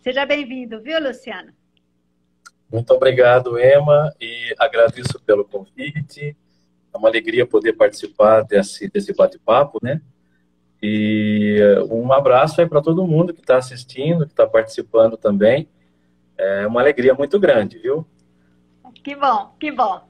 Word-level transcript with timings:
Seja 0.00 0.24
bem-vindo, 0.24 0.80
viu, 0.80 0.98
Luciano? 0.98 1.52
Muito 2.72 2.90
obrigado, 2.94 3.58
Emma, 3.58 4.10
e 4.18 4.54
agradeço 4.58 5.20
pelo 5.26 5.44
convite. 5.44 6.34
É 6.92 6.96
uma 6.96 7.08
alegria 7.08 7.46
poder 7.46 7.74
participar 7.74 8.42
desse, 8.42 8.88
desse 8.88 9.12
bate-papo, 9.12 9.78
né? 9.82 10.00
E 10.82 11.58
eh, 11.60 11.82
um 11.92 12.10
abraço 12.12 12.62
aí 12.62 12.66
para 12.66 12.80
todo 12.80 13.06
mundo 13.06 13.34
que 13.34 13.42
está 13.42 13.58
assistindo, 13.58 14.24
que 14.24 14.32
está 14.32 14.46
participando 14.46 15.18
também. 15.18 15.68
É 16.38 16.66
uma 16.66 16.80
alegria 16.80 17.12
muito 17.12 17.38
grande, 17.38 17.78
viu? 17.78 18.06
Que 19.04 19.14
bom, 19.14 19.54
que 19.60 19.70
bom. 19.70 20.09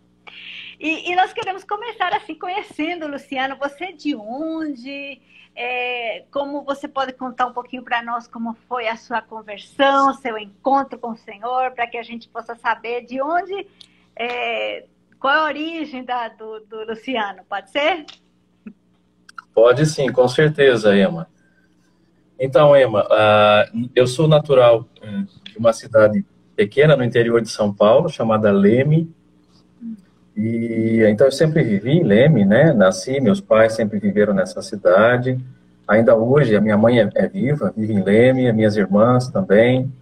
E, 0.80 1.12
e 1.12 1.14
nós 1.14 1.30
queremos 1.34 1.62
começar 1.62 2.14
assim, 2.14 2.34
conhecendo, 2.34 3.06
Luciano, 3.06 3.54
você 3.56 3.92
de 3.92 4.16
onde? 4.16 5.20
É, 5.54 6.24
como 6.30 6.62
você 6.62 6.88
pode 6.88 7.12
contar 7.12 7.46
um 7.46 7.52
pouquinho 7.52 7.82
para 7.82 8.02
nós 8.02 8.26
como 8.26 8.56
foi 8.66 8.88
a 8.88 8.96
sua 8.96 9.20
conversão, 9.20 10.14
seu 10.14 10.38
encontro 10.38 10.98
com 10.98 11.10
o 11.10 11.16
Senhor, 11.16 11.72
para 11.72 11.86
que 11.86 11.98
a 11.98 12.02
gente 12.02 12.28
possa 12.30 12.54
saber 12.54 13.04
de 13.04 13.20
onde, 13.20 13.66
é, 14.16 14.86
qual 15.18 15.34
é 15.34 15.38
a 15.38 15.44
origem 15.44 16.02
da, 16.02 16.28
do, 16.28 16.60
do 16.60 16.84
Luciano, 16.86 17.42
pode 17.46 17.70
ser? 17.70 18.06
Pode 19.52 19.84
sim, 19.84 20.10
com 20.10 20.26
certeza, 20.28 20.96
Emma. 20.96 21.28
Então, 22.38 22.74
Emma, 22.74 23.04
uh, 23.04 23.90
eu 23.94 24.06
sou 24.06 24.26
natural 24.26 24.88
uh, 25.02 25.42
de 25.44 25.58
uma 25.58 25.74
cidade 25.74 26.24
pequena 26.56 26.96
no 26.96 27.04
interior 27.04 27.42
de 27.42 27.50
São 27.50 27.74
Paulo, 27.74 28.08
chamada 28.08 28.50
Leme. 28.50 29.12
E 30.42 31.04
então 31.04 31.26
eu 31.26 31.32
sempre 31.32 31.62
vivi 31.62 31.90
em 31.90 32.02
Leme, 32.02 32.46
né? 32.46 32.72
Nasci, 32.72 33.20
meus 33.20 33.40
pais 33.40 33.74
sempre 33.74 33.98
viveram 33.98 34.32
nessa 34.32 34.62
cidade. 34.62 35.38
Ainda 35.86 36.14
hoje 36.16 36.56
a 36.56 36.60
minha 36.60 36.78
mãe 36.78 37.00
é, 37.00 37.10
é 37.14 37.28
viva, 37.28 37.72
vive 37.76 37.92
em 37.92 38.02
Leme, 38.02 38.48
as 38.48 38.54
minhas 38.54 38.76
irmãs 38.76 39.28
também. 39.28 39.92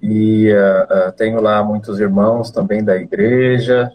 E 0.00 0.52
uh, 0.52 1.10
tenho 1.16 1.40
lá 1.40 1.64
muitos 1.64 1.98
irmãos 1.98 2.50
também 2.50 2.84
da 2.84 2.94
igreja. 2.94 3.90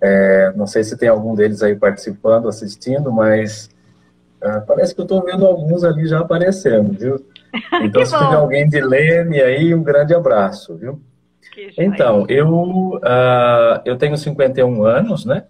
É, 0.00 0.52
não 0.54 0.66
sei 0.66 0.84
se 0.84 0.98
tem 0.98 1.08
algum 1.08 1.34
deles 1.34 1.62
aí 1.62 1.74
participando, 1.74 2.48
assistindo, 2.48 3.10
mas 3.10 3.70
ah, 4.42 4.60
parece 4.60 4.94
que 4.94 5.00
eu 5.00 5.04
estou 5.04 5.24
vendo 5.24 5.46
alguns 5.46 5.82
ali 5.82 6.06
já 6.06 6.20
aparecendo, 6.20 6.92
viu? 6.92 7.24
Então, 7.82 8.04
se 8.04 8.12
tiver 8.12 8.34
alguém 8.34 8.68
de 8.68 8.78
Leme 8.82 9.40
aí, 9.40 9.74
um 9.74 9.82
grande 9.82 10.14
abraço, 10.14 10.76
viu? 10.76 11.00
Então, 11.78 12.26
eu, 12.28 12.48
uh, 12.96 13.80
eu 13.84 13.96
tenho 13.96 14.16
51 14.16 14.84
anos, 14.84 15.24
né? 15.24 15.44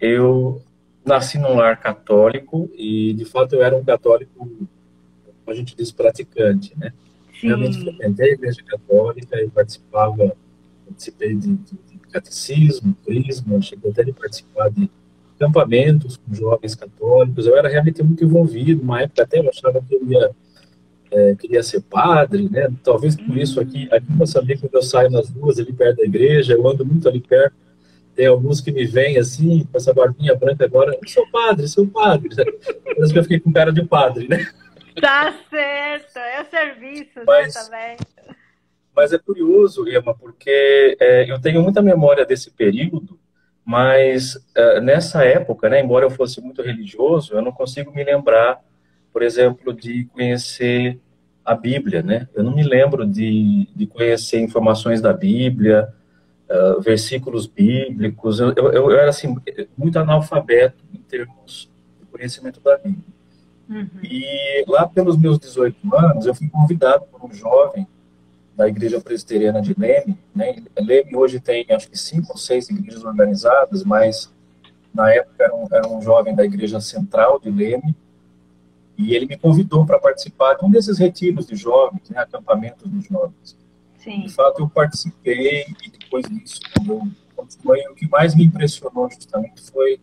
Eu 0.00 0.62
nasci 1.04 1.38
num 1.38 1.56
lar 1.56 1.78
católico 1.80 2.70
e, 2.74 3.12
de 3.14 3.24
fato, 3.24 3.54
eu 3.54 3.62
era 3.62 3.76
um 3.76 3.84
católico, 3.84 4.32
como 4.36 4.68
a 5.46 5.54
gente 5.54 5.76
diz, 5.76 5.90
praticante, 5.90 6.72
né? 6.78 6.92
Sim. 7.40 7.48
Realmente 7.48 7.80
frequentei 7.80 8.30
a 8.30 8.34
igreja 8.34 8.62
católica 8.64 9.40
e 9.40 9.48
participava, 9.48 10.36
participei 10.86 11.34
de, 11.34 11.56
de, 11.56 11.78
de 11.90 11.98
catecismo, 12.10 12.96
crisma, 13.04 13.60
cheguei 13.60 13.90
até 13.90 14.04
de 14.04 14.12
participar 14.12 14.70
de 14.70 14.88
acampamentos 15.36 16.16
com 16.16 16.32
jovens 16.34 16.74
católicos. 16.74 17.46
Eu 17.46 17.56
era 17.56 17.68
realmente 17.68 18.02
muito 18.02 18.24
envolvido. 18.24 18.82
Uma 18.82 19.02
época 19.02 19.22
até 19.22 19.40
eu 19.40 19.48
achava 19.48 19.82
que 19.82 19.94
eu 19.94 20.06
ia 20.06 20.30
é, 21.12 21.34
queria 21.38 21.62
ser 21.62 21.82
padre, 21.82 22.48
né? 22.50 22.68
Talvez 22.82 23.14
por 23.14 23.36
isso 23.36 23.60
aqui, 23.60 23.86
aqui 23.92 24.10
em 24.10 24.16
Moçambique, 24.16 24.62
quando 24.62 24.74
eu 24.74 24.82
saio 24.82 25.10
nas 25.10 25.28
ruas 25.30 25.58
ali 25.58 25.72
perto 25.72 25.98
da 25.98 26.04
igreja, 26.04 26.54
eu 26.54 26.66
ando 26.66 26.84
muito 26.84 27.08
ali 27.08 27.20
perto. 27.20 27.54
Tem 28.14 28.26
alguns 28.26 28.60
que 28.60 28.72
me 28.72 28.86
vêm 28.86 29.18
assim, 29.18 29.66
com 29.70 29.76
essa 29.76 29.92
barbinha 29.92 30.34
branca 30.34 30.64
agora, 30.64 30.96
eu 31.00 31.08
sou 31.08 31.26
padre, 31.30 31.68
sou 31.68 31.86
padre. 31.86 32.28
Parece 32.84 33.12
que 33.12 33.18
eu 33.18 33.22
fiquei 33.22 33.40
com 33.40 33.52
cara 33.52 33.72
de 33.72 33.84
padre, 33.84 34.26
né? 34.26 34.46
Tá 35.00 35.34
certo, 35.48 36.18
é 36.18 36.42
o 36.42 36.50
serviço 36.50 37.18
né, 37.18 37.24
mas, 37.26 37.54
né, 37.54 37.62
também. 37.62 37.96
Mas 38.94 39.12
é 39.12 39.18
curioso, 39.18 39.88
Emma, 39.88 40.14
porque 40.14 40.96
é, 41.00 41.30
eu 41.30 41.40
tenho 41.40 41.62
muita 41.62 41.80
memória 41.80 42.26
desse 42.26 42.50
período, 42.50 43.18
mas 43.64 44.34
uh, 44.34 44.80
nessa 44.82 45.24
época, 45.24 45.68
né, 45.68 45.80
embora 45.80 46.04
eu 46.04 46.10
fosse 46.10 46.40
muito 46.40 46.60
religioso, 46.60 47.32
eu 47.32 47.40
não 47.40 47.52
consigo 47.52 47.90
me 47.90 48.04
lembrar, 48.04 48.60
por 49.12 49.22
exemplo, 49.22 49.72
de 49.72 50.04
conhecer 50.06 51.00
a 51.44 51.54
Bíblia, 51.54 52.02
né? 52.02 52.28
Eu 52.34 52.42
não 52.44 52.54
me 52.54 52.62
lembro 52.62 53.06
de, 53.06 53.68
de 53.74 53.86
conhecer 53.86 54.40
informações 54.40 55.00
da 55.00 55.12
Bíblia, 55.12 55.92
uh, 56.48 56.80
versículos 56.80 57.46
bíblicos. 57.46 58.38
Eu, 58.38 58.52
eu, 58.54 58.72
eu, 58.72 58.90
era 58.92 59.10
assim 59.10 59.34
muito 59.76 59.98
analfabeto 59.98 60.84
em 60.94 60.98
termos 60.98 61.70
de 62.00 62.06
conhecimento 62.06 62.60
da 62.60 62.76
Bíblia. 62.76 63.04
Uhum. 63.68 63.88
E 64.02 64.64
lá 64.68 64.86
pelos 64.86 65.16
meus 65.16 65.38
18 65.38 65.96
anos, 65.96 66.26
eu 66.26 66.34
fui 66.34 66.48
convidado 66.48 67.04
por 67.10 67.24
um 67.24 67.32
jovem 67.32 67.86
da 68.54 68.68
Igreja 68.68 69.00
Presbiteriana 69.00 69.60
de 69.60 69.74
Leme. 69.78 70.18
Né? 70.34 70.62
Leme 70.78 71.16
hoje 71.16 71.40
tem, 71.40 71.64
acho 71.70 71.88
que, 71.88 71.98
cinco 71.98 72.32
ou 72.32 72.36
seis 72.36 72.68
igrejas 72.68 73.04
organizadas, 73.04 73.82
mas 73.82 74.30
na 74.94 75.10
época 75.12 75.44
era 75.44 75.54
um, 75.54 75.66
era 75.72 75.88
um 75.88 76.02
jovem 76.02 76.34
da 76.34 76.44
Igreja 76.44 76.80
Central 76.80 77.40
de 77.40 77.50
Leme, 77.50 77.96
e 78.96 79.14
ele 79.14 79.26
me 79.26 79.36
convidou 79.36 79.84
para 79.86 79.98
participar 79.98 80.54
de 80.54 80.64
um 80.64 80.70
desses 80.70 80.98
retiros 80.98 81.46
de 81.46 81.56
jovens, 81.56 82.08
né, 82.10 82.20
acampamentos 82.20 82.90
de 82.90 83.00
jovens. 83.00 83.56
Sim. 83.98 84.22
De 84.22 84.28
fato, 84.28 84.60
eu 84.60 84.68
participei, 84.68 85.64
e 85.84 85.90
depois 85.90 86.24
disso, 86.26 86.60
quando 87.34 87.52
foi 87.62 87.80
o 87.88 87.94
que 87.94 88.08
mais 88.08 88.34
me 88.34 88.44
impressionou 88.44 89.08
justamente 89.10 89.62
foi 89.70 90.00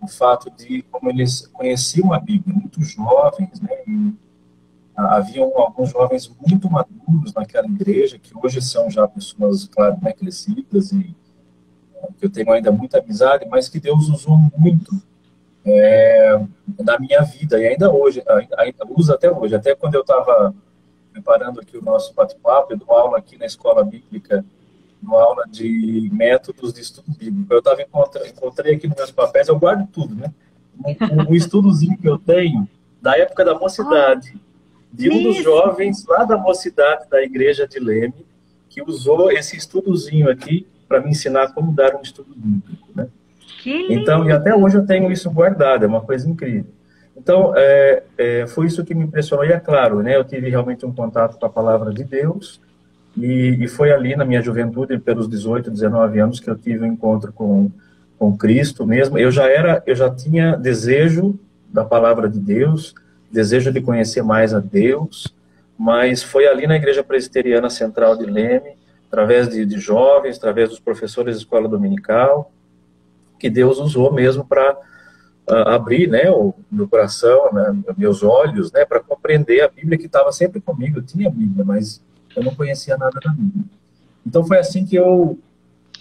o 0.00 0.08
fato 0.08 0.50
de 0.50 0.82
como 0.90 1.10
eles 1.10 1.46
conheciam 1.48 2.12
a 2.12 2.18
Bíblia, 2.18 2.56
muito 2.56 2.82
jovens, 2.82 3.60
né, 3.60 3.76
e 3.86 4.12
haviam 4.96 5.52
alguns 5.56 5.90
jovens 5.90 6.30
muito 6.46 6.70
maduros 6.70 7.32
naquela 7.34 7.66
igreja, 7.66 8.18
que 8.18 8.32
hoje 8.36 8.60
são 8.60 8.90
já 8.90 9.06
pessoas, 9.08 9.66
claro, 9.66 9.96
bem 9.96 10.14
crescidas 10.14 10.92
e 10.92 11.14
é, 11.96 12.08
que 12.18 12.26
eu 12.26 12.30
tenho 12.30 12.50
ainda 12.52 12.70
muita 12.70 12.98
amizade, 12.98 13.46
mas 13.48 13.68
que 13.68 13.80
Deus 13.80 14.08
usou 14.08 14.36
muito 14.56 15.02
é, 15.64 16.40
na 16.78 16.98
minha 16.98 17.22
vida, 17.22 17.58
e 17.60 17.68
ainda 17.68 17.90
hoje, 17.90 18.22
ainda 18.56 18.84
usa 18.88 19.14
até 19.14 19.30
hoje. 19.30 19.54
Até 19.54 19.74
quando 19.74 19.94
eu 19.94 20.00
estava 20.00 20.54
preparando 21.12 21.60
aqui 21.60 21.76
o 21.76 21.82
nosso 21.82 22.14
bate-papo, 22.14 22.72
eu 22.72 22.78
dou 22.78 22.92
aula 22.92 23.18
aqui 23.18 23.38
na 23.38 23.46
escola 23.46 23.84
bíblica, 23.84 24.44
dou 25.02 25.18
aula 25.18 25.44
de 25.48 26.08
métodos 26.12 26.72
de 26.72 26.80
estudo 26.80 27.10
bíblico. 27.16 27.52
Eu 27.52 27.58
estava 27.58 27.82
encontrei, 27.82 28.30
encontrei 28.30 28.74
aqui 28.74 28.86
nos 28.86 28.96
meus 28.96 29.10
papéis, 29.10 29.48
eu 29.48 29.58
guardo 29.58 29.86
tudo, 29.88 30.14
né? 30.14 30.32
Um, 30.78 31.30
um 31.30 31.34
estudozinho 31.34 31.98
que 31.98 32.08
eu 32.08 32.18
tenho 32.18 32.68
da 33.02 33.16
época 33.18 33.44
da 33.44 33.54
mocidade 33.54 34.34
de 34.92 35.10
um 35.10 35.22
dos 35.22 35.36
jovens 35.42 36.04
lá 36.06 36.24
da 36.24 36.36
mocidade 36.36 37.08
da 37.08 37.22
igreja 37.22 37.66
de 37.66 37.78
Leme, 37.78 38.26
que 38.68 38.82
usou 38.82 39.30
esse 39.30 39.56
estudozinho 39.56 40.28
aqui 40.30 40.66
para 40.88 41.00
me 41.00 41.10
ensinar 41.10 41.52
como 41.52 41.72
dar 41.72 41.94
um 41.94 42.02
estudo 42.02 42.34
bíblico, 42.34 42.79
né? 43.68 43.86
Então, 43.90 44.24
e 44.26 44.32
até 44.32 44.54
hoje 44.54 44.76
eu 44.76 44.86
tenho 44.86 45.10
isso 45.10 45.30
guardado, 45.30 45.84
é 45.84 45.88
uma 45.88 46.00
coisa 46.00 46.28
incrível. 46.28 46.72
Então, 47.16 47.52
é, 47.56 48.02
é, 48.16 48.46
foi 48.46 48.66
isso 48.66 48.84
que 48.84 48.94
me 48.94 49.04
impressionou, 49.04 49.44
e 49.44 49.52
é 49.52 49.60
claro, 49.60 50.02
né, 50.02 50.16
eu 50.16 50.24
tive 50.24 50.48
realmente 50.48 50.86
um 50.86 50.92
contato 50.92 51.38
com 51.38 51.46
a 51.46 51.50
palavra 51.50 51.92
de 51.92 52.02
Deus, 52.02 52.60
e, 53.16 53.58
e 53.60 53.68
foi 53.68 53.92
ali 53.92 54.16
na 54.16 54.24
minha 54.24 54.40
juventude, 54.40 54.98
pelos 54.98 55.28
18, 55.28 55.70
19 55.70 56.18
anos, 56.18 56.40
que 56.40 56.48
eu 56.48 56.56
tive 56.56 56.84
um 56.84 56.92
encontro 56.92 57.32
com, 57.32 57.70
com 58.18 58.36
Cristo 58.36 58.86
mesmo. 58.86 59.18
Eu 59.18 59.30
já 59.30 59.48
era, 59.48 59.82
eu 59.86 59.94
já 59.94 60.08
tinha 60.08 60.56
desejo 60.56 61.38
da 61.68 61.84
palavra 61.84 62.28
de 62.28 62.38
Deus, 62.38 62.94
desejo 63.30 63.72
de 63.72 63.80
conhecer 63.80 64.22
mais 64.22 64.54
a 64.54 64.60
Deus, 64.60 65.34
mas 65.78 66.22
foi 66.22 66.46
ali 66.46 66.66
na 66.66 66.76
Igreja 66.76 67.02
Presbiteriana 67.02 67.70
Central 67.70 68.16
de 68.16 68.26
Leme, 68.26 68.78
através 69.08 69.48
de, 69.48 69.64
de 69.64 69.78
jovens, 69.78 70.36
através 70.36 70.68
dos 70.68 70.78
professores 70.78 71.36
de 71.36 71.42
escola 71.42 71.68
dominical, 71.68 72.52
que 73.40 73.50
Deus 73.50 73.78
usou 73.78 74.12
mesmo 74.12 74.44
para 74.44 74.72
uh, 75.50 75.68
abrir 75.68 76.08
né, 76.08 76.30
o 76.30 76.54
meu 76.70 76.86
coração, 76.86 77.50
né, 77.52 77.74
meus 77.96 78.22
olhos, 78.22 78.70
né, 78.70 78.84
para 78.84 79.00
compreender 79.00 79.62
a 79.62 79.68
Bíblia 79.68 79.98
que 79.98 80.06
estava 80.06 80.30
sempre 80.30 80.60
comigo. 80.60 80.98
Eu 80.98 81.02
tinha 81.02 81.28
a 81.28 81.32
Bíblia, 81.32 81.64
mas 81.64 82.04
eu 82.36 82.44
não 82.44 82.54
conhecia 82.54 82.96
nada 82.96 83.18
da 83.24 83.30
Bíblia. 83.32 83.64
Então 84.26 84.44
foi 84.44 84.58
assim 84.58 84.84
que 84.84 84.96
eu 84.96 85.38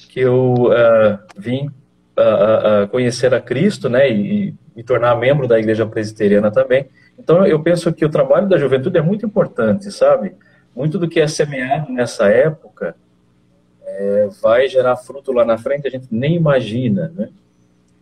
que 0.10 0.20
eu 0.20 0.54
uh, 0.54 1.20
vim 1.38 1.68
uh, 1.68 2.88
conhecer 2.90 3.34
a 3.34 3.40
Cristo, 3.40 3.88
né, 3.90 4.12
e, 4.12 4.50
e 4.50 4.56
me 4.76 4.84
tornar 4.84 5.16
membro 5.16 5.48
da 5.48 5.60
Igreja 5.60 5.86
Presbiteriana 5.86 6.50
também. 6.50 6.88
Então, 7.18 7.46
eu 7.46 7.62
penso 7.62 7.92
que 7.94 8.06
o 8.06 8.10
trabalho 8.10 8.48
da 8.48 8.58
juventude 8.58 8.98
é 8.98 9.02
muito 9.02 9.26
importante, 9.26 9.92
sabe? 9.92 10.34
Muito 10.74 10.98
do 10.98 11.08
que 11.08 11.20
é 11.20 11.28
semeado 11.28 11.92
nessa 11.92 12.28
época 12.30 12.96
é, 14.00 14.30
vai 14.42 14.70
gerar 14.70 14.96
fruto 14.96 15.34
lá 15.34 15.44
na 15.44 15.58
frente, 15.58 15.86
a 15.86 15.92
gente 15.92 16.08
nem 16.10 16.36
imagina, 16.36 17.10
né? 17.10 17.30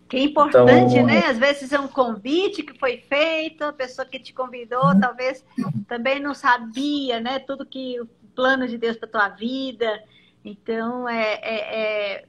Que 0.07 0.17
é 0.17 0.21
importante, 0.21 0.93
então, 0.93 1.07
né? 1.07 1.25
Às 1.25 1.39
vezes 1.39 1.73
é 1.73 1.79
um 1.79 1.87
convite 1.87 2.61
que 2.61 2.77
foi 2.77 2.97
feito, 2.97 3.63
a 3.63 3.73
pessoa 3.73 4.05
que 4.05 4.19
te 4.19 4.31
convidou 4.31 4.97
talvez 5.01 5.43
também 5.87 6.19
não 6.19 6.35
sabia, 6.35 7.19
né? 7.19 7.39
Tudo 7.39 7.65
que 7.65 7.99
o 7.99 8.07
plano 8.35 8.67
de 8.67 8.77
Deus 8.77 8.95
para 8.95 9.09
tua 9.09 9.29
vida. 9.29 10.01
Então 10.45 11.09
é, 11.09 11.33
é, 11.41 11.79
é, 11.81 12.25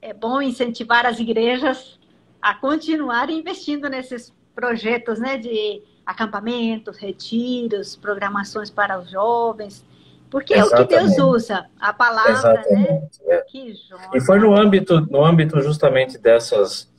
é 0.00 0.14
bom 0.14 0.40
incentivar 0.40 1.04
as 1.04 1.20
igrejas 1.20 2.00
a 2.40 2.54
continuar 2.54 3.28
investindo 3.28 3.90
nesses 3.90 4.32
projetos, 4.54 5.18
né? 5.20 5.36
De 5.36 5.82
acampamentos, 6.04 6.96
retiros, 6.96 7.94
programações 7.94 8.70
para 8.70 8.98
os 8.98 9.10
jovens. 9.10 9.84
Porque 10.30 10.54
Exatamente. 10.54 10.94
é 10.94 10.96
o 10.96 11.00
que 11.00 11.06
Deus 11.14 11.18
usa, 11.18 11.66
a 11.80 11.92
palavra, 11.92 12.32
né? 12.32 12.38
Exatamente, 12.38 13.24
né? 13.26 13.34
É. 13.34 13.38
Que 13.42 13.74
joia. 13.88 14.10
E 14.14 14.20
foi 14.20 14.38
no 14.38 14.54
âmbito, 14.54 15.00
no 15.10 15.24
âmbito 15.24 15.60
justamente 15.60 16.18
dessas, 16.18 16.90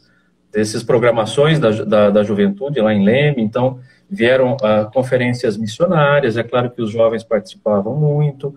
desses 0.52 0.84
programações 0.84 1.60
da, 1.60 1.72
da, 1.84 2.10
da 2.10 2.24
juventude 2.24 2.80
lá 2.80 2.94
em 2.94 3.04
Leme, 3.04 3.42
então 3.42 3.80
vieram 4.10 4.54
uh, 4.56 4.90
conferências 4.94 5.58
missionárias, 5.58 6.38
é 6.38 6.44
claro 6.44 6.72
que 6.72 6.82
os 6.82 6.90
jovens 6.90 7.24
participavam 7.24 7.96
muito, 7.96 8.56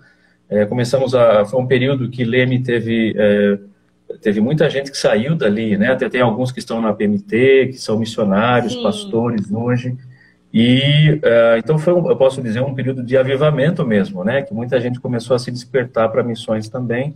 é, 0.49 0.65
começamos 0.65 1.15
a, 1.15 1.45
foi 1.45 1.61
um 1.61 1.67
período 1.67 2.09
que 2.09 2.25
Leme 2.25 2.63
teve, 2.63 3.15
é, 3.17 3.59
teve 4.21 4.41
muita 4.41 4.71
gente 4.71 4.91
que 4.91 4.97
saiu 4.97 5.35
dali, 5.35 5.77
né, 5.77 5.93
até 5.93 6.09
tem 6.09 6.21
alguns 6.21 6.53
que 6.53 6.61
estão 6.61 6.81
na 6.81 6.93
PMT, 6.93 7.69
que 7.73 7.79
são 7.79 7.99
missionários, 7.99 8.75
Sim. 8.75 8.83
pastores 8.83 9.51
hoje, 9.51 9.97
e 10.53 11.21
uh, 11.23 11.59
então 11.59 11.79
foi, 11.79 11.93
um, 11.95 12.09
eu 12.09 12.17
posso 12.17 12.43
dizer, 12.43 12.61
um 12.61 12.75
período 12.75 13.03
de 13.03 13.17
avivamento 13.17 13.87
mesmo, 13.87 14.25
né? 14.25 14.43
Que 14.43 14.53
muita 14.53 14.81
gente 14.81 14.99
começou 14.99 15.37
a 15.37 15.39
se 15.39 15.51
despertar 15.51 16.09
para 16.11 16.23
missões 16.23 16.69
também. 16.69 17.15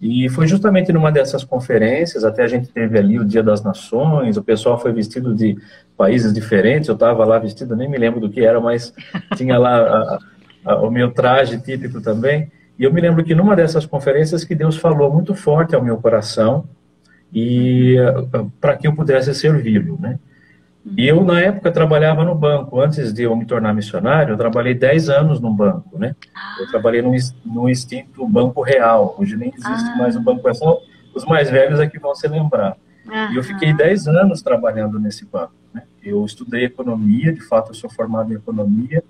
E 0.00 0.28
foi 0.30 0.48
justamente 0.48 0.92
numa 0.92 1.12
dessas 1.12 1.44
conferências, 1.44 2.24
até 2.24 2.42
a 2.42 2.48
gente 2.48 2.68
teve 2.68 2.98
ali 2.98 3.20
o 3.20 3.24
Dia 3.24 3.42
das 3.42 3.62
Nações, 3.62 4.36
o 4.36 4.42
pessoal 4.42 4.76
foi 4.76 4.92
vestido 4.92 5.32
de 5.32 5.56
países 5.96 6.32
diferentes, 6.32 6.88
eu 6.88 6.94
estava 6.94 7.24
lá 7.24 7.38
vestido, 7.38 7.76
nem 7.76 7.88
me 7.88 7.96
lembro 7.96 8.18
do 8.18 8.28
que 8.28 8.44
era, 8.44 8.60
mas 8.60 8.92
tinha 9.36 9.56
lá 9.56 9.78
a, 9.78 10.18
a, 10.64 10.82
o 10.82 10.90
meu 10.90 11.12
traje 11.12 11.60
típico 11.60 12.00
também. 12.00 12.50
E 12.76 12.84
eu 12.84 12.92
me 12.92 13.00
lembro 13.00 13.22
que 13.22 13.34
numa 13.34 13.54
dessas 13.54 13.86
conferências 13.86 14.42
que 14.42 14.56
Deus 14.56 14.76
falou 14.76 15.12
muito 15.12 15.36
forte 15.36 15.74
ao 15.76 15.84
meu 15.84 15.98
coração 15.98 16.64
e 17.32 17.96
uh, 18.00 18.50
para 18.60 18.76
que 18.76 18.88
eu 18.88 18.94
pudesse 18.94 19.32
servi-lo, 19.34 19.98
né? 20.00 20.18
E 20.84 21.06
eu, 21.06 21.22
na 21.22 21.40
época, 21.40 21.70
trabalhava 21.70 22.24
no 22.24 22.34
banco. 22.34 22.80
Antes 22.80 23.12
de 23.12 23.22
eu 23.22 23.36
me 23.36 23.44
tornar 23.44 23.72
missionário, 23.72 24.32
eu 24.32 24.36
trabalhei 24.36 24.74
10 24.74 25.08
anos 25.08 25.40
no 25.40 25.52
banco, 25.52 25.96
né? 25.96 26.16
Eu 26.58 26.68
trabalhei 26.68 27.00
no, 27.00 27.12
no 27.44 27.68
extinto 27.68 28.26
Banco 28.26 28.62
Real. 28.62 29.14
Hoje 29.18 29.36
nem 29.36 29.50
existe 29.50 29.90
ah. 29.90 29.96
mais 29.96 30.16
o 30.16 30.20
Banco 30.20 30.42
Real. 30.42 30.54
Só 30.56 30.80
os 31.14 31.24
mais 31.24 31.50
velhos 31.50 31.78
aqui 31.78 31.98
vão 31.98 32.14
se 32.14 32.26
lembrar. 32.26 32.76
E 33.32 33.36
eu 33.36 33.42
fiquei 33.42 33.72
10 33.72 34.08
anos 34.08 34.42
trabalhando 34.42 34.98
nesse 34.98 35.24
banco. 35.24 35.52
Né? 35.72 35.82
Eu 36.02 36.24
estudei 36.24 36.64
economia, 36.64 37.32
de 37.32 37.40
fato, 37.40 37.70
eu 37.70 37.74
sou 37.74 37.90
formado 37.90 38.32
em 38.32 38.36
economia. 38.36 39.04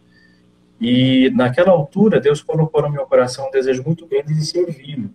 E 0.81 1.31
naquela 1.35 1.71
altura, 1.71 2.21
Deus 2.21 2.43
colocou 2.43 2.83
no 2.83 2.91
meu 2.91 3.07
coração 3.07 3.49
um 3.49 3.51
desejo 3.51 3.83
muito 3.85 4.07
grande 4.07 4.35
de 4.35 4.45
servir. 4.45 5.09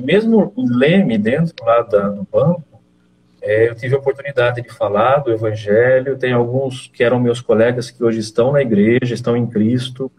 Mesmo 0.00 0.52
o 0.54 0.64
Leme, 0.66 1.18
dentro 1.18 1.54
lá 1.64 1.82
da, 1.82 2.08
do 2.08 2.26
banco, 2.30 2.73
é, 3.44 3.68
eu 3.68 3.74
tive 3.74 3.94
a 3.94 3.98
oportunidade 3.98 4.62
de 4.62 4.70
falar 4.70 5.18
do 5.18 5.30
Evangelho, 5.30 6.16
tem 6.16 6.32
alguns 6.32 6.86
que 6.86 7.04
eram 7.04 7.20
meus 7.20 7.42
colegas 7.42 7.90
que 7.90 8.02
hoje 8.02 8.18
estão 8.18 8.50
na 8.50 8.62
igreja, 8.62 9.12
estão 9.12 9.36
em 9.36 9.46
Cristo, 9.46 10.10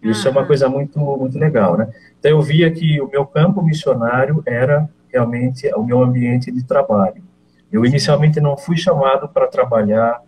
isso 0.00 0.28
é 0.28 0.30
uma 0.30 0.46
coisa 0.46 0.68
muito, 0.68 0.96
muito 1.00 1.36
legal, 1.36 1.76
né? 1.76 1.88
Então 2.20 2.30
eu 2.30 2.40
via 2.40 2.70
que 2.70 3.00
o 3.00 3.08
meu 3.08 3.26
campo 3.26 3.60
missionário 3.60 4.40
era 4.46 4.88
realmente 5.12 5.68
o 5.74 5.82
meu 5.82 6.00
ambiente 6.00 6.52
de 6.52 6.62
trabalho. 6.62 7.20
Eu 7.70 7.84
inicialmente 7.84 8.40
não 8.40 8.56
fui 8.56 8.76
chamado 8.76 9.28
para 9.28 9.48
trabalhar 9.48 10.22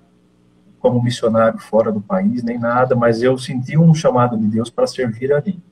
como 0.81 1.00
missionário 1.00 1.58
fora 1.61 1.93
do 1.93 2.00
país, 2.00 2.43
nem 2.43 2.58
nada, 2.58 2.97
mas 2.97 3.23
eu 3.23 3.38
senti 3.38 3.79
um 3.79 3.94
chamado 3.94 4.37
de 4.37 4.47
Deus 4.47 4.70
para 4.70 4.88
servir 4.88 5.32
ali. 5.32 5.62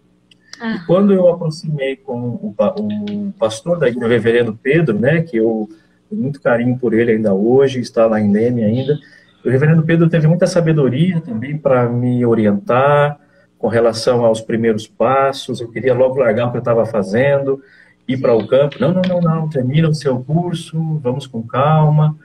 E 0.63 0.87
quando 0.87 1.13
eu 1.13 1.29
aproximei 1.29 1.97
com 1.97 2.21
o, 2.21 2.55
o 2.57 3.33
pastor 3.37 3.79
da 3.79 3.89
igreja, 3.89 4.07
o 4.07 4.09
reverendo 4.09 4.59
Pedro, 4.63 4.99
né, 4.99 5.23
que 5.23 5.37
eu 5.37 5.69
muito 6.11 6.41
carinho 6.41 6.79
por 6.79 6.95
ele 6.95 7.13
ainda 7.13 7.33
hoje, 7.35 7.81
está 7.81 8.07
lá 8.07 8.21
em 8.21 8.33
Leme 8.33 8.65
ainda. 8.65 8.99
O 9.45 9.49
reverendo 9.49 9.83
Pedro 9.83 10.09
teve 10.09 10.27
muita 10.27 10.47
sabedoria 10.47 11.21
também 11.21 11.57
para 11.57 11.89
me 11.89 12.25
orientar 12.25 13.19
com 13.59 13.69
relação 13.69 14.25
aos 14.25 14.41
primeiros 14.41 14.87
passos. 14.87 15.61
Eu 15.61 15.71
queria 15.71 15.95
logo 15.95 16.19
largar 16.19 16.47
o 16.47 16.51
que 16.51 16.57
eu 16.57 16.61
estava 16.61 16.85
fazendo, 16.87 17.63
ir 18.07 18.19
para 18.19 18.35
o 18.35 18.47
campo. 18.47 18.77
Não, 18.81 18.93
não, 18.93 19.03
não, 19.03 19.21
não, 19.21 19.49
termina 19.49 19.89
o 19.89 19.95
seu 19.95 20.23
curso, 20.23 20.99
vamos 21.03 21.27
com 21.27 21.43
calma. 21.43 22.17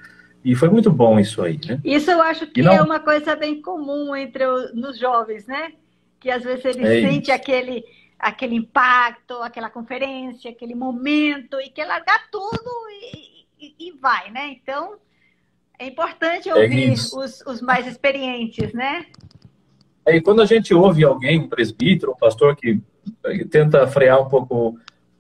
E 0.44 0.56
foi 0.56 0.70
muito 0.70 0.92
bom 0.92 1.20
isso 1.20 1.42
aí, 1.42 1.60
né? 1.66 1.80
Isso 1.84 2.12
eu 2.12 2.22
acho 2.22 2.48
que 2.48 2.62
não... 2.62 2.74
é 2.74 2.82
uma 2.82 3.00
coisa 3.00 3.36
bem 3.36 3.62
comum 3.62 4.16
entre 4.16 4.46
os, 4.46 4.74
nos 4.74 5.00
jovens, 5.00 5.48
né? 5.48 5.72
Que 6.20 6.30
às 6.30 6.44
vezes 6.44 6.66
ele 6.66 6.86
é 6.86 7.02
sente 7.02 7.32
aquele 7.32 7.84
aquele 8.20 8.56
impacto, 8.56 9.34
aquela 9.42 9.70
conferência, 9.70 10.50
aquele 10.50 10.74
momento 10.74 11.60
e 11.60 11.70
quer 11.70 11.86
largar 11.86 12.30
tudo 12.32 12.72
e, 12.90 13.33
e, 13.80 13.92
vai, 13.94 14.32
né? 14.32 14.56
Então, 14.62 14.96
é 15.80 15.88
importante 15.88 16.50
é 16.50 16.56
ouvir 16.56 16.90
é 16.90 16.94
os, 16.94 17.42
os 17.46 17.62
mais 17.62 17.88
experientes, 17.88 18.74
né? 18.74 19.06
E 20.08 20.20
quando 20.22 20.42
a 20.42 20.46
gente 20.46 20.74
ouve 20.74 21.04
alguém, 21.04 21.40
um 21.40 21.48
presbítero, 21.48 22.12
um 22.12 22.18
pastor 22.18 22.56
que 22.56 22.82
tenta 23.50 23.88
frear 23.88 24.22
um 24.22 24.28
pouco 24.28 24.78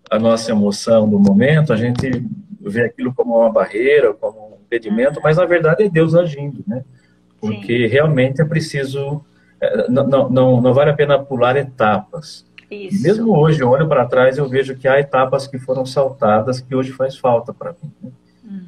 a 0.10 0.19
nossa 0.19 0.51
emoção 0.51 1.10
do 1.10 1.18
momento, 1.19 1.72
a 1.72 1.75
gente 1.75 2.24
vê 2.60 2.84
aquilo 2.84 3.13
como 3.13 3.38
uma 3.38 3.51
barreira, 3.51 4.13
como 4.13 4.56
um 4.56 4.66
impedimento, 4.66 5.19
mas 5.24 5.38
na 5.38 5.45
verdade 5.45 5.84
é 5.84 5.90
Deus 5.90 6.16
agindo, 6.16 6.63
né? 6.68 6.84
Porque 7.40 7.88
Sim. 7.88 7.88
realmente 7.88 8.42
é 8.42 8.45
preciso, 8.45 9.24
é, 9.60 9.90
não, 9.90 10.30
não, 10.30 10.62
não 10.62 10.74
vale 10.74 10.92
a 10.92 10.95
pena 10.95 11.19
pular 11.19 11.56
etapas. 11.56 12.45
Isso. 12.69 13.04
Mesmo 13.04 13.38
hoje, 13.38 13.62
eu 13.62 13.69
olho 13.69 13.88
para 13.88 14.06
trás 14.06 14.38
eu 14.38 14.48
vejo 14.48 14.75
que 14.75 14.88
há 14.88 15.00
etapas 15.00 15.45
que 15.45 15.60
foram 15.60 15.86
saltadas 15.86 16.60
que 16.60 16.74
hoje 16.75 16.92
faz 16.92 17.18
falta 17.18 17.54
para 17.54 17.72
mim. 17.72 17.92
Né? 18.01 18.12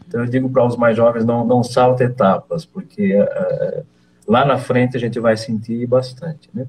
Então 0.08 0.22
eu 0.22 0.28
digo 0.28 0.50
para 0.50 0.66
os 0.66 0.76
mais 0.76 0.96
jovens, 0.96 1.26
não, 1.26 1.46
não 1.46 1.64
salta 1.64 2.04
etapas, 2.04 2.66
porque 2.66 3.16
uh, 3.22 3.86
lá 4.28 4.46
na 4.46 4.58
frente 4.58 4.98
a 4.98 5.00
gente 5.00 5.20
vai 5.20 5.38
sentir 5.38 5.86
bastante, 5.86 6.50
né? 6.54 6.68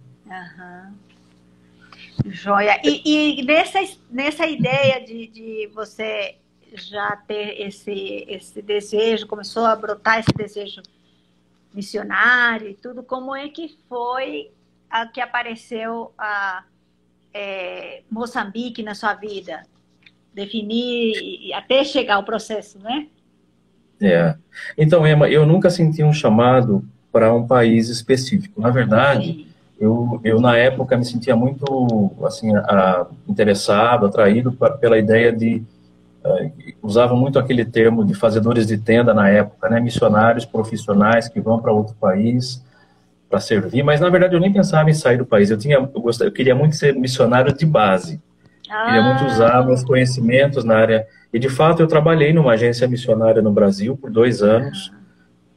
Joia. 2.25 2.81
E, 2.83 3.41
e, 3.41 3.45
nessa, 3.45 3.79
nessa 4.11 4.47
ideia 4.47 5.05
de, 5.05 5.27
de 5.29 5.71
você 5.75 6.37
já 6.75 7.17
ter 7.17 7.61
esse, 7.61 8.25
esse 8.29 8.61
desejo, 8.61 9.27
começou 9.27 9.65
a 9.65 9.77
brotar 9.77 10.21
esse 10.21 10.33
desejo 10.33 10.83
missionário 11.73 12.69
e 12.69 12.75
tudo, 12.75 13.03
como 13.03 13.35
é 13.35 13.49
que 13.49 13.77
foi 13.89 14.51
a 14.89 15.07
que 15.07 15.21
apareceu 15.21 16.13
a 16.17 16.65
é, 17.33 18.03
Moçambique 18.11 18.83
na 18.83 18.95
sua 18.95 19.15
vida? 19.15 19.63
Definir 20.37 21.55
até 21.55 21.83
chegar 21.83 22.17
ao 22.17 22.23
processo, 22.23 22.79
né? 22.79 23.07
É. 23.99 24.35
Então, 24.77 25.07
Emma, 25.07 25.31
eu 25.31 25.47
nunca 25.47 25.71
senti 25.71 26.05
um 26.05 26.13
chamado 26.13 26.85
para 27.11 27.33
um 27.33 27.47
país 27.47 27.89
específico. 27.89 28.61
Na 28.61 28.69
verdade, 28.69 29.47
eu, 29.81 30.21
eu 30.23 30.39
na 30.39 30.55
época 30.55 30.95
me 30.99 31.07
sentia 31.07 31.35
muito 31.35 32.13
assim 32.23 32.55
a, 32.55 33.07
interessado, 33.27 34.05
atraído 34.05 34.53
pra, 34.53 34.73
pela 34.73 34.99
ideia 34.99 35.33
de 35.33 35.63
uh, 36.23 36.53
usava 36.83 37.17
muito 37.17 37.39
aquele 37.39 37.65
termo 37.65 38.05
de 38.05 38.13
fazedores 38.13 38.67
de 38.67 38.77
tenda 38.77 39.15
na 39.15 39.31
época, 39.31 39.71
né, 39.71 39.81
missionários 39.81 40.45
profissionais 40.45 41.31
que 41.31 41.41
vão 41.41 41.59
para 41.59 41.73
outro 41.73 41.95
país 41.95 42.63
para 43.31 43.41
servir. 43.41 43.83
Mas 43.83 44.03
na 44.03 44.11
verdade 44.11 44.35
eu 44.35 44.41
nem 44.41 44.53
pensava 44.53 44.91
em 44.91 44.95
sair 44.95 45.17
do 45.17 45.25
país. 45.25 45.51
Eu 45.51 45.57
tinha, 45.57 45.77
eu, 45.77 46.01
gostava, 46.03 46.29
eu 46.29 46.35
queria 46.35 46.55
muito 46.55 46.77
ser 46.77 46.95
missionário 46.95 47.57
de 47.57 47.65
base. 47.65 48.21
Ah. 48.71 48.87
Queria 48.87 49.03
muito 49.03 49.25
usar 49.25 49.65
meus 49.65 49.85
conhecimentos 49.85 50.65
na 50.65 50.77
área 50.77 51.07
e, 51.33 51.39
de 51.39 51.49
fato, 51.49 51.83
eu 51.83 51.87
trabalhei 51.87 52.33
numa 52.33 52.53
agência 52.53 52.89
missionária 52.89 53.43
no 53.43 53.53
Brasil 53.53 53.97
por 53.97 54.11
dois 54.11 54.43
anos, 54.43 54.93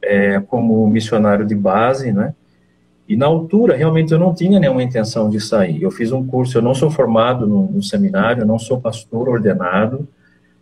é, 0.02 0.40
como 0.40 0.86
missionário 0.86 1.46
de 1.46 1.54
base, 1.54 2.12
né? 2.12 2.34
E, 3.08 3.16
na 3.16 3.26
altura, 3.26 3.76
realmente, 3.76 4.12
eu 4.12 4.18
não 4.18 4.34
tinha 4.34 4.60
nenhuma 4.60 4.82
intenção 4.82 5.28
de 5.28 5.40
sair. 5.40 5.82
Eu 5.82 5.90
fiz 5.90 6.12
um 6.12 6.24
curso, 6.24 6.58
eu 6.58 6.62
não 6.62 6.74
sou 6.74 6.90
formado 6.90 7.46
no, 7.46 7.66
no 7.70 7.82
seminário, 7.82 8.42
eu 8.42 8.46
não 8.46 8.58
sou 8.58 8.80
pastor 8.80 9.28
ordenado, 9.28 10.06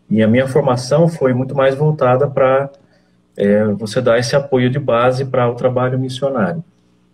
e 0.08 0.22
a 0.22 0.28
minha 0.28 0.48
formação 0.48 1.08
foi 1.08 1.34
muito 1.34 1.54
mais 1.54 1.74
voltada 1.74 2.26
para 2.26 2.70
é, 3.36 3.64
você 3.74 4.00
dar 4.00 4.18
esse 4.18 4.34
apoio 4.34 4.70
de 4.70 4.78
base 4.78 5.24
para 5.24 5.48
o 5.48 5.54
trabalho 5.54 5.98
missionário. 5.98 6.64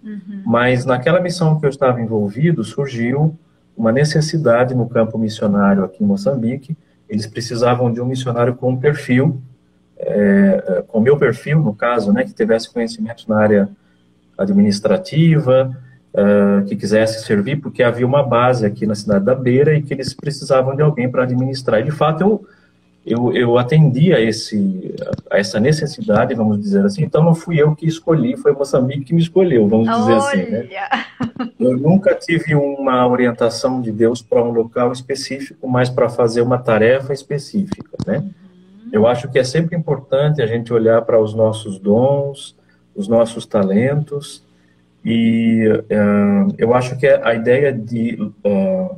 Uhum. 0.05 0.43
Mas 0.47 0.85
naquela 0.85 1.21
missão 1.21 1.59
que 1.59 1.67
eu 1.67 1.71
estava 1.71 2.01
envolvido, 2.01 2.63
surgiu 2.63 3.35
uma 3.77 3.93
necessidade 3.93 4.75
no 4.75 4.89
campo 4.89 5.19
missionário 5.19 5.85
aqui 5.85 6.03
em 6.03 6.07
Moçambique 6.07 6.77
eles 7.09 7.27
precisavam 7.27 7.93
de 7.93 8.01
um 8.01 8.07
missionário 8.07 8.55
com 8.55 8.71
um 8.71 8.77
perfil, 8.77 9.41
é, 9.99 10.85
com 10.89 11.01
meu 11.01 11.17
perfil, 11.17 11.61
no 11.61 11.75
caso, 11.75 12.13
né, 12.13 12.25
que 12.25 12.33
tivesse 12.33 12.73
conhecimentos 12.73 13.27
na 13.27 13.39
área 13.39 13.69
administrativa, 14.37 15.77
é, 16.13 16.63
que 16.67 16.77
quisesse 16.77 17.25
servir, 17.25 17.61
porque 17.61 17.83
havia 17.83 18.07
uma 18.07 18.23
base 18.23 18.65
aqui 18.65 18.87
na 18.87 18.95
cidade 18.95 19.25
da 19.25 19.35
Beira 19.35 19.75
e 19.75 19.83
que 19.83 19.93
eles 19.93 20.15
precisavam 20.15 20.75
de 20.75 20.83
alguém 20.83 21.09
para 21.09 21.23
administrar. 21.23 21.81
E, 21.81 21.85
de 21.85 21.91
fato, 21.91 22.23
eu, 22.23 22.47
eu, 23.07 23.33
eu 23.35 23.59
atendi 23.59 24.15
a, 24.15 24.21
esse, 24.21 24.95
a 25.31 25.39
essa 25.39 25.61
necessidade, 25.61 26.35
vamos 26.35 26.59
dizer 26.59 26.85
assim, 26.85 27.03
então 27.03 27.23
não 27.23 27.35
fui 27.35 27.61
eu 27.61 27.77
que 27.77 27.87
escolhi, 27.87 28.37
foi 28.37 28.53
Moçambique 28.53 29.05
que 29.05 29.15
me 29.15 29.21
escolheu, 29.21 29.69
vamos 29.69 29.89
dizer 29.89 30.13
Olha. 30.13 30.19
assim. 30.19 30.51
Né? 30.51 30.69
Eu 31.61 31.77
nunca 31.77 32.15
tive 32.15 32.55
uma 32.55 33.07
orientação 33.07 33.83
de 33.83 33.93
Deus 33.93 34.23
para 34.23 34.43
um 34.43 34.51
local 34.51 34.91
específico, 34.91 35.69
mas 35.69 35.91
para 35.91 36.09
fazer 36.09 36.41
uma 36.41 36.59
tarefa 36.59 37.13
específica, 37.13 37.97
né? 38.07 38.19
Uhum. 38.19 38.31
Eu 38.93 39.07
acho 39.07 39.31
que 39.31 39.39
é 39.39 39.45
sempre 39.45 39.77
importante 39.77 40.41
a 40.41 40.47
gente 40.47 40.73
olhar 40.73 41.03
para 41.03 41.21
os 41.21 41.35
nossos 41.35 41.79
dons, 41.79 42.57
os 42.95 43.09
nossos 43.09 43.45
talentos 43.45 44.43
E 45.05 45.69
uh, 45.69 46.55
eu 46.57 46.75
acho 46.75 46.97
que 46.97 47.07
a 47.07 47.35
ideia 47.35 47.71
de 47.71 48.17
uh, 48.23 48.97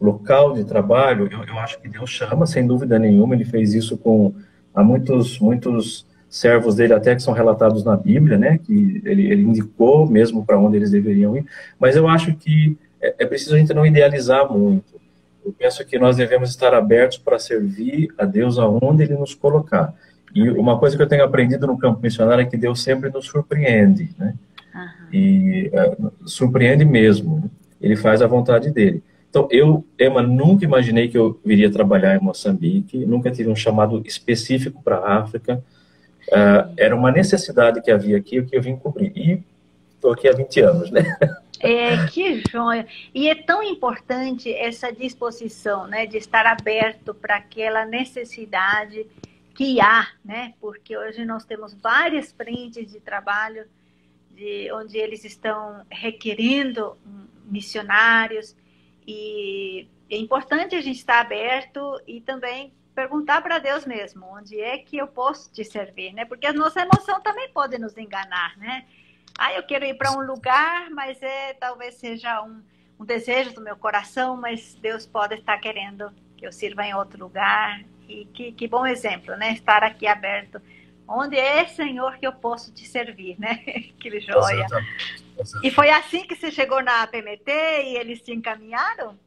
local 0.00 0.54
de 0.54 0.64
trabalho, 0.64 1.28
eu, 1.30 1.44
eu, 1.44 1.58
acho 1.58 1.80
que 1.80 1.88
Deus 1.88 2.08
chama, 2.08 2.46
sem 2.46 2.66
dúvida 2.66 2.98
nenhuma, 2.98 3.34
ele 3.34 3.44
fez 3.44 3.74
isso 3.74 3.98
com 3.98 4.34
há 4.74 4.82
muitos, 4.82 5.38
muitos 5.38 6.06
servos 6.28 6.76
dele 6.76 6.94
até 6.94 7.14
que 7.14 7.22
são 7.22 7.34
relatados 7.34 7.84
na 7.84 7.96
Bíblia, 7.96 8.38
né, 8.38 8.58
que 8.58 9.02
ele, 9.04 9.30
ele 9.30 9.42
indicou 9.42 10.06
mesmo 10.06 10.44
para 10.44 10.58
onde 10.58 10.76
eles 10.76 10.90
deveriam 10.90 11.36
ir, 11.36 11.44
mas 11.78 11.96
eu 11.96 12.08
acho 12.08 12.34
que 12.34 12.78
é, 13.00 13.14
é 13.18 13.26
preciso 13.26 13.54
a 13.54 13.58
gente 13.58 13.74
não 13.74 13.84
idealizar 13.84 14.50
muito. 14.50 15.00
Eu 15.44 15.52
penso 15.52 15.84
que 15.84 15.98
nós 15.98 16.16
devemos 16.16 16.50
estar 16.50 16.74
abertos 16.74 17.18
para 17.18 17.38
servir 17.38 18.12
a 18.18 18.24
Deus 18.24 18.58
aonde 18.58 19.02
Ele 19.02 19.14
nos 19.14 19.34
colocar. 19.34 19.94
E 20.34 20.48
uma 20.50 20.78
coisa 20.78 20.96
que 20.96 21.02
eu 21.02 21.08
tenho 21.08 21.24
aprendido 21.24 21.66
no 21.66 21.78
campo 21.78 22.00
missionário 22.00 22.42
é 22.42 22.44
que 22.46 22.56
Deus 22.56 22.82
sempre 22.82 23.10
nos 23.10 23.26
surpreende, 23.26 24.10
né? 24.18 24.34
Uhum. 24.74 25.14
E 25.14 25.72
uh, 25.74 26.12
surpreende 26.28 26.84
mesmo. 26.84 27.36
Né? 27.36 27.50
Ele 27.80 27.96
faz 27.96 28.22
a 28.22 28.26
vontade 28.26 28.70
dele. 28.70 29.02
Então, 29.30 29.46
eu, 29.48 29.86
Emma, 29.98 30.20
nunca 30.20 30.64
imaginei 30.64 31.08
que 31.08 31.16
eu 31.16 31.40
viria 31.44 31.70
trabalhar 31.70 32.16
em 32.16 32.20
Moçambique, 32.22 33.06
nunca 33.06 33.30
tive 33.30 33.48
um 33.48 33.54
chamado 33.54 34.02
específico 34.04 34.82
para 34.82 34.96
a 34.96 35.18
África. 35.18 35.64
Uh, 36.28 36.74
era 36.76 36.94
uma 36.94 37.12
necessidade 37.12 37.80
que 37.80 37.92
havia 37.92 38.16
aqui, 38.16 38.40
o 38.40 38.46
que 38.46 38.56
eu 38.56 38.60
vim 38.60 38.76
cobrir. 38.76 39.12
E 39.16 39.42
estou 39.94 40.12
aqui 40.12 40.28
há 40.28 40.32
20 40.32 40.60
anos, 40.60 40.90
né? 40.90 41.16
É, 41.60 42.06
que 42.06 42.42
joia. 42.50 42.86
E 43.14 43.28
é 43.28 43.34
tão 43.34 43.62
importante 43.62 44.52
essa 44.52 44.90
disposição, 44.90 45.86
né, 45.86 46.06
de 46.06 46.16
estar 46.16 46.46
aberto 46.46 47.14
para 47.14 47.36
aquela 47.36 47.84
necessidade 47.84 49.06
que 49.54 49.78
há, 49.78 50.08
né? 50.24 50.54
Porque 50.58 50.96
hoje 50.96 51.24
nós 51.24 51.44
temos 51.44 51.74
várias 51.74 52.32
frentes 52.32 52.90
de 52.90 52.98
trabalho 52.98 53.66
de 54.34 54.72
onde 54.72 54.96
eles 54.96 55.22
estão 55.22 55.82
requerendo 55.90 56.96
missionários 57.44 58.56
e 59.10 59.88
é 60.08 60.16
importante 60.16 60.76
a 60.76 60.80
gente 60.80 60.98
estar 60.98 61.18
aberto 61.18 62.00
e 62.06 62.20
também 62.20 62.72
perguntar 62.94 63.42
para 63.42 63.58
Deus 63.58 63.84
mesmo, 63.84 64.24
onde 64.26 64.60
é 64.60 64.78
que 64.78 64.96
eu 64.98 65.08
posso 65.08 65.52
te 65.52 65.64
servir, 65.64 66.12
né? 66.12 66.24
Porque 66.24 66.46
a 66.46 66.52
nossa 66.52 66.80
emoção 66.80 67.20
também 67.20 67.48
pode 67.50 67.76
nos 67.76 67.96
enganar, 67.98 68.56
né? 68.56 68.86
Ah, 69.36 69.52
eu 69.52 69.64
quero 69.64 69.84
ir 69.84 69.94
para 69.94 70.12
um 70.12 70.20
lugar, 70.20 70.90
mas 70.90 71.20
é 71.22 71.54
talvez 71.54 71.96
seja 71.96 72.40
um, 72.40 72.62
um 73.00 73.04
desejo 73.04 73.52
do 73.52 73.60
meu 73.60 73.76
coração, 73.76 74.36
mas 74.36 74.76
Deus 74.80 75.06
pode 75.06 75.34
estar 75.34 75.58
querendo 75.58 76.12
que 76.36 76.46
eu 76.46 76.52
sirva 76.52 76.84
em 76.84 76.94
outro 76.94 77.18
lugar. 77.18 77.82
E 78.08 78.26
que, 78.26 78.52
que 78.52 78.68
bom 78.68 78.86
exemplo, 78.86 79.36
né? 79.36 79.54
Estar 79.54 79.82
aqui 79.82 80.06
aberto. 80.06 80.62
Onde 81.08 81.36
é, 81.36 81.66
Senhor, 81.66 82.16
que 82.18 82.26
eu 82.26 82.32
posso 82.32 82.72
te 82.72 82.86
servir, 82.86 83.36
né? 83.40 83.56
que 83.98 84.20
joia. 84.20 84.66
E 85.62 85.70
foi 85.70 85.90
assim 85.90 86.24
que 86.26 86.34
você 86.34 86.50
chegou 86.50 86.82
na 86.82 87.06
PMT 87.06 87.50
e 87.50 87.96
eles 87.96 88.20
te 88.20 88.32
encaminharam? 88.32 89.18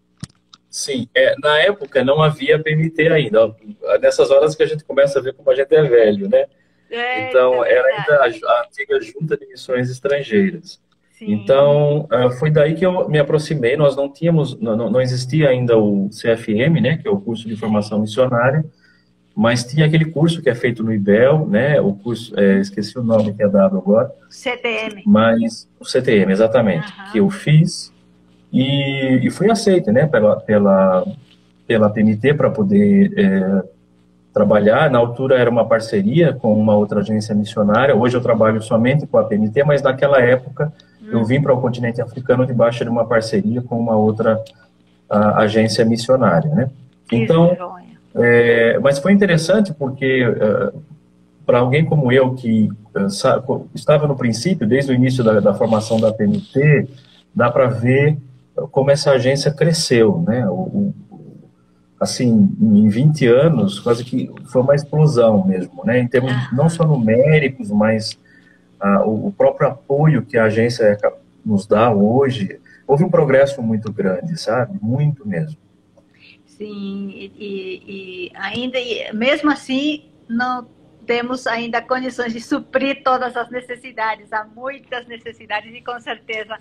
Sim, 0.69 1.07
é, 1.13 1.35
na 1.39 1.59
época 1.59 2.03
não 2.03 2.21
havia 2.21 2.61
PMT 2.61 3.07
ainda. 3.07 3.55
Nessas 4.01 4.31
horas 4.31 4.55
que 4.55 4.63
a 4.63 4.65
gente 4.65 4.83
começa 4.83 5.19
a 5.19 5.21
ver 5.21 5.33
como 5.33 5.51
a 5.51 5.55
gente 5.55 5.73
é 5.73 5.83
velho, 5.83 6.27
né? 6.27 6.45
É, 6.89 7.29
então, 7.29 7.63
é 7.63 7.73
era 7.73 7.87
ainda 7.87 8.15
a, 8.15 8.51
a, 8.51 8.65
antiga 8.65 8.99
Junta 9.01 9.37
de 9.37 9.45
Missões 9.47 9.89
Estrangeiras. 9.89 10.81
Sim. 11.11 11.31
Então, 11.31 12.07
uh, 12.11 12.31
foi 12.39 12.49
daí 12.49 12.73
que 12.75 12.85
eu 12.85 13.07
me 13.07 13.19
aproximei. 13.19 13.77
Nós 13.77 13.95
não 13.95 14.11
tínhamos, 14.11 14.59
não, 14.59 14.89
não 14.89 15.01
existia 15.01 15.49
ainda 15.49 15.77
o 15.77 16.09
CFM, 16.09 16.81
né, 16.81 16.97
que 16.97 17.07
é 17.07 17.11
o 17.11 17.19
curso 17.19 17.47
de 17.47 17.55
formação 17.55 17.99
missionária, 17.99 18.65
mas 19.35 19.63
tinha 19.63 19.85
aquele 19.85 20.05
curso 20.05 20.41
que 20.41 20.49
é 20.49 20.55
feito 20.55 20.83
no 20.83 20.93
IBEL, 20.93 21.47
né, 21.47 21.81
o 21.81 21.93
curso, 21.93 22.37
é, 22.39 22.59
esqueci 22.59 22.97
o 22.97 23.03
nome 23.03 23.33
que 23.33 23.41
é 23.41 23.47
dado 23.47 23.77
agora. 23.77 24.11
CTM. 24.29 25.03
Mas, 25.05 25.67
o 25.79 25.85
CTM, 25.85 26.31
exatamente, 26.31 26.87
uhum. 26.87 27.11
que 27.11 27.17
eu 27.17 27.29
fiz 27.29 27.91
e, 28.51 29.19
e 29.23 29.29
fui 29.31 29.49
aceito, 29.49 29.91
né, 29.91 30.05
pela, 30.05 30.35
pela, 30.39 31.05
pela 31.65 31.89
PMT 31.89 32.35
para 32.35 32.51
poder 32.51 33.11
é, 33.17 33.63
trabalhar. 34.31 34.91
Na 34.91 34.99
altura 34.99 35.37
era 35.37 35.49
uma 35.49 35.65
parceria 35.65 36.33
com 36.33 36.53
uma 36.53 36.75
outra 36.75 36.99
agência 36.99 37.33
missionária. 37.33 37.95
Hoje 37.95 38.15
eu 38.15 38.21
trabalho 38.21 38.61
somente 38.61 39.07
com 39.07 39.17
a 39.17 39.23
PMT, 39.23 39.63
mas 39.63 39.81
naquela 39.81 40.19
época 40.19 40.71
hum. 41.01 41.07
eu 41.11 41.23
vim 41.25 41.41
para 41.41 41.53
o 41.53 41.59
continente 41.59 42.01
africano 42.01 42.45
debaixo 42.45 42.83
de 42.83 42.89
uma 42.89 43.05
parceria 43.05 43.61
com 43.61 43.79
uma 43.79 43.95
outra 43.95 44.43
a, 45.09 45.41
agência 45.41 45.83
missionária, 45.83 46.49
né? 46.53 46.69
Então, 47.11 47.55
é, 48.15 48.77
mas 48.79 48.99
foi 48.99 49.11
interessante 49.11 49.73
porque 49.73 50.27
uh, 50.27 50.81
para 51.45 51.59
alguém 51.59 51.83
como 51.83 52.11
eu 52.11 52.33
que 52.35 52.69
uh, 52.95 53.69
estava 53.73 54.07
no 54.07 54.15
princípio, 54.15 54.67
desde 54.67 54.91
o 54.91 54.95
início 54.95 55.23
da, 55.23 55.39
da 55.39 55.53
formação 55.53 55.99
da 55.99 56.13
PMT, 56.13 56.87
dá 57.33 57.49
para 57.51 57.67
ver 57.67 58.17
como 58.71 58.91
essa 58.91 59.11
agência 59.11 59.51
cresceu, 59.51 60.23
né? 60.27 60.47
O, 60.47 60.93
assim, 61.99 62.55
em 62.61 62.87
20 62.87 63.25
anos, 63.27 63.79
quase 63.79 64.03
que 64.03 64.29
foi 64.45 64.61
uma 64.61 64.75
explosão 64.75 65.43
mesmo, 65.45 65.83
né? 65.85 65.99
Em 65.99 66.07
termos 66.07 66.33
não 66.51 66.69
só 66.69 66.85
numéricos, 66.85 67.71
mas 67.71 68.19
o, 69.05 69.31
próprio 69.31 69.69
apoio 69.69 70.21
que 70.23 70.37
a 70.37 70.43
agência 70.43 70.97
nos 71.45 71.65
dá 71.65 71.91
hoje, 71.91 72.59
houve 72.85 73.03
um 73.03 73.09
progresso 73.09 73.61
muito 73.61 73.91
grande, 73.91 74.39
sabe? 74.39 74.77
Muito 74.81 75.27
mesmo. 75.27 75.57
Sim, 76.57 77.09
e, 77.09 77.83
e 77.87 78.31
ainda, 78.35 78.77
mesmo 79.13 79.51
assim, 79.51 80.11
não 80.29 80.69
temos 81.05 81.47
ainda 81.47 81.81
condições 81.81 82.31
de 82.31 82.39
suprir 82.39 83.03
todas 83.03 83.35
as 83.35 83.49
necessidades. 83.49 84.31
Há 84.31 84.43
muitas 84.45 85.05
necessidades 85.07 85.73
e 85.73 85.81
com 85.81 85.99
certeza 85.99 86.57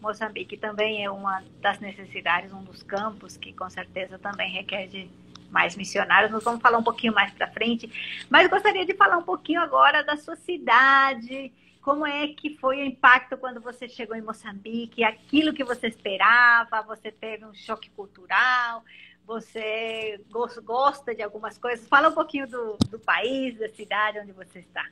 Moçambique 0.00 0.56
também 0.56 1.04
é 1.04 1.10
uma 1.10 1.42
das 1.60 1.78
necessidades, 1.80 2.52
um 2.52 2.62
dos 2.62 2.82
campos 2.82 3.36
que 3.36 3.52
com 3.52 3.68
certeza 3.70 4.18
também 4.18 4.50
requer 4.50 4.86
de 4.86 5.10
mais 5.50 5.76
missionários. 5.76 6.32
Nós 6.32 6.42
vamos 6.42 6.60
falar 6.60 6.78
um 6.78 6.82
pouquinho 6.82 7.14
mais 7.14 7.32
para 7.32 7.46
frente, 7.48 8.26
mas 8.28 8.48
gostaria 8.48 8.84
de 8.84 8.94
falar 8.94 9.18
um 9.18 9.22
pouquinho 9.22 9.60
agora 9.60 10.02
da 10.02 10.16
sua 10.16 10.36
cidade. 10.36 11.52
Como 11.80 12.06
é 12.06 12.28
que 12.28 12.56
foi 12.56 12.78
o 12.78 12.84
impacto 12.84 13.36
quando 13.36 13.60
você 13.60 13.88
chegou 13.88 14.16
em 14.16 14.22
Moçambique? 14.22 15.04
Aquilo 15.04 15.52
que 15.52 15.62
você 15.62 15.86
esperava? 15.86 16.82
Você 16.82 17.12
teve 17.12 17.44
um 17.44 17.54
choque 17.54 17.90
cultural? 17.90 18.82
Você 19.26 20.20
gosta 20.64 21.14
de 21.14 21.22
algumas 21.22 21.56
coisas? 21.56 21.86
Fala 21.88 22.08
um 22.08 22.12
pouquinho 22.12 22.46
do, 22.46 22.76
do 22.90 22.98
país, 22.98 23.58
da 23.58 23.68
cidade 23.68 24.18
onde 24.18 24.32
você 24.32 24.58
está. 24.58 24.84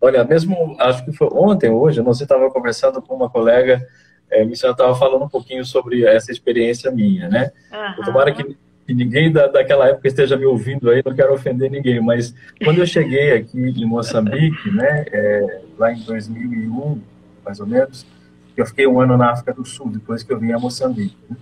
Olha, 0.00 0.22
mesmo, 0.24 0.76
acho 0.78 1.04
que 1.04 1.12
foi 1.12 1.28
ontem, 1.32 1.70
hoje, 1.70 2.00
você 2.00 2.22
estava 2.22 2.48
conversando 2.50 3.02
com 3.02 3.16
uma 3.16 3.28
colega, 3.28 3.84
é, 4.30 4.44
me 4.44 4.52
estava 4.52 4.94
falando 4.94 5.24
um 5.24 5.28
pouquinho 5.28 5.64
sobre 5.64 6.04
essa 6.04 6.30
experiência 6.30 6.90
minha, 6.90 7.28
né? 7.28 7.50
Uhum. 7.72 8.04
Tomara 8.04 8.32
que, 8.32 8.44
que 8.86 8.94
ninguém 8.94 9.32
da, 9.32 9.48
daquela 9.48 9.88
época 9.88 10.06
esteja 10.06 10.36
me 10.36 10.44
ouvindo 10.44 10.88
aí, 10.88 11.02
não 11.04 11.14
quero 11.14 11.34
ofender 11.34 11.68
ninguém, 11.70 12.00
mas 12.00 12.32
quando 12.62 12.78
eu 12.78 12.86
cheguei 12.86 13.32
aqui 13.32 13.58
em 13.58 13.84
Moçambique, 13.84 14.70
né, 14.70 15.04
é, 15.10 15.62
lá 15.76 15.92
em 15.92 16.00
2001, 16.02 17.02
mais 17.44 17.58
ou 17.58 17.66
menos, 17.66 18.06
eu 18.56 18.66
fiquei 18.66 18.86
um 18.86 19.00
ano 19.00 19.16
na 19.16 19.32
África 19.32 19.52
do 19.52 19.64
Sul, 19.64 19.90
depois 19.90 20.22
que 20.22 20.32
eu 20.32 20.38
vim 20.38 20.52
a 20.52 20.58
Moçambique. 20.58 21.16
Né? 21.28 21.36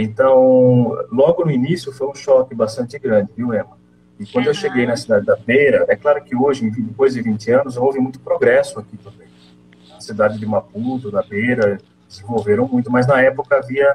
Então, 0.00 0.96
logo 1.10 1.44
no 1.44 1.50
início 1.50 1.92
foi 1.92 2.08
um 2.08 2.14
choque 2.14 2.54
bastante 2.54 2.98
grande, 2.98 3.30
viu, 3.36 3.54
Emma? 3.54 3.78
E 4.18 4.26
quando 4.26 4.46
eu 4.48 4.54
cheguei 4.54 4.84
na 4.84 4.96
cidade 4.96 5.24
da 5.24 5.36
Beira, 5.36 5.84
é 5.88 5.94
claro 5.94 6.22
que 6.24 6.34
hoje, 6.34 6.68
depois 6.70 7.14
de 7.14 7.22
20 7.22 7.52
anos, 7.52 7.76
houve 7.76 8.00
muito 8.00 8.18
progresso 8.18 8.80
aqui 8.80 8.96
também. 8.96 9.28
A 9.96 10.00
cidade 10.00 10.38
de 10.38 10.46
Maputo, 10.46 11.10
da 11.10 11.22
Beira, 11.22 11.78
desenvolveram 12.08 12.66
muito, 12.66 12.90
mas 12.90 13.06
na 13.06 13.20
época 13.20 13.56
havia, 13.56 13.94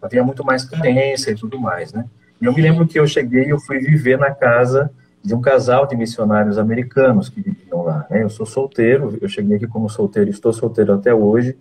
havia 0.00 0.24
muito 0.24 0.44
mais 0.44 0.64
carência 0.64 1.30
e 1.30 1.34
tudo 1.34 1.58
mais, 1.60 1.92
né? 1.92 2.06
E 2.40 2.46
eu 2.46 2.52
me 2.54 2.60
lembro 2.62 2.86
que 2.86 2.98
eu 2.98 3.06
cheguei 3.06 3.44
e 3.44 3.50
eu 3.50 3.60
fui 3.60 3.78
viver 3.78 4.18
na 4.18 4.30
casa 4.30 4.90
de 5.22 5.34
um 5.34 5.40
casal 5.40 5.86
de 5.86 5.96
missionários 5.96 6.58
americanos 6.58 7.28
que 7.28 7.40
viviam 7.40 7.82
lá. 7.82 8.06
Né? 8.10 8.22
Eu 8.22 8.28
sou 8.28 8.44
solteiro, 8.44 9.16
eu 9.20 9.28
cheguei 9.28 9.56
aqui 9.56 9.66
como 9.66 9.88
solteiro, 9.88 10.28
estou 10.28 10.52
solteiro 10.52 10.92
até 10.92 11.14
hoje, 11.14 11.56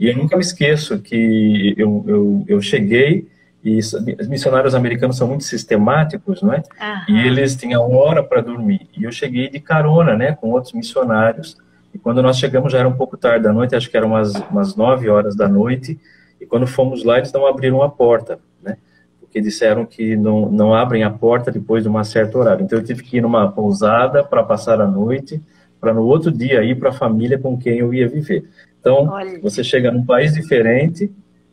e 0.00 0.08
eu 0.08 0.16
nunca 0.16 0.34
me 0.34 0.40
esqueço 0.40 0.98
que 0.98 1.74
eu, 1.76 2.02
eu, 2.08 2.44
eu 2.48 2.62
cheguei 2.62 3.28
e 3.62 3.78
os 3.78 4.26
missionários 4.28 4.74
americanos 4.74 5.18
são 5.18 5.28
muito 5.28 5.44
sistemáticos, 5.44 6.40
não 6.40 6.54
é? 6.54 6.62
Uhum. 7.06 7.16
E 7.16 7.26
eles 7.26 7.54
tinham 7.54 7.92
hora 7.92 8.22
para 8.22 8.40
dormir. 8.40 8.88
E 8.96 9.04
eu 9.04 9.12
cheguei 9.12 9.50
de 9.50 9.60
carona, 9.60 10.16
né, 10.16 10.32
com 10.32 10.48
outros 10.52 10.72
missionários. 10.72 11.58
E 11.92 11.98
quando 11.98 12.22
nós 12.22 12.38
chegamos 12.38 12.72
já 12.72 12.78
era 12.78 12.88
um 12.88 12.96
pouco 12.96 13.18
tarde 13.18 13.44
da 13.44 13.52
noite, 13.52 13.76
acho 13.76 13.90
que 13.90 13.96
eram 13.96 14.08
umas, 14.08 14.32
umas 14.50 14.74
9 14.74 15.10
horas 15.10 15.36
da 15.36 15.46
noite. 15.46 16.00
E 16.40 16.46
quando 16.46 16.66
fomos 16.66 17.04
lá, 17.04 17.18
eles 17.18 17.30
não 17.30 17.46
abriram 17.46 17.82
a 17.82 17.90
porta, 17.90 18.38
né? 18.62 18.78
Porque 19.20 19.38
disseram 19.38 19.84
que 19.84 20.16
não, 20.16 20.50
não 20.50 20.72
abrem 20.72 21.04
a 21.04 21.10
porta 21.10 21.52
depois 21.52 21.82
de 21.82 21.90
uma 21.90 22.04
certa 22.04 22.38
horário. 22.38 22.64
Então 22.64 22.78
eu 22.78 22.84
tive 22.84 23.02
que 23.02 23.18
ir 23.18 23.20
numa 23.20 23.52
pousada 23.52 24.24
para 24.24 24.42
passar 24.42 24.80
a 24.80 24.86
noite, 24.86 25.42
para 25.78 25.92
no 25.92 26.06
outro 26.06 26.32
dia 26.32 26.64
ir 26.64 26.78
para 26.78 26.88
a 26.88 26.92
família 26.92 27.38
com 27.38 27.58
quem 27.58 27.76
eu 27.76 27.92
ia 27.92 28.08
viver. 28.08 28.48
Então, 28.80 29.08
Olha. 29.08 29.38
você 29.40 29.62
chega 29.62 29.90
num 29.90 30.04
país 30.04 30.32
diferente, 30.32 31.12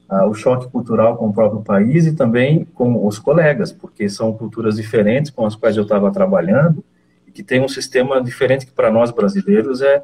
ah, 0.10 0.26
o 0.26 0.34
choque 0.34 0.70
cultural 0.70 1.18
com 1.18 1.28
o 1.28 1.34
próprio 1.34 1.62
país 1.62 2.08
e 2.08 2.16
também 2.16 2.66
com 2.74 3.06
os 3.06 3.20
colegas, 3.20 3.72
porque 3.72 4.08
são 4.08 4.32
culturas 4.32 4.78
diferentes 4.78 5.30
com 5.30 5.46
as 5.46 5.54
quais 5.54 5.76
eu 5.76 5.84
estava 5.84 6.10
trabalhando 6.10 6.84
e 7.28 7.32
que 7.32 7.44
tem 7.44 7.62
um 7.62 7.68
sistema 7.68 8.24
diferente 8.24 8.66
que 8.66 8.72
para 8.72 8.90
nós 8.90 9.12
brasileiros 9.12 9.82
é, 9.82 10.02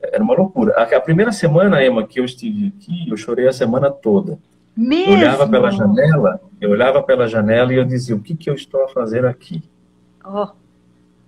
era 0.00 0.22
uma 0.22 0.34
loucura. 0.34 0.72
A, 0.76 0.82
a, 0.82 1.00
primeira 1.00 1.32
semana, 1.32 1.84
Emma, 1.84 2.06
que 2.06 2.20
eu 2.20 2.24
estive 2.24 2.72
aqui, 2.76 3.10
eu 3.10 3.16
chorei 3.16 3.48
a 3.48 3.52
semana 3.52 3.90
toda. 3.90 4.38
Mesmo? 4.76 5.12
Eu 5.12 5.18
olhava 5.18 5.48
pela 5.48 5.70
janela, 5.72 6.40
eu 6.60 6.70
olhava 6.70 7.02
pela 7.02 7.26
janela 7.26 7.72
e 7.72 7.76
eu 7.76 7.84
dizia, 7.84 8.14
o 8.14 8.20
que, 8.20 8.36
que 8.36 8.48
eu 8.48 8.54
estou 8.54 8.84
a 8.84 8.88
fazer 8.88 9.24
aqui? 9.24 9.62
Oh. 10.24 10.48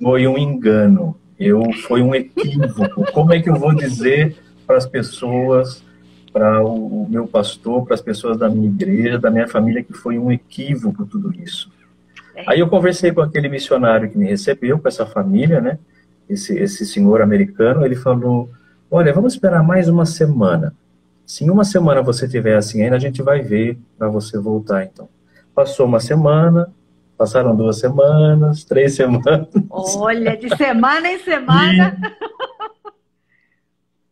Foi 0.01 0.29
um 0.29 0.39
engano, 0.39 1.17
eu, 1.39 1.73
foi 1.89 2.03
um 2.03 2.15
equívoco. 2.15 3.11
Como 3.13 3.33
é 3.33 3.41
que 3.41 3.51
eu 3.51 3.57
vou 3.57 3.75
dizer 3.75 4.37
para 4.67 4.77
as 4.77 4.87
pessoas, 4.87 5.83
para 6.33 6.63
o, 6.63 7.05
o 7.05 7.09
meu 7.09 7.27
pastor, 7.27 7.85
para 7.85 7.95
as 7.95 8.03
pessoas 8.03 8.37
da 8.37 8.49
minha 8.49 8.67
igreja, 8.67 9.19
da 9.19 9.31
minha 9.31 9.49
família, 9.49 9.83
que 9.83 9.93
foi 9.93 10.19
um 10.19 10.31
equívoco 10.31 11.07
tudo 11.07 11.33
isso? 11.33 11.71
É. 12.35 12.45
Aí 12.47 12.61
eu 12.61 12.69
conversei 12.69 13.13
com 13.13 13.23
aquele 13.23 13.49
missionário 13.49 14.11
que 14.11 14.19
me 14.19 14.27
recebeu, 14.27 14.79
com 14.79 14.87
essa 14.87 15.07
família, 15.07 15.61
né? 15.61 15.79
Esse, 16.29 16.59
esse 16.59 16.85
senhor 16.85 17.23
americano, 17.23 17.87
ele 17.87 17.95
falou, 17.95 18.51
olha, 18.91 19.13
vamos 19.13 19.35
esperar 19.35 19.63
mais 19.63 19.89
uma 19.89 20.05
semana. 20.05 20.75
Se 21.25 21.45
em 21.45 21.51
uma 21.51 21.65
semana 21.65 22.03
você 22.03 22.29
tiver 22.29 22.57
assim 22.57 22.83
ainda, 22.83 22.97
a 22.97 23.01
gente 23.01 23.23
vai 23.23 23.41
ver 23.41 23.79
para 23.99 24.09
você 24.09 24.39
voltar, 24.39 24.85
então. 24.85 25.09
Passou 25.55 25.87
uma 25.87 26.01
semana, 26.01 26.69
passaram 27.17 27.57
duas 27.57 27.79
semanas, 27.79 28.63
três 28.65 28.95
semanas. 28.95 29.49
Olha, 29.71 30.37
de 30.37 30.55
semana 30.57 31.09
em 31.09 31.19
semana. 31.21 31.97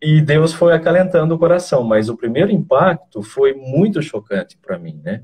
E, 0.01 0.21
Deus 0.21 0.53
foi 0.53 0.75
acalentando 0.75 1.35
o 1.35 1.39
coração, 1.39 1.83
mas 1.83 2.09
o 2.09 2.17
primeiro 2.17 2.51
impacto 2.51 3.23
foi 3.23 3.55
muito 3.55 4.03
chocante 4.03 4.57
para 4.61 4.79
mim, 4.79 5.01
né? 5.03 5.23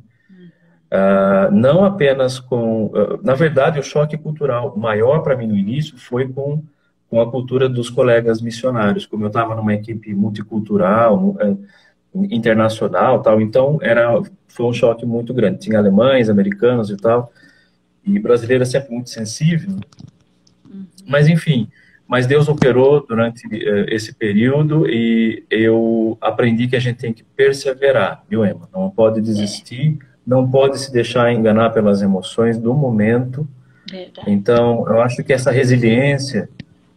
Uh, 0.92 1.54
não 1.54 1.84
apenas 1.84 2.40
com. 2.40 2.86
Uh, 2.86 3.20
na 3.22 3.34
verdade, 3.34 3.78
o 3.78 3.82
choque 3.82 4.18
cultural 4.18 4.76
maior 4.76 5.20
para 5.20 5.36
mim 5.36 5.46
no 5.46 5.56
início 5.56 5.96
foi 5.96 6.26
com, 6.26 6.64
com 7.08 7.20
a 7.20 7.30
cultura 7.30 7.68
dos 7.68 7.88
colegas 7.88 8.42
missionários. 8.42 9.06
Como 9.06 9.22
eu 9.22 9.28
estava 9.28 9.54
numa 9.54 9.72
equipe 9.72 10.12
multicultural, 10.12 11.16
uh, 11.16 11.66
internacional, 12.12 13.22
tal, 13.22 13.40
então 13.40 13.78
era 13.80 14.20
foi 14.48 14.66
um 14.66 14.72
choque 14.72 15.06
muito 15.06 15.32
grande. 15.32 15.60
Tinha 15.60 15.78
alemães, 15.78 16.28
americanos 16.28 16.90
e 16.90 16.96
tal, 16.96 17.32
e 18.04 18.18
brasileiro 18.18 18.62
é 18.62 18.66
sempre 18.66 18.92
muito 18.92 19.10
sensível. 19.10 19.76
Uhum. 20.68 20.86
Mas 21.06 21.28
enfim, 21.28 21.68
mas 22.10 22.26
Deus 22.26 22.48
operou 22.48 23.06
durante 23.06 23.46
esse 23.88 24.12
período 24.12 24.86
e 24.86 25.44
eu 25.48 26.18
aprendi 26.20 26.66
que 26.66 26.76
a 26.76 26.80
gente 26.80 26.98
tem 26.98 27.12
que 27.12 27.22
perseverar, 27.22 28.24
viu, 28.28 28.44
Emma? 28.44 28.68
Não 28.74 28.90
pode 28.90 29.20
desistir 29.20 29.98
não 30.30 30.48
pode 30.48 30.78
se 30.78 30.92
deixar 30.92 31.32
enganar 31.32 31.70
pelas 31.70 32.02
emoções 32.02 32.58
do 32.58 32.72
momento. 32.72 33.48
Verdade. 33.90 34.30
Então, 34.30 34.86
eu 34.88 35.00
acho 35.00 35.24
que 35.24 35.32
essa 35.32 35.50
resiliência, 35.50 36.48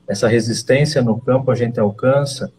essa 0.07 0.27
resistência 0.27 1.01
no 1.01 1.19
campo 1.19 1.49
a 1.49 1.55
gente 1.55 1.79
alcança 1.79 2.51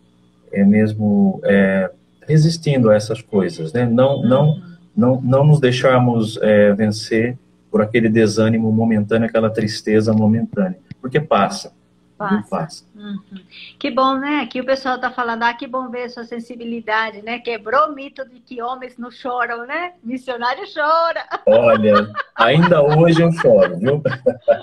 é 0.52 0.64
mesmo 0.64 1.40
é, 1.44 1.90
resistindo 2.26 2.90
a 2.90 2.96
essas 2.96 3.22
coisas, 3.22 3.72
né? 3.72 3.86
Não, 3.86 4.22
não, 4.22 4.62
não, 4.96 5.20
não 5.20 5.44
nos 5.44 5.60
deixarmos 5.60 6.38
é, 6.42 6.72
vencer 6.72 7.38
por 7.70 7.80
aquele 7.80 8.08
desânimo 8.08 8.72
momentâneo, 8.72 9.28
aquela 9.28 9.50
tristeza 9.50 10.12
momentânea, 10.12 10.78
porque 11.00 11.20
passa. 11.20 11.72
Passa. 12.16 12.48
passa. 12.48 12.84
Uhum. 12.94 13.44
Que 13.78 13.90
bom, 13.90 14.14
né? 14.18 14.46
Que 14.46 14.60
o 14.60 14.64
pessoal 14.64 14.96
está 14.96 15.10
falando, 15.10 15.42
ah, 15.42 15.52
que 15.52 15.66
bom 15.66 15.90
ver 15.90 16.08
sua 16.08 16.24
sensibilidade, 16.24 17.22
né? 17.22 17.40
Quebrou 17.40 17.88
o 17.88 17.94
mito 17.94 18.24
de 18.28 18.38
que 18.38 18.62
homens 18.62 18.96
não 18.96 19.10
choram, 19.10 19.66
né? 19.66 19.94
Missionário 20.02 20.62
chora. 20.72 21.26
Olha, 21.44 22.12
ainda 22.36 22.82
hoje 22.82 23.20
eu 23.20 23.32
choro, 23.32 23.78
viu? 23.78 24.02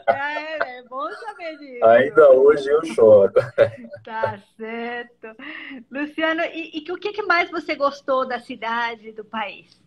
É, 0.07 0.79
é 0.79 0.83
bom 0.83 1.09
saber 1.11 1.57
disso. 1.57 1.85
Ainda 1.85 2.31
hoje 2.31 2.69
eu 2.69 2.85
choro. 2.85 3.33
Tá 4.03 4.39
certo. 4.57 5.27
Luciano, 5.91 6.41
e, 6.53 6.83
e 6.85 6.91
o 6.91 6.97
que 6.97 7.21
mais 7.23 7.51
você 7.51 7.75
gostou 7.75 8.25
da 8.25 8.39
cidade, 8.39 9.11
do 9.11 9.25
país? 9.25 9.81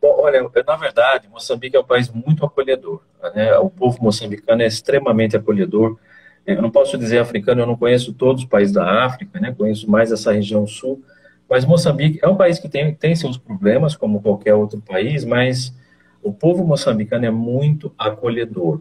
Bom, 0.00 0.20
olha, 0.20 0.48
na 0.66 0.76
verdade, 0.76 1.28
Moçambique 1.28 1.76
é 1.76 1.80
um 1.80 1.84
país 1.84 2.08
muito 2.08 2.44
acolhedor. 2.44 3.02
Né? 3.34 3.56
O 3.58 3.68
povo 3.68 4.02
moçambicano 4.02 4.62
é 4.62 4.66
extremamente 4.66 5.36
acolhedor. 5.36 5.98
Eu 6.46 6.62
não 6.62 6.70
posso 6.70 6.96
dizer 6.96 7.18
africano, 7.18 7.60
eu 7.60 7.66
não 7.66 7.76
conheço 7.76 8.12
todos 8.12 8.42
os 8.42 8.48
países 8.48 8.74
da 8.74 9.04
África, 9.04 9.38
né? 9.38 9.54
conheço 9.56 9.90
mais 9.90 10.10
essa 10.10 10.32
região 10.32 10.66
sul, 10.66 11.02
mas 11.48 11.64
Moçambique 11.64 12.18
é 12.22 12.28
um 12.28 12.36
país 12.36 12.58
que 12.58 12.68
tem, 12.68 12.94
tem 12.94 13.14
seus 13.14 13.36
problemas, 13.36 13.96
como 13.96 14.20
qualquer 14.20 14.54
outro 14.54 14.80
país, 14.80 15.24
mas 15.24 15.74
o 16.22 16.32
povo 16.32 16.64
moçambicano 16.64 17.24
é 17.24 17.30
muito 17.30 17.92
acolhedor. 17.98 18.80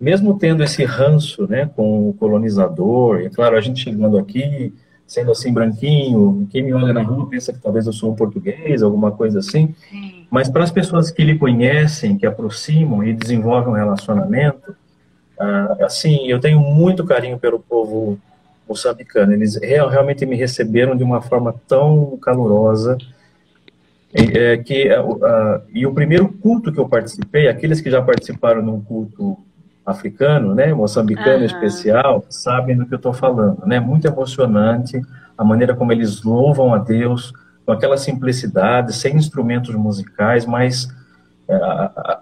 Mesmo 0.00 0.38
tendo 0.38 0.62
esse 0.62 0.84
ranço 0.84 1.46
né, 1.48 1.70
com 1.74 2.08
o 2.08 2.12
colonizador, 2.14 3.20
e 3.20 3.30
claro, 3.30 3.56
a 3.56 3.60
gente 3.60 3.82
chegando 3.82 4.18
aqui, 4.18 4.72
sendo 5.06 5.30
assim 5.30 5.52
branquinho, 5.52 6.46
quem 6.50 6.62
me 6.62 6.72
olha 6.72 6.92
na 6.92 7.02
rua 7.02 7.28
pensa 7.28 7.52
que 7.52 7.60
talvez 7.60 7.86
eu 7.86 7.92
sou 7.92 8.12
um 8.12 8.16
português, 8.16 8.82
alguma 8.82 9.10
coisa 9.10 9.38
assim, 9.38 9.74
mas 10.30 10.48
para 10.48 10.64
as 10.64 10.70
pessoas 10.70 11.10
que 11.10 11.24
lhe 11.24 11.38
conhecem, 11.38 12.18
que 12.18 12.26
aproximam 12.26 13.02
e 13.04 13.12
desenvolvem 13.12 13.72
um 13.72 13.76
relacionamento, 13.76 14.76
ah, 15.38 15.76
assim, 15.82 16.26
eu 16.26 16.40
tenho 16.40 16.60
muito 16.60 17.04
carinho 17.04 17.38
pelo 17.38 17.58
povo 17.60 18.18
moçambicano. 18.68 19.32
Eles 19.32 19.56
realmente 19.56 20.26
me 20.26 20.36
receberam 20.36 20.96
de 20.96 21.04
uma 21.04 21.20
forma 21.22 21.54
tão 21.68 22.18
calorosa 22.20 22.98
é, 24.12 24.56
que 24.56 24.88
uh, 24.88 25.62
e 25.72 25.86
o 25.86 25.92
primeiro 25.92 26.28
culto 26.28 26.72
que 26.72 26.78
eu 26.78 26.88
participei, 26.88 27.48
aqueles 27.48 27.80
que 27.80 27.90
já 27.90 28.00
participaram 28.00 28.62
num 28.62 28.80
culto 28.80 29.36
africano, 29.84 30.54
né, 30.54 30.72
moçambicano 30.72 31.40
uhum. 31.40 31.44
especial, 31.44 32.24
sabem 32.28 32.76
do 32.76 32.86
que 32.86 32.94
eu 32.94 32.96
estou 32.96 33.12
falando, 33.12 33.64
né? 33.66 33.78
Muito 33.78 34.06
emocionante 34.06 35.00
a 35.36 35.44
maneira 35.44 35.76
como 35.76 35.92
eles 35.92 36.22
louvam 36.22 36.72
a 36.72 36.78
Deus 36.78 37.32
com 37.64 37.72
aquela 37.72 37.96
simplicidade, 37.96 38.94
sem 38.94 39.16
instrumentos 39.16 39.74
musicais, 39.74 40.46
mas 40.46 40.88
é, 41.48 41.60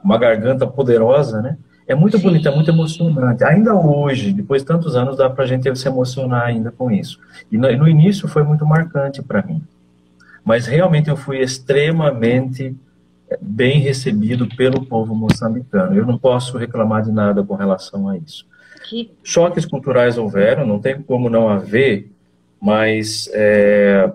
uma 0.02 0.18
garganta 0.18 0.66
poderosa, 0.66 1.40
né? 1.40 1.56
É 1.86 1.94
muito 1.94 2.16
Sim. 2.16 2.24
bonito, 2.24 2.48
é 2.48 2.54
muito 2.54 2.70
emocionante. 2.70 3.44
Ainda 3.44 3.74
hoje, 3.74 4.32
depois 4.32 4.62
de 4.62 4.68
tantos 4.68 4.96
anos, 4.96 5.16
dá 5.16 5.28
para 5.28 5.44
a 5.44 5.46
gente 5.46 5.74
se 5.76 5.86
emocionar 5.86 6.46
ainda 6.46 6.70
com 6.70 6.90
isso. 6.90 7.20
E 7.52 7.58
no, 7.58 7.70
no 7.76 7.88
início 7.88 8.26
foi 8.26 8.42
muito 8.42 8.64
marcante 8.64 9.22
para 9.22 9.42
mim. 9.42 9.62
Mas 10.44 10.66
realmente 10.66 11.10
eu 11.10 11.16
fui 11.16 11.40
extremamente 11.40 12.74
é, 13.28 13.38
bem 13.40 13.80
recebido 13.80 14.46
pelo 14.56 14.84
povo 14.84 15.14
moçambicano. 15.14 15.94
Eu 15.94 16.06
não 16.06 16.18
posso 16.18 16.56
reclamar 16.56 17.02
de 17.02 17.12
nada 17.12 17.42
com 17.42 17.54
relação 17.54 18.08
a 18.08 18.16
isso. 18.16 18.46
Que... 18.88 19.10
Choques 19.22 19.64
culturais 19.64 20.18
houveram, 20.18 20.66
não 20.66 20.78
tem 20.78 21.00
como 21.00 21.30
não 21.30 21.48
haver, 21.48 22.10
mas 22.60 23.30
é, 23.32 24.10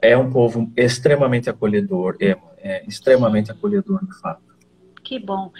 é 0.00 0.16
um 0.16 0.30
povo 0.30 0.70
extremamente 0.76 1.50
acolhedor, 1.50 2.16
é, 2.20 2.36
é 2.58 2.84
extremamente 2.86 3.50
acolhedor, 3.50 4.04
de 4.06 4.18
fato. 4.20 4.40
Que 5.02 5.18
bom. 5.18 5.50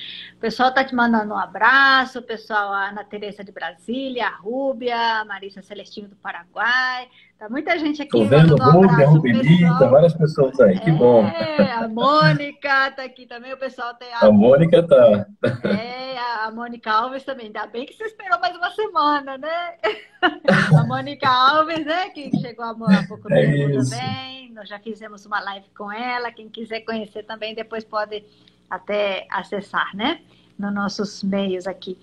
O 0.42 0.50
pessoal 0.50 0.70
está 0.70 0.82
te 0.82 0.92
mandando 0.92 1.34
um 1.34 1.38
abraço, 1.38 2.18
o 2.18 2.22
pessoal, 2.22 2.72
a 2.72 2.88
Ana 2.88 3.04
Teresa 3.04 3.44
de 3.44 3.52
Brasília, 3.52 4.26
a 4.26 4.34
Rúbia, 4.34 5.20
a 5.20 5.24
Marisa 5.24 5.62
Celestino 5.62 6.08
do 6.08 6.16
Paraguai. 6.16 7.08
Tá 7.38 7.48
muita 7.48 7.78
gente 7.78 8.02
aqui. 8.02 8.20
Estou 8.20 8.26
vendo 8.26 8.60
um 8.60 8.70
Rúbia, 8.72 9.06
Rubelita, 9.06 9.86
várias 9.86 10.14
pessoas 10.14 10.58
aí, 10.58 10.80
que 10.80 10.90
é, 10.90 10.94
bom. 10.94 11.24
A 11.24 11.86
Mônica 11.86 12.88
está 12.88 13.04
aqui 13.04 13.24
também, 13.24 13.52
o 13.52 13.56
pessoal 13.56 13.94
tem 13.94 14.12
a. 14.12 14.18
A 14.18 14.32
Mônica 14.32 14.78
está. 14.78 15.28
É, 15.68 16.18
a 16.18 16.50
Mônica 16.50 16.90
Alves 16.90 17.22
também. 17.22 17.46
Ainda 17.46 17.64
bem 17.68 17.86
que 17.86 17.94
você 17.94 18.06
esperou 18.06 18.40
mais 18.40 18.56
uma 18.56 18.70
semana, 18.72 19.38
né? 19.38 19.76
A 20.76 20.84
Mônica 20.84 21.28
Alves, 21.28 21.84
né, 21.84 22.10
que 22.10 22.30
chegou 22.40 22.64
há 22.64 22.74
pouco 23.06 23.32
é 23.32 23.42
tempo 23.42 23.78
é 23.78 23.84
também. 23.84 24.52
Nós 24.52 24.68
já 24.68 24.78
fizemos 24.80 25.24
uma 25.24 25.40
live 25.40 25.66
com 25.76 25.90
ela. 25.90 26.32
Quem 26.32 26.48
quiser 26.48 26.80
conhecer 26.80 27.22
também, 27.24 27.54
depois 27.54 27.84
pode 27.84 28.24
até 28.68 29.26
acessar, 29.30 29.94
né? 29.94 30.20
Nos 30.58 30.72
nossos 30.72 31.22
meios 31.22 31.66
aqui. 31.66 31.98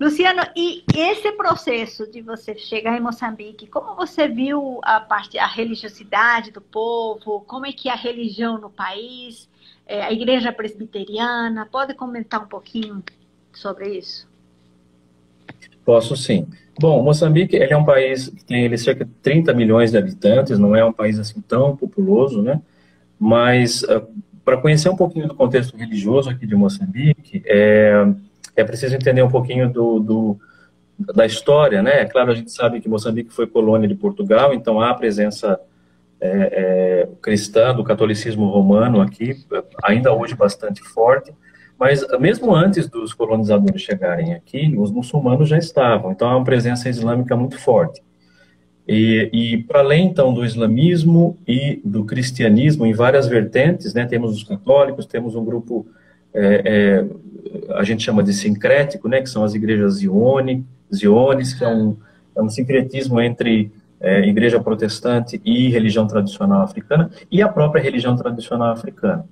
Luciano, 0.00 0.40
e 0.56 0.82
esse 0.96 1.30
processo 1.32 2.10
de 2.10 2.22
você 2.22 2.56
chegar 2.56 2.96
em 2.96 3.02
Moçambique, 3.02 3.66
como 3.66 3.94
você 3.94 4.26
viu 4.26 4.80
a 4.82 4.98
parte, 4.98 5.38
a 5.38 5.46
religiosidade 5.46 6.50
do 6.50 6.60
povo? 6.62 7.42
Como 7.46 7.66
é 7.66 7.72
que 7.72 7.90
é 7.90 7.92
a 7.92 7.96
religião 7.96 8.58
no 8.58 8.70
país? 8.70 9.46
É, 9.86 10.02
a 10.02 10.10
igreja 10.10 10.50
presbiteriana? 10.52 11.68
Pode 11.70 11.92
comentar 11.92 12.42
um 12.42 12.46
pouquinho 12.46 13.04
sobre 13.52 13.98
isso? 13.98 14.26
Posso 15.84 16.16
sim. 16.16 16.48
Bom, 16.80 17.02
Moçambique 17.02 17.54
ele 17.54 17.74
é 17.74 17.76
um 17.76 17.84
país 17.84 18.28
que 18.28 18.42
tem 18.42 18.64
ele, 18.64 18.78
cerca 18.78 19.04
de 19.04 19.10
30 19.22 19.52
milhões 19.52 19.90
de 19.90 19.98
habitantes, 19.98 20.58
não 20.58 20.74
é 20.74 20.82
um 20.82 20.94
país 20.94 21.18
assim 21.18 21.42
tão 21.42 21.76
populoso, 21.76 22.40
né? 22.40 22.62
Mas 23.18 23.82
uh, 23.82 24.08
para 24.50 24.56
conhecer 24.56 24.88
um 24.88 24.96
pouquinho 24.96 25.28
do 25.28 25.34
contexto 25.36 25.76
religioso 25.76 26.28
aqui 26.28 26.44
de 26.44 26.56
Moçambique, 26.56 27.40
é, 27.46 28.04
é 28.56 28.64
preciso 28.64 28.96
entender 28.96 29.22
um 29.22 29.30
pouquinho 29.30 29.70
do, 29.70 30.00
do, 30.00 30.40
da 30.98 31.24
história, 31.24 31.80
né? 31.84 32.00
É 32.00 32.04
claro, 32.04 32.32
a 32.32 32.34
gente 32.34 32.50
sabe 32.50 32.80
que 32.80 32.88
Moçambique 32.88 33.32
foi 33.32 33.46
colônia 33.46 33.86
de 33.86 33.94
Portugal, 33.94 34.52
então 34.52 34.80
há 34.80 34.90
a 34.90 34.94
presença 34.94 35.60
é, 36.20 36.28
é, 36.30 37.08
cristã 37.22 37.72
do 37.72 37.84
catolicismo 37.84 38.50
romano 38.50 39.00
aqui, 39.00 39.36
ainda 39.84 40.12
hoje 40.12 40.34
bastante 40.34 40.82
forte, 40.82 41.32
mas 41.78 42.04
mesmo 42.18 42.52
antes 42.52 42.88
dos 42.88 43.14
colonizadores 43.14 43.82
chegarem 43.82 44.34
aqui, 44.34 44.74
os 44.76 44.90
muçulmanos 44.90 45.48
já 45.48 45.58
estavam, 45.58 46.10
então 46.10 46.28
há 46.28 46.36
uma 46.36 46.44
presença 46.44 46.88
islâmica 46.88 47.36
muito 47.36 47.56
forte. 47.56 48.02
E, 48.92 49.30
e 49.32 49.58
para 49.58 49.78
além, 49.78 50.08
então, 50.08 50.34
do 50.34 50.44
islamismo 50.44 51.38
e 51.46 51.80
do 51.84 52.04
cristianismo, 52.04 52.84
em 52.84 52.92
várias 52.92 53.28
vertentes, 53.28 53.94
né, 53.94 54.04
temos 54.04 54.34
os 54.34 54.42
católicos, 54.42 55.06
temos 55.06 55.36
um 55.36 55.44
grupo, 55.44 55.86
é, 56.34 56.62
é, 56.64 57.74
a 57.76 57.84
gente 57.84 58.02
chama 58.02 58.20
de 58.20 58.32
sincrético, 58.32 59.08
né, 59.08 59.20
que 59.22 59.30
são 59.30 59.44
as 59.44 59.54
igrejas 59.54 59.94
Zione, 59.94 60.66
Ziones, 60.92 61.54
que 61.54 61.62
é 61.62 61.68
um, 61.68 61.96
é 62.34 62.42
um 62.42 62.48
sincretismo 62.48 63.20
entre 63.20 63.70
é, 64.00 64.26
igreja 64.26 64.58
protestante 64.58 65.40
e 65.44 65.68
religião 65.68 66.08
tradicional 66.08 66.62
africana, 66.62 67.12
e 67.30 67.40
a 67.40 67.48
própria 67.48 67.80
religião 67.80 68.16
tradicional 68.16 68.72
africana. 68.72 69.24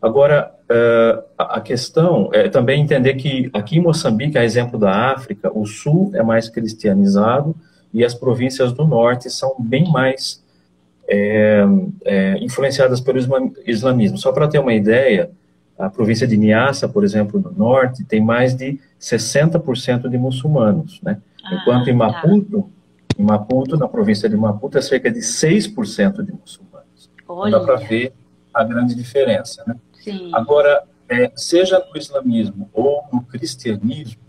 Agora, 0.00 0.52
uh, 0.70 1.22
a 1.36 1.60
questão 1.60 2.30
é 2.32 2.48
também 2.48 2.80
entender 2.80 3.14
que 3.14 3.50
aqui 3.52 3.76
em 3.76 3.82
Moçambique, 3.82 4.38
a 4.38 4.44
exemplo 4.44 4.78
da 4.78 5.12
África, 5.12 5.50
o 5.52 5.66
sul 5.66 6.10
é 6.14 6.22
mais 6.22 6.48
cristianizado 6.48 7.54
e 7.92 8.04
as 8.04 8.14
províncias 8.14 8.72
do 8.72 8.86
norte 8.86 9.30
são 9.30 9.56
bem 9.58 9.90
mais 9.90 10.42
é, 11.08 11.64
é, 12.04 12.38
influenciadas 12.38 13.00
pelo 13.00 13.18
islamismo. 13.66 14.16
Só 14.16 14.32
para 14.32 14.46
ter 14.46 14.58
uma 14.58 14.72
ideia, 14.72 15.30
a 15.78 15.90
província 15.90 16.26
de 16.26 16.36
Niassa, 16.36 16.88
por 16.88 17.02
exemplo, 17.02 17.40
no 17.40 17.50
norte, 17.50 18.04
tem 18.04 18.20
mais 18.20 18.54
de 18.54 18.78
60% 19.00 20.08
de 20.08 20.18
muçulmanos, 20.18 21.00
né? 21.02 21.20
Ah, 21.42 21.54
Enquanto 21.54 21.88
em 21.88 21.98
tá. 21.98 22.06
Maputo, 22.06 22.70
em 23.18 23.22
Maputo, 23.24 23.76
na 23.76 23.88
província 23.88 24.28
de 24.28 24.36
Maputo, 24.36 24.78
é 24.78 24.82
cerca 24.82 25.10
de 25.10 25.20
6% 25.20 26.22
de 26.22 26.32
muçulmanos. 26.32 27.10
Olha. 27.26 27.48
Então 27.48 27.60
dá 27.60 27.66
para 27.66 27.76
ver 27.88 28.12
a 28.54 28.62
grande 28.62 28.94
diferença, 28.94 29.64
né? 29.66 29.74
Sim. 30.02 30.30
Agora, 30.32 30.84
é, 31.08 31.32
seja 31.34 31.84
no 31.92 31.98
islamismo 31.98 32.70
ou 32.72 33.02
no 33.12 33.22
cristianismo, 33.22 34.20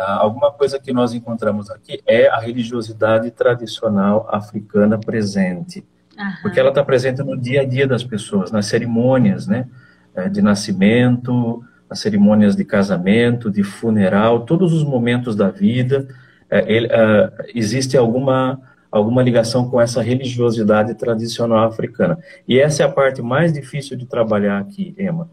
tá, 0.00 0.14
alguma 0.14 0.50
coisa 0.50 0.78
que 0.78 0.92
nós 0.92 1.12
encontramos 1.12 1.70
aqui 1.70 2.00
é 2.06 2.26
a 2.28 2.38
religiosidade 2.38 3.30
tradicional 3.30 4.26
africana 4.30 4.98
presente. 4.98 5.84
Aham. 6.18 6.36
Porque 6.40 6.58
ela 6.58 6.70
está 6.70 6.82
presente 6.82 7.22
no 7.22 7.36
dia 7.36 7.60
a 7.60 7.64
dia 7.64 7.86
das 7.86 8.02
pessoas, 8.02 8.50
nas 8.50 8.66
cerimônias, 8.66 9.46
né? 9.46 9.66
É, 10.14 10.28
de 10.28 10.40
nascimento, 10.40 11.62
nas 11.88 12.00
cerimônias 12.00 12.56
de 12.56 12.64
casamento, 12.64 13.50
de 13.50 13.62
funeral, 13.62 14.40
todos 14.44 14.72
os 14.72 14.82
momentos 14.82 15.36
da 15.36 15.50
vida, 15.50 16.08
é, 16.50 16.72
ele, 16.72 16.88
é, 16.90 17.30
existe 17.54 17.96
alguma 17.96 18.58
alguma 18.90 19.22
ligação 19.22 19.70
com 19.70 19.80
essa 19.80 20.02
religiosidade 20.02 20.94
tradicional 20.94 21.64
africana. 21.68 22.18
E 22.48 22.58
essa 22.58 22.82
é 22.82 22.86
a 22.86 22.88
parte 22.88 23.22
mais 23.22 23.52
difícil 23.52 23.96
de 23.96 24.04
trabalhar 24.04 24.58
aqui, 24.58 24.92
Emma. 24.98 25.30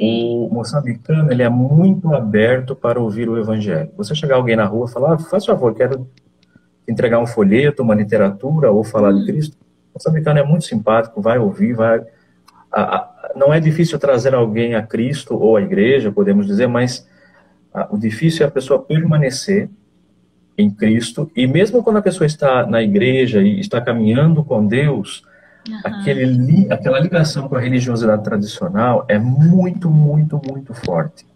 Sim. 0.00 0.46
O 0.48 0.48
moçambicano 0.50 1.30
ele 1.30 1.42
é 1.42 1.48
muito 1.48 2.14
aberto 2.14 2.74
para 2.74 2.98
ouvir 2.98 3.28
o 3.28 3.38
evangelho. 3.38 3.90
Você 3.98 4.14
chegar 4.14 4.36
alguém 4.36 4.56
na 4.56 4.64
rua 4.64 4.86
e 4.88 4.92
falar, 4.92 5.12
ah, 5.12 5.18
faz 5.18 5.44
favor, 5.44 5.74
quero 5.74 6.08
entregar 6.88 7.18
um 7.18 7.26
folheto, 7.26 7.82
uma 7.82 7.94
literatura 7.94 8.70
ou 8.70 8.82
falar 8.82 9.12
hum. 9.12 9.20
de 9.20 9.26
Cristo. 9.26 9.56
O 9.92 9.98
moçambicano 9.98 10.38
é 10.38 10.42
muito 10.42 10.64
simpático, 10.64 11.20
vai 11.20 11.38
ouvir, 11.38 11.74
vai. 11.74 12.00
Não 13.36 13.52
é 13.52 13.60
difícil 13.60 13.98
trazer 13.98 14.34
alguém 14.34 14.74
a 14.74 14.82
Cristo 14.82 15.36
ou 15.36 15.56
à 15.56 15.62
igreja, 15.62 16.10
podemos 16.10 16.46
dizer, 16.46 16.66
mas 16.66 17.06
o 17.90 17.98
difícil 17.98 18.44
é 18.44 18.48
a 18.48 18.50
pessoa 18.50 18.80
permanecer 18.82 19.68
em 20.56 20.70
Cristo, 20.70 21.30
e 21.34 21.46
mesmo 21.46 21.82
quando 21.82 21.96
a 21.96 22.02
pessoa 22.02 22.26
está 22.26 22.66
na 22.66 22.82
igreja 22.82 23.40
e 23.40 23.60
está 23.60 23.80
caminhando 23.80 24.44
com 24.44 24.66
Deus, 24.66 25.22
uhum. 25.68 25.80
aquele, 25.84 26.66
aquela 26.72 26.98
ligação 26.98 27.48
com 27.48 27.56
a 27.56 27.60
religiosidade 27.60 28.22
tradicional 28.22 29.04
é 29.08 29.18
muito, 29.18 29.90
muito, 29.90 30.40
muito 30.48 30.74
forte. 30.74 31.26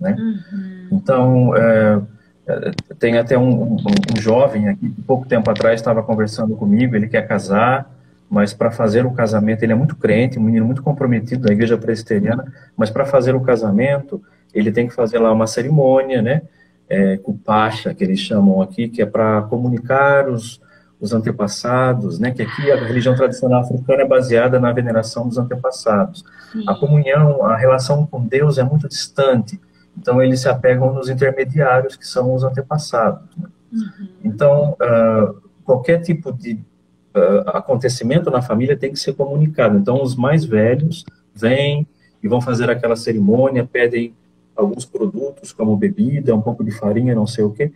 Né? 0.00 0.16
Uhum. 0.18 0.88
Então, 0.92 1.56
é, 1.56 2.00
é 2.46 2.70
tem 2.98 3.18
até 3.18 3.38
um, 3.38 3.74
um, 3.74 3.76
um, 3.76 4.20
jovem 4.20 4.68
aqui, 4.68 4.88
pouco 5.06 5.26
tempo 5.26 5.50
atrás, 5.50 5.80
estava 5.80 6.02
conversando 6.02 6.56
comigo, 6.56 6.94
ele 6.94 7.08
quer 7.08 7.26
casar, 7.26 7.90
mas 8.28 8.52
para 8.52 8.70
fazer 8.70 9.06
o 9.06 9.12
casamento, 9.12 9.62
ele 9.62 9.72
é 9.72 9.76
muito 9.76 9.96
crente, 9.96 10.38
um 10.38 10.42
menino 10.42 10.66
muito 10.66 10.82
comprometido 10.82 11.46
da 11.46 11.52
igreja 11.52 11.76
presbiteriana, 11.76 12.52
mas 12.76 12.90
para 12.90 13.04
fazer 13.04 13.34
o 13.34 13.40
casamento, 13.40 14.22
ele 14.52 14.72
tem 14.72 14.88
que 14.88 14.94
fazer 14.94 15.18
lá 15.18 15.32
uma 15.32 15.46
cerimônia, 15.46 16.20
né? 16.20 16.42
é, 16.88 17.16
Kupacha, 17.16 17.94
que 17.94 18.04
eles 18.04 18.20
chamam 18.20 18.60
aqui, 18.60 18.88
que 18.88 19.02
é 19.02 19.06
para 19.06 19.42
comunicar 19.42 20.28
os, 20.28 20.60
os 21.04 21.12
antepassados, 21.12 22.18
né? 22.18 22.30
Que 22.30 22.42
aqui 22.42 22.72
a 22.72 22.76
religião 22.76 23.14
tradicional 23.14 23.60
africana 23.60 24.02
é 24.02 24.08
baseada 24.08 24.58
na 24.58 24.72
veneração 24.72 25.28
dos 25.28 25.36
antepassados. 25.36 26.24
Sim. 26.50 26.64
A 26.66 26.74
comunhão, 26.74 27.44
a 27.44 27.56
relação 27.56 28.06
com 28.06 28.24
Deus 28.26 28.56
é 28.56 28.64
muito 28.64 28.88
distante. 28.88 29.60
Então 29.96 30.22
eles 30.22 30.40
se 30.40 30.48
apegam 30.48 30.92
nos 30.94 31.10
intermediários 31.10 31.94
que 31.94 32.06
são 32.06 32.34
os 32.34 32.42
antepassados. 32.42 33.28
Né? 33.36 33.48
Uhum. 33.70 34.08
Então 34.24 34.76
uh, 34.80 35.42
qualquer 35.62 36.00
tipo 36.00 36.32
de 36.32 36.54
uh, 36.54 37.50
acontecimento 37.50 38.30
na 38.30 38.40
família 38.40 38.76
tem 38.76 38.90
que 38.90 38.98
ser 38.98 39.12
comunicado. 39.12 39.76
Então 39.76 40.02
os 40.02 40.16
mais 40.16 40.42
velhos 40.44 41.04
vêm 41.34 41.86
e 42.22 42.28
vão 42.28 42.40
fazer 42.40 42.70
aquela 42.70 42.96
cerimônia, 42.96 43.68
pedem 43.70 44.14
alguns 44.56 44.86
produtos, 44.86 45.52
como 45.52 45.76
bebida, 45.76 46.34
um 46.34 46.40
pouco 46.40 46.64
de 46.64 46.70
farinha, 46.70 47.14
não 47.14 47.26
sei 47.26 47.44
o 47.44 47.50
quê. 47.50 47.70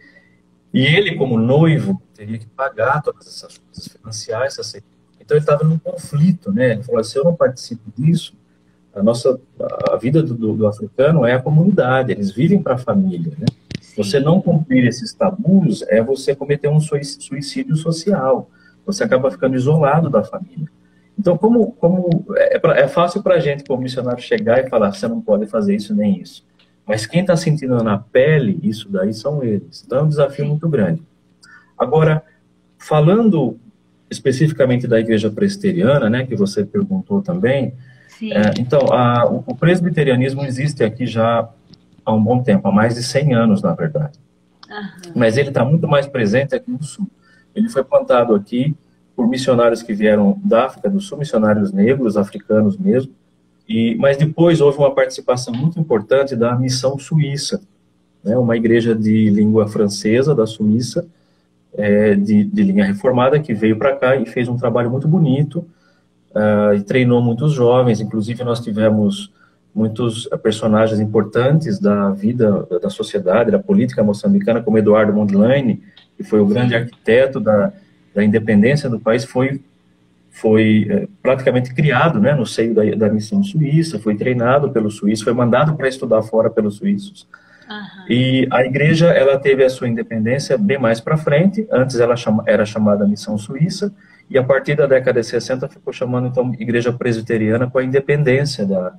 E 0.78 0.86
ele, 0.86 1.16
como 1.16 1.36
noivo, 1.36 2.00
teria 2.14 2.38
que 2.38 2.46
pagar 2.46 3.02
todas 3.02 3.26
essas 3.26 3.58
coisas, 3.58 3.88
financiar 3.88 4.44
essa 4.44 4.62
Então 5.20 5.36
ele 5.36 5.40
estava 5.40 5.64
num 5.64 5.76
conflito, 5.76 6.52
né? 6.52 6.70
Ele 6.70 6.84
falou: 6.84 7.02
se 7.02 7.18
eu 7.18 7.24
não 7.24 7.34
participo 7.34 7.82
disso, 7.96 8.34
a 8.94 9.02
nossa 9.02 9.40
a 9.90 9.96
vida 9.96 10.22
do, 10.22 10.34
do, 10.34 10.54
do 10.54 10.68
africano 10.68 11.26
é 11.26 11.32
a 11.32 11.42
comunidade, 11.42 12.12
eles 12.12 12.30
vivem 12.30 12.62
para 12.62 12.74
a 12.74 12.78
família, 12.78 13.32
né? 13.36 13.46
Você 13.96 14.20
não 14.20 14.40
cumprir 14.40 14.86
esses 14.86 15.12
tabus 15.12 15.82
é 15.88 16.00
você 16.00 16.32
cometer 16.32 16.68
um 16.68 16.78
suicídio 16.78 17.74
social. 17.74 18.48
Você 18.86 19.02
acaba 19.02 19.32
ficando 19.32 19.56
isolado 19.56 20.08
da 20.08 20.22
família. 20.22 20.68
Então, 21.18 21.36
como, 21.36 21.72
como 21.72 22.24
é, 22.36 22.60
é 22.84 22.86
fácil 22.86 23.20
para 23.20 23.34
a 23.34 23.40
gente, 23.40 23.64
como 23.64 23.82
missionário, 23.82 24.22
chegar 24.22 24.64
e 24.64 24.68
falar: 24.68 24.92
você 24.92 25.08
não 25.08 25.20
pode 25.20 25.48
fazer 25.48 25.74
isso 25.74 25.92
nem 25.92 26.20
isso. 26.20 26.46
Mas 26.88 27.04
quem 27.04 27.20
está 27.20 27.36
sentindo 27.36 27.82
na 27.84 27.98
pele 27.98 28.58
isso 28.62 28.88
daí 28.88 29.12
são 29.12 29.44
eles. 29.44 29.84
Então 29.86 29.98
é 29.98 30.02
um 30.02 30.08
desafio 30.08 30.46
muito 30.46 30.68
grande. 30.68 31.02
Agora, 31.78 32.24
falando 32.78 33.58
especificamente 34.10 34.88
da 34.88 34.98
igreja 34.98 35.30
presbiteriana, 35.30 36.08
né, 36.08 36.24
que 36.24 36.34
você 36.34 36.64
perguntou 36.64 37.20
também, 37.20 37.74
é, 38.22 38.60
então, 38.60 38.80
a, 38.92 39.30
o, 39.30 39.44
o, 39.46 39.54
presbiterianismo 39.54 40.44
existe 40.44 40.82
aqui 40.82 41.06
já 41.06 41.48
há 42.04 42.12
um 42.12 42.22
bom 42.22 42.42
tempo, 42.42 42.66
há 42.66 42.72
mais 42.72 42.94
de 42.96 43.02
100 43.02 43.34
anos, 43.34 43.62
na 43.62 43.74
verdade. 43.74 44.18
Uhum. 44.68 45.12
Mas 45.14 45.36
ele 45.36 45.48
está 45.48 45.64
muito 45.64 45.86
mais 45.86 46.06
presente 46.06 46.54
aqui 46.54 46.70
no 46.70 46.82
Sul. 46.82 47.08
Ele 47.54 47.68
foi 47.68 47.84
plantado 47.84 48.34
aqui 48.34 48.74
por 49.14 49.28
missionários 49.28 49.82
que 49.82 49.92
vieram 49.92 50.40
da 50.44 50.66
África 50.66 50.90
do 50.90 51.00
Sul, 51.00 51.18
missionários 51.18 51.72
negros, 51.72 52.16
africanos 52.16 52.76
mesmo, 52.76 53.12
e, 53.68 53.94
mas 53.96 54.16
depois 54.16 54.60
houve 54.60 54.78
uma 54.78 54.94
participação 54.94 55.52
muito 55.52 55.78
importante 55.78 56.34
da 56.34 56.56
missão 56.56 56.98
suíça, 56.98 57.60
né, 58.24 58.36
uma 58.36 58.56
igreja 58.56 58.94
de 58.94 59.28
língua 59.28 59.68
francesa 59.68 60.34
da 60.34 60.46
Suíça, 60.46 61.06
é, 61.76 62.14
de, 62.14 62.44
de, 62.44 62.62
linha 62.62 62.84
reformada, 62.84 63.38
que 63.38 63.52
veio 63.52 63.76
para 63.76 63.94
cá 63.94 64.16
e 64.16 64.24
fez 64.24 64.48
um 64.48 64.56
trabalho 64.56 64.90
muito 64.90 65.06
bonito, 65.06 65.58
uh, 66.34 66.74
e 66.74 66.82
treinou 66.82 67.22
muitos 67.22 67.52
jovens, 67.52 68.00
inclusive 68.00 68.42
nós 68.42 68.58
tivemos 68.58 69.30
muitos 69.74 70.28
personagens 70.42 70.98
importantes 70.98 71.78
da 71.78 72.10
vida 72.10 72.66
da 72.82 72.90
sociedade, 72.90 73.50
da 73.50 73.58
política 73.58 74.02
moçambicana, 74.02 74.62
como 74.62 74.78
Eduardo 74.78 75.12
Mondlane, 75.12 75.82
que 76.16 76.24
foi 76.24 76.40
o 76.40 76.46
grande 76.46 76.74
arquiteto 76.74 77.38
da, 77.38 77.72
da 78.14 78.24
independência 78.24 78.88
do 78.90 78.98
país, 78.98 79.24
foi 79.24 79.60
foi 80.40 80.86
é, 80.88 81.08
praticamente 81.20 81.74
criado 81.74 82.20
né, 82.20 82.32
no 82.32 82.46
seio 82.46 82.72
da, 82.72 82.84
da, 82.94 83.08
missão 83.08 83.42
suíça, 83.42 83.98
foi 83.98 84.16
treinado 84.16 84.70
pelos 84.70 84.96
suíços, 84.96 85.24
foi 85.24 85.32
mandado 85.32 85.74
para 85.74 85.88
estudar 85.88 86.22
fora 86.22 86.48
pelos 86.48 86.76
suíços. 86.76 87.26
Uhum. 87.68 88.06
E 88.08 88.48
a 88.50 88.64
igreja 88.64 89.08
ela 89.08 89.38
teve 89.38 89.64
a 89.64 89.68
sua 89.68 89.88
independência 89.88 90.56
bem 90.56 90.78
mais 90.78 91.00
para 91.00 91.16
frente, 91.16 91.66
antes 91.70 91.98
ela 91.98 92.14
chama, 92.16 92.44
era 92.46 92.64
chamada 92.64 93.06
missão 93.06 93.36
suíça, 93.36 93.92
e 94.30 94.38
a 94.38 94.42
partir 94.42 94.76
da 94.76 94.86
década 94.86 95.20
de 95.20 95.26
60 95.26 95.68
ficou 95.68 95.92
chamando 95.92 96.28
então 96.28 96.54
igreja 96.58 96.92
presbiteriana 96.92 97.68
com 97.68 97.78
a 97.78 97.84
independência 97.84 98.64
da, 98.64 98.92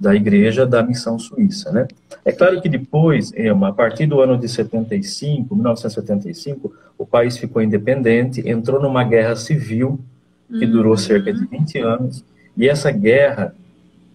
da 0.00 0.14
igreja 0.14 0.66
da 0.66 0.82
missão 0.82 1.18
suíça, 1.18 1.70
né? 1.70 1.86
É 2.24 2.32
claro 2.32 2.60
que 2.60 2.68
depois, 2.68 3.32
Emma, 3.36 3.68
a 3.68 3.72
partir 3.72 4.06
do 4.06 4.20
ano 4.20 4.36
de 4.36 4.48
75, 4.48 5.54
1975, 5.54 6.74
o 6.98 7.06
país 7.06 7.38
ficou 7.38 7.62
independente, 7.62 8.46
entrou 8.48 8.80
numa 8.80 9.04
guerra 9.04 9.36
civil 9.36 10.00
que 10.48 10.66
durou 10.66 10.92
uhum. 10.92 10.98
cerca 10.98 11.32
de 11.32 11.44
20 11.46 11.78
anos, 11.78 12.24
e 12.56 12.68
essa 12.68 12.90
guerra 12.90 13.54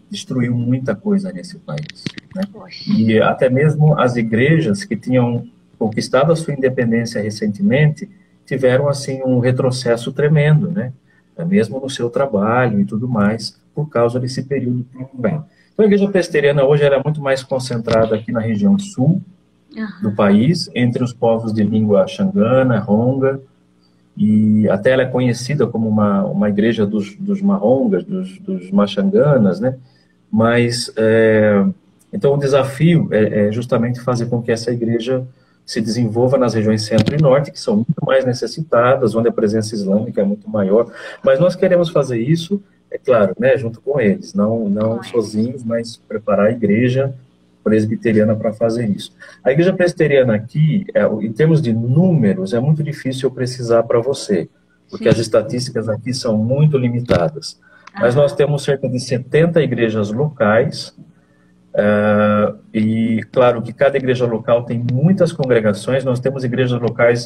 destruiu 0.10 0.56
muita 0.56 0.96
coisa 0.96 1.32
nesse 1.32 1.58
país. 1.60 2.04
Né? 2.36 2.44
E 2.98 3.22
até 3.22 3.50
mesmo 3.50 3.98
as 4.00 4.16
igrejas 4.16 4.84
que 4.84 4.96
tinham 4.96 5.48
conquistado 5.80 6.32
a 6.32 6.36
sua 6.36 6.54
independência 6.54 7.22
recentemente 7.22 8.10
tiveram 8.46 8.88
assim 8.90 9.22
um 9.24 9.40
retrocesso 9.40 10.12
tremendo, 10.12 10.70
né? 10.70 10.92
Mesmo 11.48 11.80
no 11.80 11.90
seu 11.90 12.10
trabalho 12.10 12.80
e 12.80 12.86
tudo 12.86 13.08
mais, 13.08 13.58
por 13.74 13.90
causa 13.90 14.20
desse 14.20 14.44
período 14.44 14.84
prolongado. 14.84 15.46
Então 15.74 15.84
a 15.84 15.88
igreja 15.88 16.08
presbiteriana 16.10 16.64
hoje 16.64 16.84
era 16.84 17.02
muito 17.04 17.22
mais 17.22 17.42
concentrada 17.42 18.16
aqui 18.16 18.32
na 18.32 18.42
região 18.42 18.78
sul 18.78 19.22
uhum. 19.76 19.88
do 20.02 20.12
país, 20.12 20.70
entre 20.76 21.04
os 21.04 21.14
povos 21.14 21.54
de 21.54 21.64
língua 21.64 22.06
xangana, 22.08 22.78
ronga, 22.78 23.42
e 24.18 24.68
até 24.70 24.92
ela 24.92 25.04
é 25.04 25.06
conhecida 25.06 25.66
como 25.66 25.88
uma, 25.88 26.26
uma 26.26 26.50
igreja 26.50 26.86
dos, 26.86 27.16
dos 27.16 27.42
marrongas, 27.42 28.04
dos, 28.04 28.38
dos 28.40 28.72
machanganas, 28.72 29.60
né? 29.60 29.78
Mas, 30.32 30.92
é, 30.98 31.66
então 32.12 32.34
o 32.34 32.38
desafio 32.38 33.10
é, 33.12 33.48
é, 33.48 33.52
justamente 33.52 34.02
fazer 34.02 34.28
com 34.28 34.42
que 34.42 34.52
essa 34.52 34.72
igreja 34.72 35.26
se 35.66 35.80
desenvolva 35.80 36.38
nas 36.38 36.54
regiões 36.54 36.84
centro 36.84 37.16
e 37.16 37.22
norte, 37.22 37.52
que 37.52 37.60
são 37.60 37.78
muito 37.78 38.06
mais 38.06 38.26
necessitadas, 38.26 39.16
onde 39.16 39.30
a 39.30 39.32
presença 39.32 39.74
islâmica 39.76 40.22
é 40.22 40.24
muito 40.24 40.50
maior, 40.50 40.92
mas 41.24 41.40
nós 41.40 41.56
queremos 41.56 41.90
fazer 41.90 42.20
isso, 42.20 42.62
é 42.90 42.98
claro, 42.98 43.34
né, 43.40 43.56
junto 43.58 43.80
com 43.80 44.00
eles, 44.00 44.34
não, 44.34 44.68
não 44.68 45.02
sozinhos, 45.04 45.64
mas 45.64 45.96
preparar 45.96 46.48
a 46.48 46.52
igreja 46.52 47.14
presbiteriana 47.64 48.36
para 48.36 48.54
fazer 48.54 48.90
isso. 48.90 49.14
A 49.44 49.52
igreja 49.52 49.74
presbiteriana 49.74 50.36
aqui, 50.36 50.86
é, 50.94 51.04
em 51.06 51.32
termos 51.32 51.62
de 51.62 51.74
números, 51.74 52.54
é 52.54 52.60
muito 52.60 52.84
difícil 52.84 53.30
eu 53.30 53.34
precisar 53.34 53.84
para 53.84 54.00
você, 54.00 54.50
porque 54.90 55.08
as 55.08 55.18
estatísticas 55.18 55.88
aqui 55.88 56.14
são 56.14 56.38
muito 56.38 56.78
limitadas. 56.78 57.60
Mas 58.00 58.16
nós 58.16 58.34
temos 58.34 58.64
cerca 58.64 58.88
de 58.88 59.00
70 59.00 59.62
igrejas 59.62 60.12
locais, 60.12 60.96
uh, 61.74 62.58
e 62.74 63.22
claro 63.32 63.62
que 63.62 63.74
cada 63.74 63.98
igreja 63.98 64.26
local 64.26 64.64
tem 64.64 64.84
muitas 64.92 65.32
congregações, 65.32 66.06
nós 66.06 66.20
temos 66.20 66.44
igrejas 66.44 66.80
locais 66.80 67.26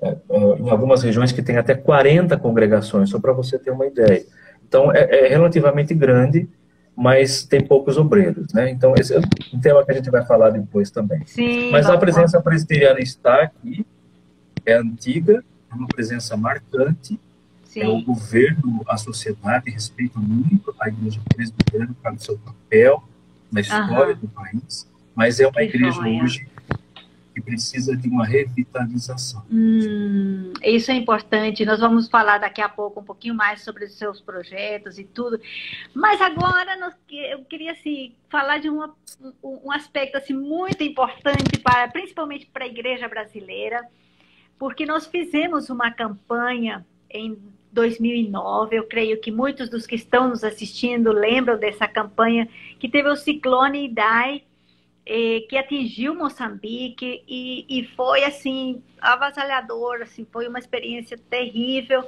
uh, 0.00 0.56
em 0.58 0.70
algumas 0.70 1.02
regiões 1.02 1.32
que 1.32 1.42
tem 1.42 1.58
até 1.58 1.74
40 1.74 2.36
congregações, 2.38 3.10
só 3.10 3.20
para 3.20 3.32
você 3.32 3.58
ter 3.58 3.70
uma 3.70 3.86
ideia. 3.86 4.24
Então, 4.66 4.92
é, 4.92 5.26
é 5.26 5.28
relativamente 5.28 5.94
grande, 5.94 6.48
mas 6.96 7.44
tem 7.44 7.60
poucos 7.60 7.98
obreiros, 7.98 8.52
né? 8.54 8.70
Então, 8.70 8.94
esse 8.96 9.14
é 9.14 9.18
um 9.52 9.60
tema 9.60 9.84
que 9.84 9.92
a 9.92 9.94
gente 9.94 10.10
vai 10.10 10.24
falar 10.24 10.50
depois 10.50 10.90
também. 10.90 11.20
Sim, 11.26 11.70
mas 11.70 11.86
a 11.86 11.98
presença 11.98 12.40
presbiteriana 12.40 13.00
está 13.00 13.42
aqui, 13.42 13.84
é 14.64 14.74
antiga, 14.74 15.44
é 15.70 15.74
uma 15.74 15.86
presença 15.86 16.34
marcante, 16.38 17.20
Sim. 17.64 17.80
é 17.80 17.88
o 17.88 18.02
governo, 18.02 18.82
a 18.88 18.96
sociedade 18.96 19.70
respeita 19.70 20.18
muito 20.18 20.74
a 20.80 20.88
igreja 20.88 21.20
presbiteriana 21.34 21.94
causa 22.02 22.16
do 22.16 22.24
seu 22.24 22.38
papel 22.38 23.04
na 23.52 23.60
história 23.60 24.14
uhum. 24.14 24.20
do 24.20 24.28
país, 24.28 24.88
mas 25.14 25.38
é 25.38 25.46
uma 25.46 25.52
que 25.52 25.64
igreja 25.64 26.00
hoje 26.00 26.48
que 27.36 27.42
precisa 27.42 27.94
de 27.94 28.08
uma 28.08 28.24
revitalização. 28.24 29.44
Hum, 29.52 30.54
isso 30.62 30.90
é 30.90 30.94
importante. 30.94 31.66
Nós 31.66 31.80
vamos 31.80 32.08
falar 32.08 32.38
daqui 32.38 32.62
a 32.62 32.68
pouco 32.68 33.00
um 33.00 33.04
pouquinho 33.04 33.34
mais 33.34 33.60
sobre 33.60 33.84
os 33.84 33.92
seus 33.92 34.22
projetos 34.22 34.98
e 34.98 35.04
tudo. 35.04 35.38
Mas 35.92 36.18
agora 36.22 36.78
nós, 36.78 36.94
eu 37.10 37.44
queria 37.44 37.72
assim, 37.72 38.14
falar 38.30 38.56
de 38.56 38.70
uma, 38.70 38.96
um 39.44 39.70
aspecto 39.70 40.16
assim, 40.16 40.32
muito 40.32 40.82
importante, 40.82 41.58
para, 41.62 41.86
principalmente 41.88 42.46
para 42.46 42.64
a 42.64 42.68
igreja 42.68 43.06
brasileira, 43.06 43.86
porque 44.58 44.86
nós 44.86 45.06
fizemos 45.06 45.68
uma 45.68 45.90
campanha 45.90 46.86
em 47.10 47.36
2009. 47.70 48.78
Eu 48.78 48.84
creio 48.84 49.20
que 49.20 49.30
muitos 49.30 49.68
dos 49.68 49.86
que 49.86 49.94
estão 49.94 50.30
nos 50.30 50.42
assistindo 50.42 51.12
lembram 51.12 51.58
dessa 51.58 51.86
campanha 51.86 52.48
que 52.80 52.88
teve 52.88 53.10
o 53.10 53.16
ciclone 53.16 53.84
Idai 53.84 54.45
que 55.48 55.56
atingiu 55.56 56.16
Moçambique 56.16 57.22
e, 57.28 57.64
e 57.68 57.86
foi 57.94 58.24
assim 58.24 58.82
avassalador, 59.00 60.02
assim, 60.02 60.26
foi 60.32 60.48
uma 60.48 60.58
experiência 60.58 61.16
terrível. 61.16 62.04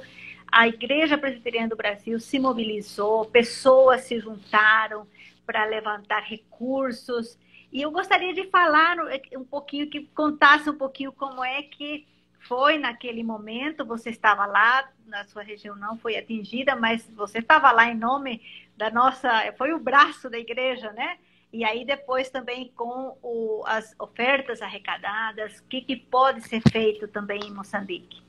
A 0.51 0.67
Igreja 0.67 1.17
Presbiteriana 1.17 1.69
do 1.69 1.77
Brasil 1.77 2.19
se 2.19 2.37
mobilizou, 2.37 3.25
pessoas 3.25 4.01
se 4.01 4.19
juntaram 4.19 5.07
para 5.45 5.63
levantar 5.63 6.19
recursos. 6.19 7.37
E 7.71 7.81
eu 7.81 7.91
gostaria 7.91 8.33
de 8.33 8.49
falar 8.49 8.97
um 9.37 9.45
pouquinho, 9.45 9.89
que 9.89 10.07
contasse 10.07 10.69
um 10.69 10.77
pouquinho 10.77 11.13
como 11.13 11.43
é 11.43 11.61
que 11.63 12.05
foi 12.39 12.77
naquele 12.77 13.23
momento. 13.23 13.85
Você 13.85 14.09
estava 14.09 14.45
lá, 14.45 14.89
na 15.05 15.23
sua 15.25 15.43
região 15.43 15.75
não 15.75 15.97
foi 15.97 16.17
atingida, 16.17 16.75
mas 16.75 17.07
você 17.15 17.39
estava 17.39 17.71
lá 17.71 17.87
em 17.87 17.95
nome 17.95 18.41
da 18.75 18.89
nossa. 18.89 19.53
Foi 19.57 19.71
o 19.71 19.79
braço 19.79 20.29
da 20.29 20.37
igreja, 20.37 20.91
né? 20.91 21.17
E 21.51 21.63
aí 21.63 21.83
depois 21.83 22.29
também 22.29 22.71
com 22.75 23.15
o, 23.23 23.63
as 23.65 23.95
ofertas 23.99 24.61
arrecadadas, 24.61 25.57
o 25.59 25.63
que, 25.67 25.81
que 25.81 25.95
pode 25.95 26.47
ser 26.47 26.61
feito 26.71 27.07
também 27.07 27.39
em 27.43 27.51
Moçambique? 27.51 28.21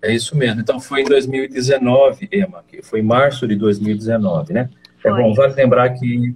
É 0.00 0.12
isso 0.12 0.36
mesmo. 0.36 0.60
Então 0.60 0.80
foi 0.80 1.02
em 1.02 1.04
2019, 1.04 2.28
Ema, 2.32 2.64
que 2.66 2.82
foi 2.82 3.00
em 3.00 3.04
março 3.04 3.46
de 3.46 3.54
2019, 3.54 4.52
né? 4.52 4.70
É 5.04 5.10
foi. 5.10 5.10
É 5.12 5.22
bom, 5.22 5.34
vale 5.34 5.54
lembrar 5.54 5.90
que 5.90 6.34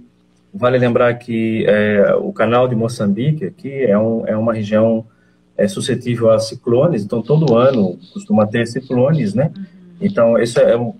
vale 0.53 0.77
lembrar 0.77 1.13
que 1.15 1.65
é, 1.67 2.15
o 2.15 2.31
canal 2.31 2.67
de 2.67 2.75
Moçambique 2.75 3.45
aqui 3.45 3.83
é, 3.83 3.97
um, 3.97 4.25
é 4.25 4.35
uma 4.35 4.53
região 4.53 5.05
é, 5.57 5.67
suscetível 5.67 6.31
a 6.31 6.39
ciclones, 6.39 7.03
então 7.03 7.21
todo 7.21 7.55
ano 7.55 7.99
costuma 8.13 8.47
ter 8.47 8.65
ciclones, 8.65 9.33
né? 9.33 9.51
Uhum. 9.55 9.65
Então 9.99 10.37
isso 10.37 10.59
é 10.59 10.77
um, 10.77 10.93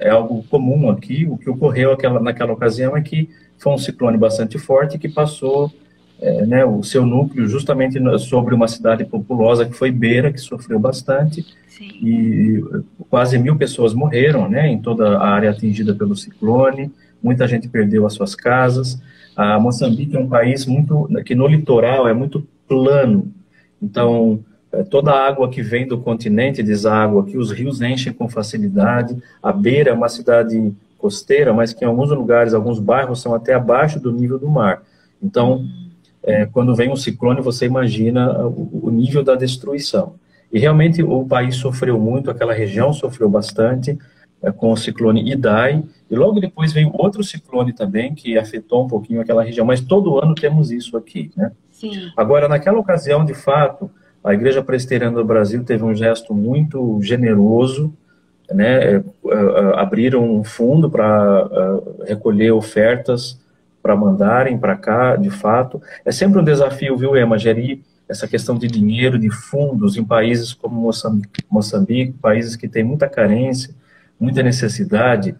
é 0.00 0.10
algo 0.10 0.44
comum 0.44 0.90
aqui. 0.90 1.26
O 1.28 1.36
que 1.36 1.48
ocorreu 1.48 1.92
aquela, 1.92 2.20
naquela 2.20 2.52
ocasião 2.52 2.96
é 2.96 3.00
que 3.00 3.28
foi 3.58 3.72
um 3.72 3.78
ciclone 3.78 4.16
bastante 4.16 4.58
forte 4.58 4.98
que 4.98 5.08
passou 5.08 5.72
é, 6.20 6.46
né, 6.46 6.64
o 6.64 6.82
seu 6.82 7.06
núcleo 7.06 7.48
justamente 7.48 7.98
sobre 8.18 8.54
uma 8.54 8.66
cidade 8.66 9.04
populosa 9.04 9.64
que 9.64 9.72
foi 9.72 9.90
Beira, 9.90 10.32
que 10.32 10.40
sofreu 10.40 10.78
bastante. 10.78 11.46
Sim. 11.68 11.88
E 12.02 12.64
quase 13.08 13.38
mil 13.38 13.56
pessoas 13.56 13.94
morreram 13.94 14.48
né, 14.48 14.68
em 14.68 14.80
toda 14.80 15.18
a 15.18 15.28
área 15.28 15.50
atingida 15.50 15.94
pelo 15.94 16.16
ciclone. 16.16 16.90
Muita 17.22 17.46
gente 17.46 17.68
perdeu 17.68 18.06
as 18.06 18.14
suas 18.14 18.34
casas. 18.34 19.00
A 19.36 19.58
Moçambique 19.60 20.16
é 20.16 20.20
um 20.20 20.28
país 20.28 20.66
muito 20.66 21.08
que 21.24 21.34
no 21.34 21.46
litoral 21.46 22.08
é 22.08 22.14
muito 22.14 22.46
plano. 22.66 23.32
Então, 23.80 24.40
toda 24.90 25.12
a 25.12 25.26
água 25.26 25.48
que 25.48 25.62
vem 25.62 25.86
do 25.86 25.98
continente 25.98 26.62
deságua 26.62 27.22
aqui, 27.22 27.38
os 27.38 27.50
rios 27.50 27.80
enchem 27.80 28.12
com 28.12 28.28
facilidade. 28.28 29.16
A 29.42 29.52
Beira 29.52 29.90
é 29.90 29.92
uma 29.92 30.08
cidade 30.08 30.72
costeira, 30.98 31.54
mas 31.54 31.72
que 31.72 31.84
em 31.84 31.88
alguns 31.88 32.10
lugares, 32.10 32.52
alguns 32.52 32.78
bairros 32.78 33.22
são 33.22 33.34
até 33.34 33.54
abaixo 33.54 34.00
do 34.00 34.12
nível 34.12 34.38
do 34.38 34.48
mar. 34.48 34.82
Então, 35.22 35.64
é, 36.22 36.44
quando 36.46 36.74
vem 36.74 36.90
um 36.90 36.96
ciclone, 36.96 37.40
você 37.40 37.66
imagina 37.66 38.46
o, 38.46 38.86
o, 38.86 38.90
nível 38.90 39.22
da 39.22 39.34
destruição. 39.34 40.14
E 40.52 40.58
realmente 40.58 41.02
o 41.02 41.24
país 41.24 41.56
sofreu 41.56 41.98
muito, 41.98 42.30
aquela 42.30 42.52
região 42.52 42.92
sofreu 42.92 43.28
bastante 43.28 43.96
é, 44.42 44.50
com 44.50 44.72
o 44.72 44.76
ciclone 44.76 45.30
Idai, 45.30 45.82
e 46.10 46.16
logo 46.16 46.40
depois 46.40 46.72
veio 46.72 46.90
outro 46.92 47.22
ciclone 47.22 47.72
também, 47.72 48.14
que 48.14 48.36
afetou 48.36 48.84
um 48.84 48.88
pouquinho 48.88 49.20
aquela 49.20 49.42
região, 49.42 49.64
mas 49.64 49.80
todo 49.80 50.18
ano 50.22 50.34
temos 50.34 50.70
isso 50.70 50.96
aqui, 50.96 51.30
né? 51.36 51.52
Sim. 51.70 52.10
Agora, 52.16 52.48
naquela 52.48 52.78
ocasião, 52.78 53.24
de 53.24 53.34
fato, 53.34 53.90
a 54.22 54.34
Igreja 54.34 54.62
Presbiteriana 54.62 55.16
do 55.16 55.24
Brasil 55.24 55.64
teve 55.64 55.84
um 55.84 55.94
gesto 55.94 56.34
muito 56.34 57.00
generoso, 57.02 57.92
né, 58.50 58.94
é, 58.94 58.96
é, 58.96 59.02
abriram 59.76 60.38
um 60.38 60.42
fundo 60.42 60.90
para 60.90 61.48
recolher 62.06 62.50
ofertas 62.50 63.38
para 63.82 63.96
mandarem 63.96 64.58
para 64.58 64.76
cá, 64.76 65.16
de 65.16 65.30
fato. 65.30 65.80
É 66.04 66.12
sempre 66.12 66.40
um 66.40 66.44
desafio, 66.44 66.96
viu, 66.96 67.16
Emma, 67.16 67.38
gerir 67.38 67.80
essa 68.08 68.26
questão 68.26 68.58
de 68.58 68.66
dinheiro, 68.66 69.18
de 69.18 69.30
fundos 69.30 69.96
em 69.96 70.04
países 70.04 70.52
como 70.52 70.80
Moçambique, 70.80 71.44
Moçambique 71.50 72.12
países 72.12 72.56
que 72.56 72.68
têm 72.68 72.82
muita 72.82 73.08
carência, 73.08 73.74
muita 74.18 74.42
necessidade, 74.42 75.34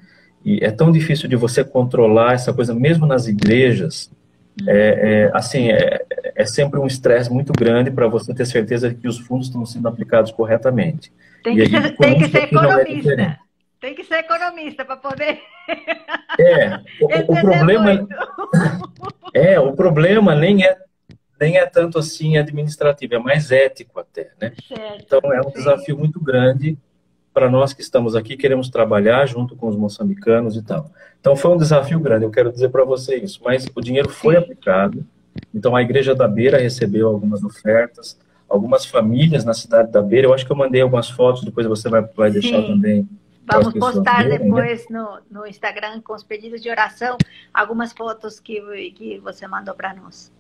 e 0.44 0.64
é 0.64 0.70
tão 0.70 0.92
difícil 0.92 1.28
de 1.28 1.36
você 1.36 1.64
controlar 1.64 2.34
essa 2.34 2.52
coisa, 2.52 2.74
mesmo 2.74 3.06
nas 3.06 3.26
igrejas, 3.26 4.10
é, 4.66 4.76
é, 4.76 5.30
assim, 5.32 5.70
é, 5.70 6.04
é 6.34 6.44
sempre 6.44 6.78
um 6.80 6.86
estresse 6.86 7.30
muito 7.30 7.52
grande 7.52 7.90
para 7.90 8.08
você 8.08 8.34
ter 8.34 8.46
certeza 8.46 8.88
de 8.88 8.96
que 8.96 9.08
os 9.08 9.18
fundos 9.18 9.46
estão 9.46 9.64
sendo 9.64 9.88
aplicados 9.88 10.32
corretamente. 10.32 11.12
Tem 11.42 11.54
que, 11.54 11.62
aí, 11.62 11.70
ser, 11.70 11.96
tem 11.96 12.18
que 12.18 12.28
ser 12.28 12.38
é 12.38 12.44
economista. 12.44 13.38
tem 13.80 13.94
que 13.94 14.04
ser 14.04 14.14
economista 14.16 14.84
para 14.84 14.96
poder. 14.96 15.38
É, 16.38 16.76
o, 17.00 17.32
o 17.32 17.36
problema. 17.40 18.08
é, 19.34 19.60
o 19.60 19.72
problema 19.72 20.34
nem 20.34 20.64
é 20.64 20.76
nem 21.40 21.56
é 21.56 21.66
tanto 21.66 22.00
assim 22.00 22.36
administrativo, 22.36 23.14
é 23.14 23.18
mais 23.18 23.52
ético 23.52 24.00
até, 24.00 24.32
né? 24.40 24.52
Certo, 24.66 25.04
então 25.04 25.32
é 25.32 25.40
um 25.40 25.50
sim. 25.50 25.52
desafio 25.52 25.96
muito 25.96 26.20
grande 26.20 26.76
para 27.32 27.50
nós 27.50 27.72
que 27.72 27.80
estamos 27.80 28.16
aqui, 28.16 28.36
queremos 28.36 28.68
trabalhar 28.68 29.26
junto 29.26 29.54
com 29.54 29.68
os 29.68 29.76
moçambicanos 29.76 30.56
e 30.56 30.62
tal. 30.62 30.90
Então 31.20 31.36
foi 31.36 31.50
um 31.50 31.56
desafio 31.56 32.00
grande, 32.00 32.24
eu 32.24 32.30
quero 32.30 32.50
dizer 32.50 32.68
para 32.70 32.84
você 32.84 33.16
isso, 33.16 33.40
mas 33.44 33.66
o 33.74 33.80
dinheiro 33.80 34.08
foi 34.08 34.36
aplicado, 34.36 35.04
então 35.54 35.74
a 35.74 35.82
Igreja 35.82 36.14
da 36.14 36.26
Beira 36.28 36.58
recebeu 36.58 37.08
algumas 37.08 37.42
ofertas, 37.42 38.18
algumas 38.48 38.86
famílias 38.86 39.44
na 39.44 39.54
cidade 39.54 39.92
da 39.92 40.00
Beira, 40.00 40.26
eu 40.26 40.34
acho 40.34 40.46
que 40.46 40.52
eu 40.52 40.56
mandei 40.56 40.80
algumas 40.80 41.10
fotos, 41.10 41.44
depois 41.44 41.66
você 41.66 41.88
vai, 41.88 42.02
vai 42.02 42.30
deixar 42.30 42.62
também. 42.62 43.08
Vamos 43.50 43.72
postar 43.74 44.24
verem, 44.24 44.38
né? 44.38 44.44
depois 44.44 44.88
né? 44.88 44.98
no, 44.98 45.40
no 45.40 45.46
Instagram 45.46 46.00
com 46.02 46.14
os 46.14 46.22
pedidos 46.22 46.62
de 46.62 46.70
oração, 46.70 47.16
algumas 47.52 47.92
fotos 47.92 48.38
que, 48.38 48.60
que 48.92 49.18
você 49.18 49.46
mandou 49.46 49.74
para 49.74 49.94
nós. 49.94 50.30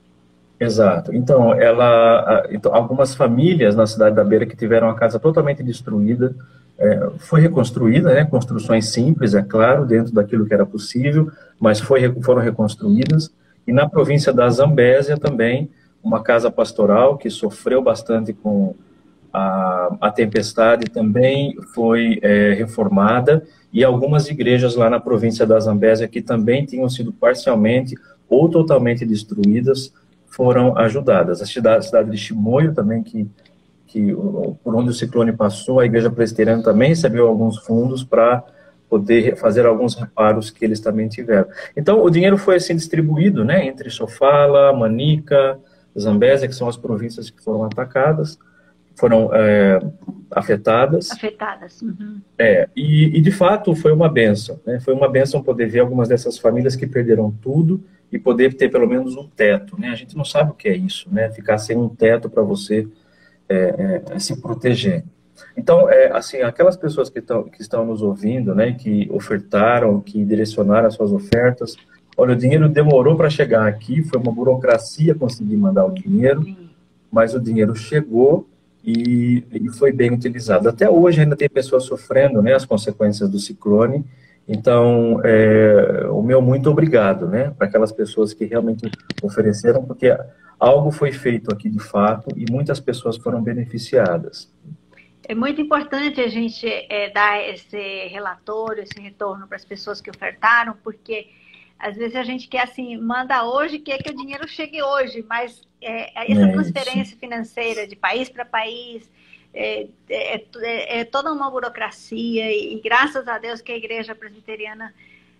Exato. 0.60 1.14
Então, 1.14 1.54
ela, 1.54 2.46
então, 2.50 2.74
algumas 2.74 3.14
famílias 3.14 3.76
na 3.76 3.86
cidade 3.86 4.16
da 4.16 4.24
Beira 4.24 4.44
que 4.44 4.56
tiveram 4.56 4.90
a 4.90 4.94
casa 4.94 5.18
totalmente 5.18 5.62
destruída, 5.62 6.34
é, 6.78 7.10
foi 7.18 7.40
reconstruída, 7.40 8.14
né, 8.14 8.24
construções 8.24 8.88
simples, 8.88 9.34
é 9.34 9.42
claro, 9.42 9.84
dentro 9.84 10.12
daquilo 10.12 10.46
que 10.46 10.54
era 10.54 10.64
possível, 10.64 11.30
mas 11.58 11.80
foi, 11.80 12.12
foram 12.22 12.40
reconstruídas. 12.40 13.30
E 13.66 13.72
na 13.72 13.88
província 13.88 14.32
da 14.32 14.48
Zambésia 14.48 15.16
também, 15.16 15.70
uma 16.02 16.22
casa 16.22 16.50
pastoral 16.50 17.18
que 17.18 17.28
sofreu 17.28 17.82
bastante 17.82 18.32
com, 18.32 18.74
a, 19.32 19.96
a 20.00 20.10
Tempestade 20.10 20.86
também 20.86 21.54
foi 21.74 22.18
é, 22.22 22.54
reformada 22.54 23.42
e 23.72 23.84
algumas 23.84 24.28
igrejas 24.28 24.74
lá 24.74 24.88
na 24.88 24.98
província 24.98 25.46
da 25.46 25.60
Zambésia 25.60 26.08
que 26.08 26.22
também 26.22 26.64
tinham 26.64 26.88
sido 26.88 27.12
parcialmente 27.12 27.94
ou 28.28 28.48
totalmente 28.48 29.04
destruídas 29.04 29.92
foram 30.26 30.76
ajudadas. 30.76 31.40
A 31.42 31.46
cidade, 31.46 31.78
a 31.78 31.82
cidade 31.82 32.10
de 32.10 32.16
Chimoio 32.16 32.74
também, 32.74 33.02
que, 33.02 33.26
que 33.88 34.14
por 34.62 34.76
onde 34.76 34.90
o 34.90 34.92
ciclone 34.92 35.32
passou, 35.32 35.80
a 35.80 35.86
igreja 35.86 36.10
presbiteriana 36.10 36.62
também 36.62 36.90
recebeu 36.90 37.26
alguns 37.26 37.58
fundos 37.58 38.04
para 38.04 38.44
poder 38.88 39.36
fazer 39.36 39.66
alguns 39.66 39.94
reparos 39.94 40.50
que 40.50 40.64
eles 40.64 40.78
também 40.78 41.08
tiveram. 41.08 41.48
Então, 41.76 42.02
o 42.02 42.10
dinheiro 42.10 42.38
foi 42.38 42.56
assim 42.56 42.76
distribuído, 42.76 43.44
né, 43.44 43.66
entre 43.66 43.90
Sofala, 43.90 44.72
Manica, 44.72 45.58
Zambésia, 45.98 46.46
que 46.46 46.54
são 46.54 46.68
as 46.68 46.76
províncias 46.76 47.30
que 47.30 47.42
foram 47.42 47.64
atacadas, 47.64 48.38
foram 48.94 49.30
é, 49.32 49.80
afetadas. 50.30 51.10
Afetadas. 51.10 51.80
Uhum. 51.82 52.20
É, 52.38 52.68
e, 52.74 53.18
e, 53.18 53.20
de 53.20 53.30
fato 53.30 53.74
foi 53.74 53.92
uma 53.92 54.08
benção, 54.08 54.58
né? 54.66 54.80
Foi 54.80 54.92
uma 54.92 55.08
benção 55.08 55.40
poder 55.40 55.66
ver 55.66 55.80
algumas 55.80 56.08
dessas 56.08 56.36
famílias 56.36 56.74
que 56.74 56.86
perderam 56.86 57.30
tudo 57.30 57.82
e 58.10 58.18
poder 58.18 58.54
ter 58.54 58.68
pelo 58.70 58.88
menos 58.88 59.16
um 59.16 59.28
teto, 59.28 59.80
né? 59.80 59.90
A 59.90 59.94
gente 59.94 60.16
não 60.16 60.24
sabe 60.24 60.50
o 60.50 60.54
que 60.54 60.68
é 60.68 60.76
isso, 60.76 61.08
né? 61.12 61.30
Ficar 61.30 61.58
sem 61.58 61.76
um 61.76 61.88
teto 61.88 62.28
para 62.28 62.42
você 62.42 62.88
é, 63.48 64.02
é, 64.10 64.18
se 64.18 64.40
proteger. 64.40 65.04
Então, 65.56 65.88
é, 65.90 66.10
assim, 66.12 66.38
aquelas 66.38 66.76
pessoas 66.76 67.08
que, 67.08 67.20
tão, 67.20 67.44
que 67.44 67.62
estão 67.62 67.84
nos 67.84 68.02
ouvindo, 68.02 68.54
né, 68.54 68.72
que 68.72 69.08
ofertaram, 69.10 70.00
que 70.00 70.24
direcionaram 70.24 70.86
as 70.86 70.94
suas 70.94 71.12
ofertas, 71.12 71.76
olha, 72.16 72.32
o 72.32 72.36
dinheiro 72.36 72.68
demorou 72.68 73.16
para 73.16 73.30
chegar 73.30 73.66
aqui, 73.66 74.02
foi 74.02 74.20
uma 74.20 74.32
burocracia 74.32 75.14
conseguir 75.14 75.56
mandar 75.56 75.86
o 75.86 75.92
dinheiro, 75.92 76.44
mas 77.10 77.34
o 77.34 77.40
dinheiro 77.40 77.74
chegou 77.74 78.48
e, 78.84 79.44
e, 79.52 79.68
foi 79.70 79.92
bem 79.92 80.12
utilizado. 80.12 80.68
Até 80.68 80.88
hoje 80.88 81.20
ainda 81.20 81.36
tem 81.36 81.48
pessoas 81.48 81.84
sofrendo 81.84 82.40
né, 82.42 82.54
as 82.54 82.64
consequências 82.64 83.28
do 83.28 83.38
ciclone, 83.38 84.04
então 84.48 85.20
é, 85.24 86.08
o 86.10 86.22
meu 86.22 86.40
muito 86.40 86.70
obrigado 86.70 87.28
né, 87.28 87.50
para 87.50 87.66
aquelas 87.66 87.92
pessoas 87.92 88.32
que 88.32 88.46
realmente 88.46 88.90
ofereceram, 89.22 89.84
porque 89.84 90.16
algo 90.58 90.90
foi 90.90 91.12
feito 91.12 91.52
aqui 91.52 91.68
de 91.68 91.78
fato 91.78 92.28
e 92.34 92.50
muitas 92.50 92.80
pessoas 92.80 93.18
foram 93.18 93.42
beneficiadas. 93.42 94.50
É 95.28 95.34
muito 95.34 95.60
importante 95.60 96.22
a 96.22 96.28
gente 96.28 96.66
é, 96.66 97.10
dar 97.10 97.46
esse 97.46 98.08
relatório, 98.08 98.82
esse 98.82 98.98
retorno 98.98 99.46
para 99.46 99.56
as 99.56 99.64
pessoas 99.64 100.00
que 100.00 100.08
ofertaram, 100.08 100.74
porque 100.82 101.28
às 101.78 101.96
vezes 101.96 102.16
a 102.16 102.22
gente 102.22 102.48
quer 102.48 102.62
assim, 102.62 102.96
manda 102.96 103.44
hoje, 103.44 103.78
quer 103.78 103.98
que 103.98 104.10
o 104.10 104.16
dinheiro 104.16 104.48
chegue 104.48 104.82
hoje, 104.82 105.22
mas 105.28 105.68
é, 105.82 106.32
essa 106.32 106.48
é 106.48 106.52
transferência 106.52 107.16
financeira 107.18 107.86
de 107.86 107.94
país 107.94 108.30
para 108.30 108.46
país 108.46 109.10
é, 109.60 109.88
é, 110.08 110.36
é, 110.36 111.00
é, 111.00 111.04
toda 111.04 111.32
uma 111.32 111.50
burocracia 111.50 112.48
e, 112.48 112.76
e, 112.76 112.80
graças 112.80 113.26
a 113.26 113.38
Deus 113.38 113.60
que 113.60 113.72
a 113.72 113.76
igreja 113.76 114.14
presbiteriana 114.14 114.94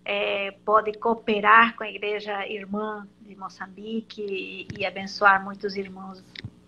é, 0.05 0.51
pode 0.65 0.93
cooperar 0.99 1.77
com 1.77 1.85
a 1.85 1.89
igreja 1.89 2.45
irmã 2.49 3.07
de 3.21 3.37
Moçambique 3.37 4.21
e, 4.21 4.67
e 4.77 4.85
abençoar 4.85 5.45
muitos 5.45 5.77
irmãos 5.77 6.25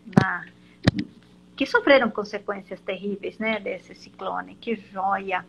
na, 0.07 0.47
que 1.57 1.67
sofreram 1.67 2.09
consequências 2.09 2.81
terríveis, 2.83 3.37
né, 3.37 3.59
desse 3.59 3.97
ciclone. 3.97 4.55
Que 4.55 4.77
joia! 4.77 5.45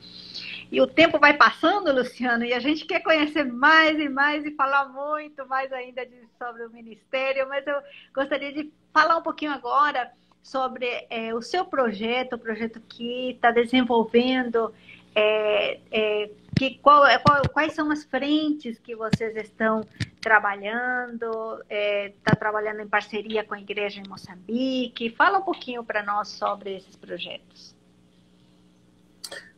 E 0.71 0.81
o 0.81 0.87
tempo 0.87 1.19
vai 1.19 1.35
passando, 1.35 1.93
Luciano, 1.93 2.43
e 2.43 2.51
a 2.51 2.59
gente 2.59 2.83
quer 2.83 3.01
conhecer 3.01 3.43
mais 3.43 3.99
e 3.99 4.09
mais 4.09 4.43
e 4.43 4.49
falar 4.55 4.85
muito 4.89 5.47
mais 5.47 5.71
ainda 5.71 6.03
de, 6.03 6.17
sobre 6.39 6.65
o 6.65 6.71
ministério, 6.71 7.47
mas 7.47 7.67
eu 7.67 7.79
gostaria 8.11 8.51
de 8.51 8.73
falar 8.91 9.17
um 9.17 9.21
pouquinho 9.21 9.51
agora 9.51 10.11
sobre 10.41 10.87
é, 11.09 11.33
o 11.33 11.41
seu 11.41 11.65
projeto, 11.65 12.33
o 12.33 12.39
projeto 12.39 12.81
que 12.87 13.31
está 13.31 13.51
desenvolvendo 13.51 14.73
é, 15.15 15.79
é, 15.91 16.29
que, 16.55 16.79
qual, 16.81 17.05
é, 17.05 17.17
qual, 17.17 17.41
quais 17.49 17.73
são 17.73 17.91
as 17.91 18.03
frentes 18.03 18.79
que 18.79 18.95
vocês 18.95 19.35
estão 19.35 19.85
trabalhando? 20.21 21.59
Está 21.69 22.33
é, 22.33 22.35
trabalhando 22.37 22.81
em 22.81 22.87
parceria 22.87 23.43
com 23.43 23.53
a 23.53 23.59
igreja 23.59 23.99
em 23.99 24.07
Moçambique? 24.07 25.09
Fala 25.09 25.39
um 25.39 25.43
pouquinho 25.43 25.83
para 25.83 26.03
nós 26.03 26.29
sobre 26.29 26.77
esses 26.77 26.95
projetos. 26.95 27.75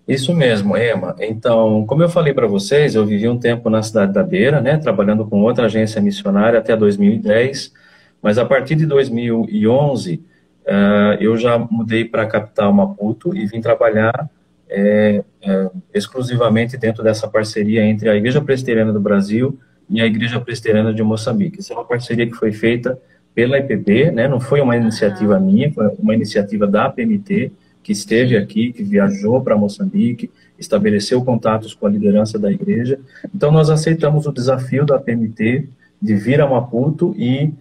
Isso 0.07 0.33
mesmo, 0.33 0.75
Emma. 0.75 1.15
Então, 1.19 1.85
como 1.85 2.03
eu 2.03 2.09
falei 2.09 2.33
para 2.33 2.45
vocês, 2.45 2.93
eu 2.93 3.05
vivi 3.05 3.27
um 3.29 3.39
tempo 3.39 3.69
na 3.69 3.81
cidade 3.81 4.11
da 4.11 4.21
Beira, 4.21 4.59
né, 4.59 4.77
trabalhando 4.77 5.25
com 5.25 5.41
outra 5.41 5.65
agência 5.67 6.01
missionária 6.01 6.59
até 6.59 6.75
2010, 6.75 7.73
mas 8.21 8.37
a 8.37 8.45
partir 8.45 8.75
de 8.75 8.85
2011 8.85 10.25
uh, 10.65 11.13
eh, 11.13 11.17
eu 11.21 11.37
já 11.37 11.57
mudei 11.57 12.05
para 12.05 12.23
a 12.23 12.27
capital 12.27 12.73
Maputo 12.73 13.35
e 13.35 13.45
vim 13.45 13.61
trabalhar 13.61 14.29
é, 14.69 15.23
é, 15.41 15.69
exclusivamente 15.93 16.77
dentro 16.77 17.03
dessa 17.03 17.27
parceria 17.27 17.85
entre 17.85 18.09
a 18.09 18.15
Igreja 18.15 18.41
Presbiteriana 18.41 18.91
do 18.91 18.99
Brasil 18.99 19.59
e 19.87 20.01
a 20.01 20.05
Igreja 20.05 20.39
Presbiteriana 20.39 20.91
de 20.91 21.03
Moçambique. 21.03 21.59
Essa 21.59 21.73
é 21.73 21.75
uma 21.75 21.85
parceria 21.85 22.25
que 22.25 22.33
foi 22.33 22.51
feita 22.51 22.99
pela 23.35 23.59
IPB, 23.59 24.11
né, 24.11 24.27
não 24.27 24.39
foi 24.39 24.61
uma 24.61 24.75
iniciativa 24.75 25.39
minha, 25.39 25.71
foi 25.71 25.87
uma 25.99 26.15
iniciativa 26.15 26.65
da 26.65 26.89
PMT, 26.89 27.51
que 27.83 27.91
esteve 27.91 28.37
aqui, 28.37 28.71
que 28.71 28.81
viajou 28.83 29.41
para 29.41 29.57
Moçambique, 29.57 30.31
estabeleceu 30.57 31.23
contatos 31.23 31.73
com 31.73 31.85
a 31.85 31.89
liderança 31.89 32.39
da 32.39 32.51
igreja. 32.51 32.99
Então, 33.35 33.51
nós 33.51 33.69
aceitamos 33.69 34.25
o 34.25 34.31
desafio 34.31 34.85
da 34.85 34.97
PMT 34.97 35.67
de 36.01 36.15
vir 36.15 36.39
a 36.41 36.47
Maputo 36.47 37.13
e 37.17 37.51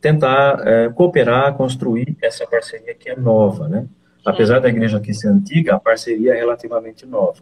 tentar 0.00 0.66
é, 0.66 0.88
cooperar, 0.90 1.54
construir 1.54 2.16
essa 2.22 2.46
parceria 2.46 2.94
que 2.94 3.10
é 3.10 3.16
nova, 3.16 3.68
né? 3.68 3.86
Apesar 4.24 4.60
da 4.60 4.68
igreja 4.68 4.98
aqui 4.98 5.14
ser 5.14 5.28
antiga, 5.28 5.74
a 5.74 5.80
parceria 5.80 6.34
é 6.34 6.36
relativamente 6.36 7.06
nova. 7.06 7.40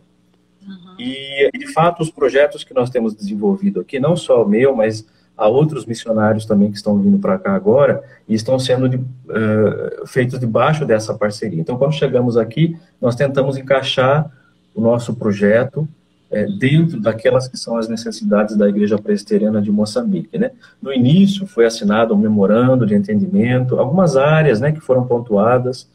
Uhum. 0.63 0.97
E, 0.99 1.51
de 1.59 1.73
fato, 1.73 2.03
os 2.03 2.11
projetos 2.11 2.65
que 2.65 2.75
nós 2.75 2.91
temos 2.91 3.15
desenvolvido 3.15 3.81
aqui, 3.81 3.99
não 3.99 4.17
só 4.17 4.43
o 4.43 4.49
meu, 4.49 4.75
mas 4.75 5.07
há 5.37 5.49
outros 5.49 5.85
missionários 5.85 6.47
também 6.47 6.71
que 6.71 6.77
estão 6.77 6.99
vindo 6.99 7.19
para 7.19 7.39
cá 7.39 7.55
agora 7.55 8.03
e 8.29 8.35
estão 8.35 8.59
sendo 8.59 8.89
de, 8.89 8.97
uh, 8.97 10.07
feitos 10.07 10.39
debaixo 10.39 10.85
dessa 10.87 11.15
parceria. 11.15 11.61
Então, 11.61 11.77
quando 11.77 11.93
chegamos 11.93 12.37
aqui, 12.37 12.77
nós 13.01 13.15
tentamos 13.15 13.57
encaixar 13.57 14.31
o 14.75 14.81
nosso 14.81 15.15
projeto 15.15 15.89
é, 16.31 16.47
dentro 16.47 17.01
daquelas 17.01 17.49
que 17.49 17.57
são 17.57 17.77
as 17.77 17.89
necessidades 17.89 18.57
da 18.57 18.69
Igreja 18.69 18.99
Presbiteriana 18.99 19.63
de 19.63 19.71
Moçambique. 19.71 20.39
Né? 20.39 20.51
No 20.83 20.93
início, 20.93 21.47
foi 21.47 21.67
assinado 21.67 22.15
um 22.15 22.19
memorando 22.19 22.87
de 22.87 22.95
entendimento, 22.95 23.79
algumas 23.79 24.17
áreas 24.17 24.61
né, 24.61 24.73
que 24.73 24.81
foram 24.81 25.07
pontuadas, 25.07 25.89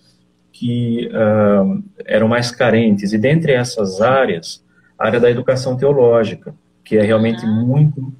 que 0.52 1.10
uh, 1.10 1.84
eram 2.06 2.28
mais 2.28 2.52
carentes. 2.52 3.14
E 3.14 3.18
dentre 3.18 3.54
essas 3.54 4.02
áreas, 4.02 4.64
a 4.98 5.08
área 5.08 5.20
da 5.20 5.30
educação 5.30 5.76
teológica, 5.76 6.54
que 6.84 6.98
é 6.98 7.02
realmente 7.02 7.46
uhum. 7.46 7.66
muito 7.66 8.14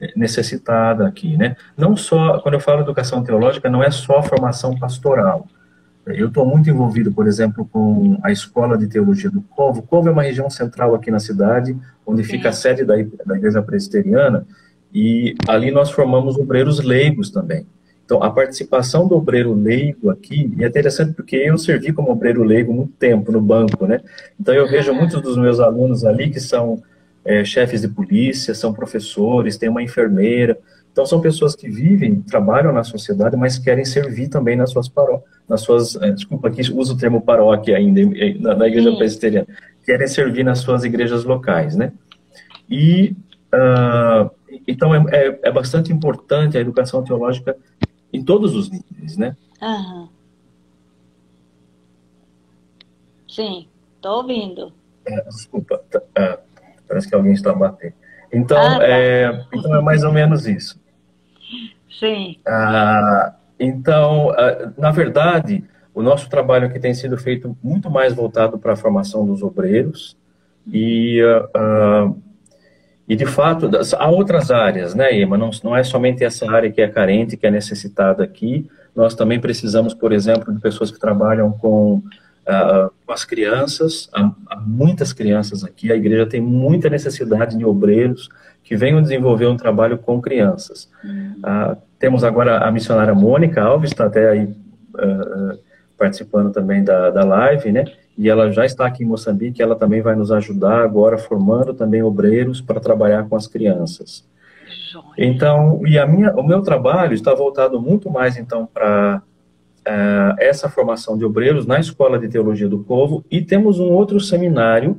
eh, 0.00 0.12
necessitada 0.16 1.06
aqui, 1.06 1.36
né? 1.36 1.56
Não 1.76 1.96
só, 1.96 2.38
quando 2.40 2.54
eu 2.54 2.60
falo 2.60 2.82
educação 2.82 3.22
teológica, 3.22 3.68
não 3.68 3.82
é 3.82 3.90
só 3.90 4.22
formação 4.22 4.78
pastoral. 4.78 5.46
Eu 6.06 6.28
estou 6.28 6.44
muito 6.44 6.68
envolvido, 6.68 7.12
por 7.12 7.28
exemplo, 7.28 7.68
com 7.70 8.18
a 8.22 8.32
Escola 8.32 8.76
de 8.76 8.88
Teologia 8.88 9.30
do 9.30 9.40
Povo. 9.40 9.80
O 9.80 9.82
Povo 9.82 10.08
é 10.08 10.12
uma 10.12 10.22
região 10.22 10.50
central 10.50 10.94
aqui 10.94 11.10
na 11.10 11.20
cidade, 11.20 11.76
onde 12.04 12.24
fica 12.24 12.48
a 12.48 12.52
sede 12.52 12.84
da, 12.84 12.94
da 13.24 13.36
Igreja 13.36 13.62
Presbiteriana, 13.62 14.44
e 14.92 15.36
ali 15.46 15.70
nós 15.70 15.90
formamos 15.90 16.36
obreiros 16.36 16.80
leigos 16.80 17.30
também. 17.30 17.66
Então, 18.04 18.22
a 18.22 18.30
participação 18.30 19.06
do 19.06 19.14
obreiro 19.14 19.54
leigo 19.54 20.10
aqui, 20.10 20.52
e 20.58 20.64
é 20.64 20.66
interessante 20.66 21.14
porque 21.14 21.36
eu 21.36 21.56
servi 21.56 21.92
como 21.92 22.10
obreiro 22.10 22.42
leigo 22.42 22.72
muito 22.72 22.92
tempo 22.98 23.30
no 23.30 23.40
banco, 23.40 23.86
né? 23.86 24.00
Então, 24.38 24.52
eu 24.52 24.68
vejo 24.68 24.92
muitos 24.92 25.22
dos 25.22 25.36
meus 25.36 25.60
alunos 25.60 26.04
ali 26.04 26.28
que 26.28 26.40
são 26.40 26.82
é, 27.24 27.44
chefes 27.44 27.80
de 27.80 27.88
polícia, 27.88 28.54
são 28.54 28.74
professores, 28.74 29.56
tem 29.56 29.68
uma 29.68 29.82
enfermeira. 29.82 30.58
Então, 30.92 31.06
são 31.06 31.22
pessoas 31.22 31.56
que 31.56 31.70
vivem, 31.70 32.20
trabalham 32.20 32.70
na 32.70 32.84
sociedade, 32.84 33.34
mas 33.34 33.58
querem 33.58 33.84
servir 33.84 34.28
também 34.28 34.56
nas 34.56 34.70
suas 34.70 34.88
paróquias, 34.88 35.32
nas 35.48 35.62
suas, 35.62 35.96
é, 35.96 36.10
desculpa 36.10 36.48
aqui, 36.48 36.60
uso 36.70 36.94
o 36.94 36.96
termo 36.98 37.22
paróquia 37.22 37.78
ainda, 37.78 38.00
na, 38.38 38.54
na 38.54 38.68
igreja 38.68 38.94
presbiteriana, 38.94 39.46
querem 39.86 40.06
servir 40.06 40.44
nas 40.44 40.58
suas 40.58 40.84
igrejas 40.84 41.24
locais, 41.24 41.74
né? 41.74 41.92
E, 42.68 43.16
uh, 43.54 44.30
então, 44.68 44.94
é, 44.94 45.02
é, 45.12 45.40
é 45.44 45.50
bastante 45.50 45.90
importante 45.90 46.58
a 46.58 46.60
educação 46.60 47.02
teológica 47.02 47.56
em 48.12 48.22
todos 48.22 48.54
os 48.54 48.70
níveis, 48.70 49.16
né? 49.16 49.34
Aham. 49.62 50.10
Sim, 53.26 53.66
estou 53.96 54.18
ouvindo. 54.18 54.74
É, 55.06 55.22
desculpa, 55.24 55.82
tá, 55.90 56.02
ah, 56.14 56.38
parece 56.86 57.08
que 57.08 57.14
alguém 57.14 57.32
está 57.32 57.50
batendo. 57.54 57.94
Então, 58.30 58.58
ah, 58.58 58.78
tá. 58.78 58.86
é, 58.86 59.46
então 59.54 59.74
é 59.74 59.80
mais 59.80 60.04
ou 60.04 60.12
menos 60.12 60.46
isso. 60.46 60.81
Sim. 61.98 62.36
Ah, 62.46 63.34
então, 63.58 64.30
ah, 64.30 64.72
na 64.76 64.90
verdade, 64.90 65.64
o 65.94 66.02
nosso 66.02 66.28
trabalho 66.28 66.66
aqui 66.66 66.78
tem 66.78 66.94
sido 66.94 67.16
feito 67.16 67.56
muito 67.62 67.90
mais 67.90 68.14
voltado 68.14 68.58
para 68.58 68.72
a 68.72 68.76
formação 68.76 69.26
dos 69.26 69.42
obreiros 69.42 70.16
e 70.66 71.22
uh, 71.22 72.16
e, 73.08 73.16
de 73.16 73.26
fato, 73.26 73.70
há 73.98 74.08
outras 74.08 74.50
áreas, 74.50 74.94
né, 74.94 75.18
Ema? 75.18 75.36
Não, 75.36 75.50
não 75.62 75.76
é 75.76 75.82
somente 75.82 76.24
essa 76.24 76.50
área 76.50 76.70
que 76.70 76.80
é 76.80 76.88
carente, 76.88 77.36
que 77.36 77.46
é 77.46 77.50
necessitada 77.50 78.22
aqui, 78.22 78.66
Nós 78.94 79.14
também 79.14 79.40
precisamos, 79.40 79.92
por 79.92 80.12
exemplo, 80.12 80.52
de 80.52 80.60
pessoas 80.60 80.90
que 80.90 80.98
trabalham 80.98 81.52
com, 81.52 81.96
uh, 81.96 82.90
com 83.04 83.12
as 83.12 83.24
crianças. 83.24 84.08
Há, 84.14 84.32
há, 84.48 84.56
muitas 84.60 85.12
crianças 85.12 85.64
aqui. 85.64 85.90
A 85.90 85.96
igreja 85.96 86.26
tem 86.26 86.40
muita 86.40 86.88
necessidade 86.88 87.56
de 87.56 87.64
obreiros 87.64 88.28
que 88.72 88.76
venham 88.76 89.02
desenvolver 89.02 89.46
um 89.48 89.56
trabalho 89.56 89.98
com 89.98 90.18
crianças. 90.18 90.88
Uhum. 91.04 91.34
Uh, 91.44 91.76
temos 91.98 92.24
agora 92.24 92.56
a 92.56 92.72
missionária 92.72 93.14
Mônica 93.14 93.60
Alves, 93.60 93.90
está 93.90 94.06
até 94.06 94.30
aí 94.30 94.44
uh, 94.44 95.58
participando 95.98 96.50
também 96.50 96.82
da, 96.82 97.10
da 97.10 97.22
live, 97.22 97.70
né? 97.70 97.84
E 98.16 98.30
ela 98.30 98.50
já 98.50 98.64
está 98.64 98.86
aqui 98.86 99.04
em 99.04 99.06
Moçambique. 99.06 99.60
Ela 99.60 99.76
também 99.76 100.00
vai 100.00 100.16
nos 100.16 100.32
ajudar 100.32 100.82
agora 100.82 101.18
formando 101.18 101.74
também 101.74 102.02
obreiros 102.02 102.62
para 102.62 102.80
trabalhar 102.80 103.28
com 103.28 103.36
as 103.36 103.46
crianças. 103.46 104.26
Então, 105.18 105.86
e 105.86 105.98
a 105.98 106.06
minha, 106.06 106.32
o 106.32 106.42
meu 106.42 106.62
trabalho 106.62 107.12
está 107.12 107.34
voltado 107.34 107.78
muito 107.78 108.08
mais, 108.10 108.38
então, 108.38 108.64
para 108.64 109.20
uh, 109.86 110.34
essa 110.38 110.66
formação 110.70 111.18
de 111.18 111.26
obreiros 111.26 111.66
na 111.66 111.78
Escola 111.78 112.18
de 112.18 112.26
Teologia 112.26 112.70
do 112.70 112.78
Povo, 112.78 113.22
e 113.30 113.42
temos 113.42 113.78
um 113.78 113.90
outro 113.90 114.18
seminário, 114.18 114.96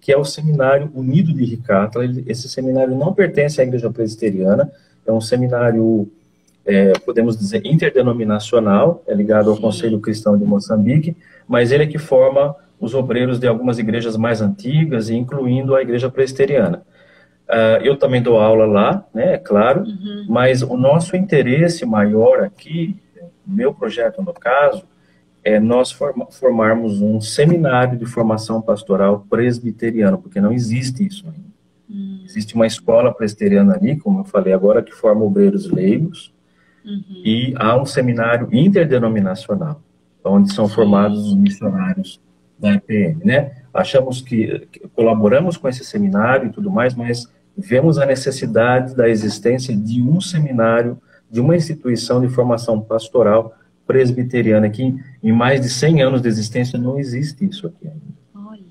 que 0.00 0.12
é 0.12 0.16
o 0.16 0.24
Seminário 0.24 0.90
Unido 0.94 1.32
de 1.32 1.44
Ricata. 1.44 2.00
Esse 2.26 2.48
seminário 2.48 2.94
não 2.94 3.12
pertence 3.12 3.60
à 3.60 3.64
Igreja 3.64 3.90
Presbiteriana, 3.90 4.70
é 5.06 5.12
um 5.12 5.20
seminário, 5.20 6.08
é, 6.64 6.92
podemos 6.98 7.36
dizer, 7.36 7.62
interdenominacional, 7.64 9.02
é 9.06 9.14
ligado 9.14 9.50
ao. 9.50 9.56
Conselho 9.56 10.00
Cristão 10.00 10.36
de 10.36 10.44
Moçambique, 10.44 11.16
mas 11.46 11.72
ele 11.72 11.84
é 11.84 11.86
que 11.86 11.98
forma 11.98 12.54
os 12.78 12.94
obreiros 12.94 13.38
de 13.38 13.46
algumas 13.46 13.78
igrejas 13.78 14.16
mais 14.16 14.40
antigas, 14.42 15.08
incluindo 15.08 15.74
a 15.74 15.82
Igreja 15.82 16.10
Presbiteriana. 16.10 16.82
Uh, 17.48 17.78
eu 17.82 17.96
também 17.96 18.20
dou 18.20 18.40
aula 18.40 18.66
lá, 18.66 19.04
né, 19.14 19.34
é 19.34 19.38
claro, 19.38 19.82
uhum. 19.82 20.26
mas 20.28 20.62
o 20.62 20.76
nosso 20.76 21.16
interesse 21.16 21.86
maior 21.86 22.42
aqui, 22.42 22.96
meu 23.46 23.72
projeto 23.72 24.20
no 24.20 24.34
caso, 24.34 24.82
é 25.46 25.60
nós 25.60 25.92
form 25.92 26.22
formarmos 26.32 27.00
um 27.00 27.20
seminário 27.20 27.96
de 27.96 28.04
formação 28.04 28.60
pastoral 28.60 29.24
presbiteriano, 29.30 30.18
porque 30.18 30.40
não 30.40 30.50
existe 30.50 31.06
isso 31.06 31.24
ainda. 31.24 31.46
Uhum. 31.88 32.22
Existe 32.24 32.56
uma 32.56 32.66
escola 32.66 33.14
presbiteriana 33.14 33.76
ali, 33.76 33.94
como 33.94 34.18
eu 34.18 34.24
falei 34.24 34.52
agora, 34.52 34.82
que 34.82 34.92
forma 34.92 35.24
obreiros 35.24 35.70
leigos, 35.70 36.34
uhum. 36.84 37.22
e 37.24 37.54
há 37.58 37.80
um 37.80 37.86
seminário 37.86 38.48
interdenominacional, 38.50 39.80
onde 40.24 40.52
são 40.52 40.66
Sim. 40.66 40.74
formados 40.74 41.28
os 41.28 41.36
missionários 41.36 42.20
da 42.58 42.72
IPM, 42.72 43.24
né? 43.24 43.52
Achamos 43.72 44.20
que, 44.20 44.66
que 44.72 44.80
colaboramos 44.88 45.56
com 45.56 45.68
esse 45.68 45.84
seminário 45.84 46.48
e 46.48 46.52
tudo 46.52 46.72
mais, 46.72 46.92
mas 46.92 47.32
vemos 47.56 47.98
a 47.98 48.06
necessidade 48.06 48.96
da 48.96 49.08
existência 49.08 49.76
de 49.76 50.02
um 50.02 50.20
seminário, 50.20 51.00
de 51.30 51.40
uma 51.40 51.54
instituição 51.54 52.20
de 52.20 52.28
formação 52.28 52.80
pastoral 52.80 53.54
presbiteriana, 53.86 54.68
que 54.68 54.94
em 55.22 55.32
mais 55.32 55.60
de 55.60 55.68
100 55.68 56.02
anos 56.02 56.22
de 56.22 56.28
existência 56.28 56.78
não 56.78 56.98
existe 56.98 57.44
isso 57.44 57.66
aqui 57.66 57.86
ainda. 57.86 58.16
Olha. 58.34 58.62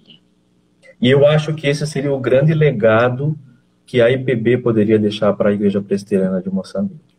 E 1.01 1.09
eu 1.09 1.25
acho 1.25 1.53
que 1.53 1.67
esse 1.67 1.85
seria 1.87 2.13
o 2.13 2.19
grande 2.19 2.53
legado 2.53 3.37
que 3.85 4.01
a 4.01 4.09
IPB 4.09 4.57
poderia 4.57 4.99
deixar 4.99 5.33
para 5.33 5.49
a 5.49 5.53
Igreja 5.53 5.81
Presbiteriana 5.81 6.41
de 6.41 6.49
Moçambique. 6.49 7.15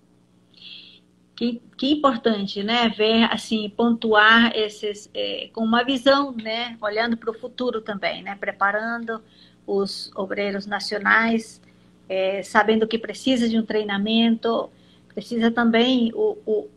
Que, 1.35 1.61
que 1.77 1.93
importante, 1.93 2.63
né? 2.63 2.89
Ver, 2.89 3.25
assim, 3.31 3.71
pontuar 3.77 4.53
esses, 4.57 5.09
é, 5.15 5.49
com 5.53 5.63
uma 5.63 5.85
visão, 5.85 6.33
né? 6.33 6.77
Olhando 6.81 7.17
para 7.17 7.31
o 7.31 7.35
futuro 7.35 7.81
também, 7.81 8.23
né? 8.23 8.35
Preparando 8.35 9.23
os 9.67 10.11
obreiros 10.17 10.67
nacionais, 10.67 11.61
é, 12.09 12.43
sabendo 12.43 12.87
que 12.87 12.99
precisa 12.99 13.49
de 13.49 13.59
um 13.59 13.65
treinamento, 13.65 14.71
precisa 15.09 15.51
também, 15.51 16.11
o, 16.15 16.39
o 16.47 16.69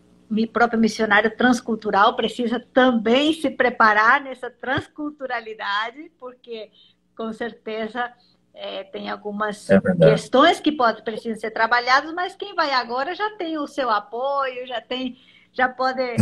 próprio 0.51 0.80
missionário 0.80 1.36
transcultural 1.36 2.15
precisa 2.15 2.59
também 2.73 3.34
se 3.34 3.49
preparar 3.49 4.21
nessa 4.21 4.49
transculturalidade, 4.49 6.11
porque 6.19 6.69
com 7.15 7.34
certeza 7.34 8.11
é, 8.53 8.84
tem 8.84 9.09
algumas 9.09 9.69
é 9.69 9.80
questões 9.99 10.59
que 10.59 10.71
podem 10.71 11.03
precisam 11.03 11.39
ser 11.39 11.51
trabalhadas, 11.51 12.13
mas 12.13 12.36
quem 12.36 12.53
vai 12.53 12.71
agora 12.71 13.15
já 13.15 13.32
tem 13.38 13.57
o 13.57 13.67
seu 13.67 13.89
apoio, 13.89 14.67
já 14.67 14.82
tem 14.82 15.17
já 15.60 15.68
pode, 15.68 16.01
é, 16.01 16.16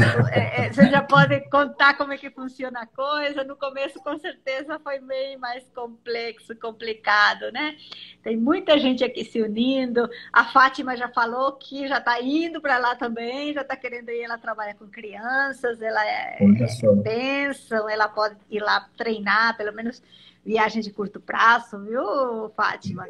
é, 0.66 0.74
você 0.74 0.90
já 0.90 1.00
pode 1.00 1.40
contar 1.52 1.96
como 1.96 2.12
é 2.12 2.18
que 2.18 2.32
funciona 2.32 2.82
a 2.82 2.88
coisa. 2.88 3.44
No 3.44 3.56
começo, 3.56 4.00
com 4.00 4.18
certeza, 4.18 4.80
foi 4.80 4.98
meio 4.98 5.40
mais 5.40 5.64
complexo, 5.76 6.56
complicado, 6.56 7.52
né? 7.52 7.78
Tem 8.24 8.36
muita 8.36 8.80
gente 8.80 9.04
aqui 9.04 9.24
se 9.24 9.40
unindo. 9.40 10.10
A 10.34 10.46
Fátima 10.46 10.98
já 10.98 11.08
falou 11.10 11.52
que 11.52 11.88
já 11.88 12.00
está 12.00 12.20
indo 12.20 12.60
para 12.60 12.80
lá 12.80 12.96
também, 12.96 13.54
já 13.54 13.62
está 13.62 13.76
querendo 13.76 14.10
ir. 14.10 14.24
Ela 14.24 14.40
trabalha 14.40 14.74
com 14.74 14.88
crianças, 14.88 15.80
ela 15.84 16.04
é, 16.04 16.38
é 16.42 16.96
bênção, 16.96 17.88
ela 17.88 18.08
pode 18.08 18.38
ir 18.50 18.60
lá 18.60 18.90
treinar, 18.98 19.56
pelo 19.56 19.72
menos 19.72 20.02
viagem 20.44 20.82
de 20.82 20.90
curto 20.90 21.20
prazo, 21.20 21.78
viu, 21.84 22.50
Fátima? 22.56 23.06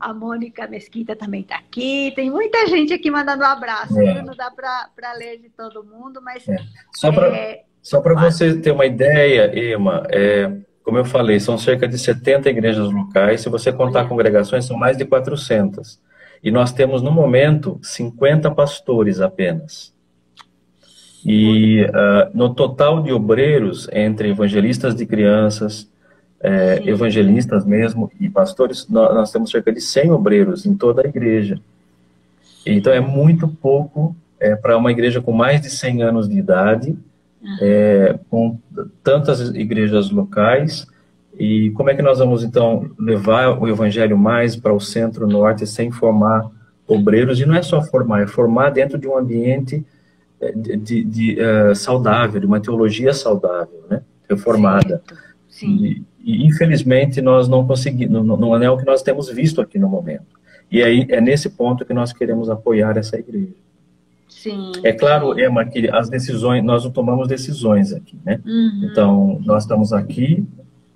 A 0.00 0.14
Mônica 0.14 0.66
Mesquita 0.66 1.14
também 1.14 1.42
está 1.42 1.56
aqui. 1.56 2.12
Tem 2.16 2.30
muita 2.30 2.66
gente 2.66 2.92
aqui 2.92 3.10
mandando 3.10 3.42
um 3.42 3.46
abraço. 3.46 4.00
É. 4.00 4.22
Não 4.22 4.34
dá 4.34 4.50
para 4.50 5.12
ler 5.12 5.38
de 5.38 5.50
todo 5.50 5.84
mundo, 5.84 6.20
mas. 6.22 6.48
É. 6.48 6.56
Só 6.94 7.12
para 7.12 7.36
é... 7.36 7.64
você 8.30 8.58
ter 8.58 8.70
uma 8.70 8.86
ideia, 8.86 9.54
Ema, 9.54 10.02
é, 10.08 10.50
como 10.82 10.98
eu 10.98 11.04
falei, 11.04 11.38
são 11.38 11.58
cerca 11.58 11.86
de 11.86 11.98
70 11.98 12.48
igrejas 12.48 12.90
locais. 12.90 13.42
Se 13.42 13.50
você 13.50 13.70
contar 13.70 14.08
congregações, 14.08 14.64
são 14.64 14.76
mais 14.76 14.96
de 14.96 15.04
400. 15.04 16.00
E 16.42 16.50
nós 16.50 16.72
temos, 16.72 17.02
no 17.02 17.12
momento, 17.12 17.78
50 17.82 18.50
pastores 18.52 19.20
apenas. 19.20 19.94
E 21.24 21.82
uh, 21.82 22.30
no 22.34 22.54
total 22.54 23.02
de 23.02 23.12
obreiros, 23.12 23.88
entre 23.92 24.30
evangelistas 24.30 24.94
de 24.94 25.04
crianças, 25.04 25.90
é, 26.42 26.82
evangelistas 26.86 27.64
mesmo 27.64 28.10
e 28.18 28.28
pastores, 28.28 28.88
nós, 28.88 29.14
nós, 29.14 29.30
temos 29.30 29.50
cerca 29.50 29.70
de 29.72 29.80
100 29.80 30.10
obreiros 30.10 30.64
em 30.64 30.74
toda 30.74 31.02
a 31.02 31.08
igreja. 31.08 31.60
Então 32.64 32.92
é 32.92 33.00
muito 33.00 33.46
pouco 33.46 34.16
é, 34.38 34.56
para 34.56 34.76
uma 34.76 34.90
igreja 34.90 35.20
com 35.20 35.32
mais 35.32 35.60
de 35.60 35.68
100 35.68 36.02
anos 36.02 36.28
de 36.28 36.38
idade, 36.38 36.96
é, 37.60 38.18
com 38.30 38.58
tantas 39.02 39.40
igrejas 39.50 40.10
locais. 40.10 40.86
E 41.38 41.70
como 41.70 41.90
é 41.90 41.94
que 41.94 42.02
nós 42.02 42.18
vamos 42.18 42.42
então 42.42 42.90
levar 42.98 43.60
o 43.60 43.68
evangelho 43.68 44.16
mais 44.16 44.56
para 44.56 44.72
o 44.72 44.80
centro-norte 44.80 45.66
sem 45.66 45.90
formar 45.90 46.50
obreiros? 46.86 47.38
E 47.38 47.46
não 47.46 47.54
é 47.54 47.62
só 47.62 47.82
formar, 47.82 48.22
é 48.22 48.26
formar 48.26 48.70
dentro 48.70 48.98
de 48.98 49.06
um 49.06 49.16
ambiente 49.16 49.84
é, 50.40 50.52
de, 50.52 50.76
de, 50.76 51.04
de 51.04 51.38
uh, 51.40 51.74
saudável, 51.74 52.40
de 52.40 52.46
uma 52.46 52.60
teologia 52.60 53.12
saudável, 53.12 53.84
né? 53.90 54.02
reformada. 54.28 55.02
Sim. 55.48 55.84
E, 55.84 56.09
e 56.22 56.46
infelizmente 56.46 57.20
nós 57.20 57.48
não 57.48 57.66
conseguimos, 57.66 58.24
não, 58.24 58.36
não 58.36 58.62
é 58.62 58.70
o 58.70 58.76
que 58.76 58.84
nós 58.84 59.02
temos 59.02 59.28
visto 59.28 59.60
aqui 59.60 59.78
no 59.78 59.88
momento. 59.88 60.40
E 60.70 60.82
aí 60.82 61.06
é 61.08 61.20
nesse 61.20 61.50
ponto 61.50 61.84
que 61.84 61.92
nós 61.92 62.12
queremos 62.12 62.48
apoiar 62.48 62.96
essa 62.96 63.18
igreja. 63.18 63.54
Sim. 64.28 64.72
É 64.84 64.92
claro, 64.92 65.38
Emma, 65.38 65.64
que 65.64 65.88
as 65.90 66.08
decisões, 66.08 66.62
nós 66.62 66.84
não 66.84 66.90
tomamos 66.90 67.26
decisões 67.26 67.92
aqui, 67.92 68.16
né? 68.24 68.40
Uhum. 68.46 68.88
Então, 68.90 69.40
nós 69.44 69.64
estamos 69.64 69.92
aqui, 69.92 70.46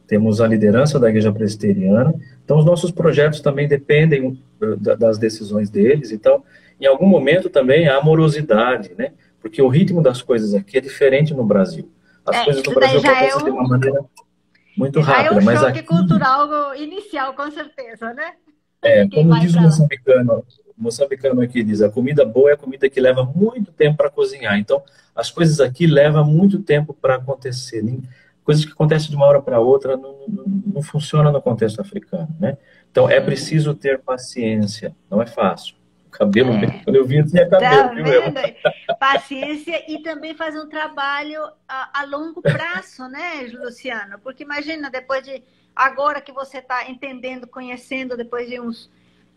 temos 0.07 0.41
a 0.41 0.47
liderança 0.47 1.01
da 1.01 1.09
igreja 1.09 1.33
presbiteriana, 1.33 2.14
então 2.45 2.59
os 2.59 2.64
nossos 2.64 2.93
projetos 2.93 3.41
também 3.41 3.66
dependem 3.66 4.41
uh, 4.62 4.77
das 4.77 5.18
decisões 5.18 5.68
deles, 5.68 6.12
então, 6.12 6.45
em 6.81 6.87
algum 6.87 7.07
momento 7.07 7.51
também 7.51 7.89
a 7.89 7.97
amorosidade, 7.97 8.93
né? 8.97 9.11
Porque 9.41 9.61
o 9.61 9.68
ritmo 9.68 10.01
das 10.01 10.22
coisas 10.22 10.55
aqui 10.55 10.79
é 10.79 10.81
diferente 10.81 11.35
no 11.35 11.45
Brasil. 11.45 11.91
As 12.25 12.37
é, 12.37 12.45
coisas 12.45 12.62
no 12.62 12.72
Brasil 12.72 13.01
acontecem 13.01 13.31
é 13.31 13.37
um... 13.37 13.45
de 13.45 13.51
uma 13.51 13.68
maneira 13.68 14.01
muito 14.77 15.01
rápida. 15.01 15.29
É 15.29 15.39
um 15.39 15.45
mas 15.45 15.61
choque 15.61 15.79
aqui, 15.79 15.83
cultural 15.83 16.75
inicial, 16.77 17.35
com 17.35 17.51
certeza, 17.51 18.12
né? 18.12 18.35
É, 18.83 19.09
como 19.09 19.39
diz 19.41 19.55
o 19.55 19.61
moçambicano, 19.61 20.45
o 20.77 20.83
moçambicano 20.83 21.41
aqui 21.41 21.62
diz, 21.62 21.81
a 21.81 21.89
comida 21.89 22.25
boa 22.25 22.51
é 22.51 22.55
a 22.55 22.57
comida 22.57 22.89
que 22.89 23.01
leva 23.01 23.25
muito 23.25 23.72
tempo 23.72 23.97
para 23.97 24.11
cozinhar. 24.11 24.59
Então, 24.59 24.83
as 25.14 25.31
coisas 25.31 25.61
aqui 25.61 25.87
levam 25.87 26.25
muito 26.25 26.59
tempo 26.61 26.93
para 26.93 27.14
acontecer. 27.14 27.83
Coisas 28.43 28.64
que 28.64 28.72
acontecem 28.72 29.09
de 29.09 29.16
uma 29.16 29.27
hora 29.27 29.41
para 29.41 29.59
outra 29.59 29.97
não, 29.97 30.27
não, 30.29 30.45
não 30.75 30.83
funciona 30.83 31.33
no 31.33 31.41
contexto 31.41 31.81
africano, 31.81 32.29
né? 32.39 32.59
Então, 32.91 33.09
é 33.09 33.20
preciso 33.20 33.75
ter 33.75 34.01
paciência, 34.01 34.95
não 35.11 35.22
é 35.22 35.27
fácil 35.27 35.75
cabelo, 36.14 36.53
é. 36.53 36.81
quando 36.85 36.97
eu 36.97 37.05
vi, 37.05 37.18
eu 37.18 37.27
tinha 37.27 37.49
cabelo, 37.49 37.89
tá 37.89 37.95
viu? 37.95 38.05
Paciência 39.12 39.84
e 39.86 40.02
também 40.02 40.34
fazer 40.34 40.59
um 40.59 40.68
trabalho 40.68 41.42
a, 41.68 42.00
a, 42.00 42.05
longo 42.05 42.40
prazo, 42.40 43.07
né, 43.09 43.42
Luciano? 43.52 44.18
Porque 44.18 44.42
imagina, 44.42 44.88
depois 44.90 45.22
de, 45.22 45.42
agora 45.76 46.22
que 46.22 46.32
você 46.32 46.59
está 46.59 46.88
entendendo, 46.88 47.46
conhecendo, 47.46 48.16
depois 48.16 48.48
de 48.48 48.59
uns, 48.59 48.90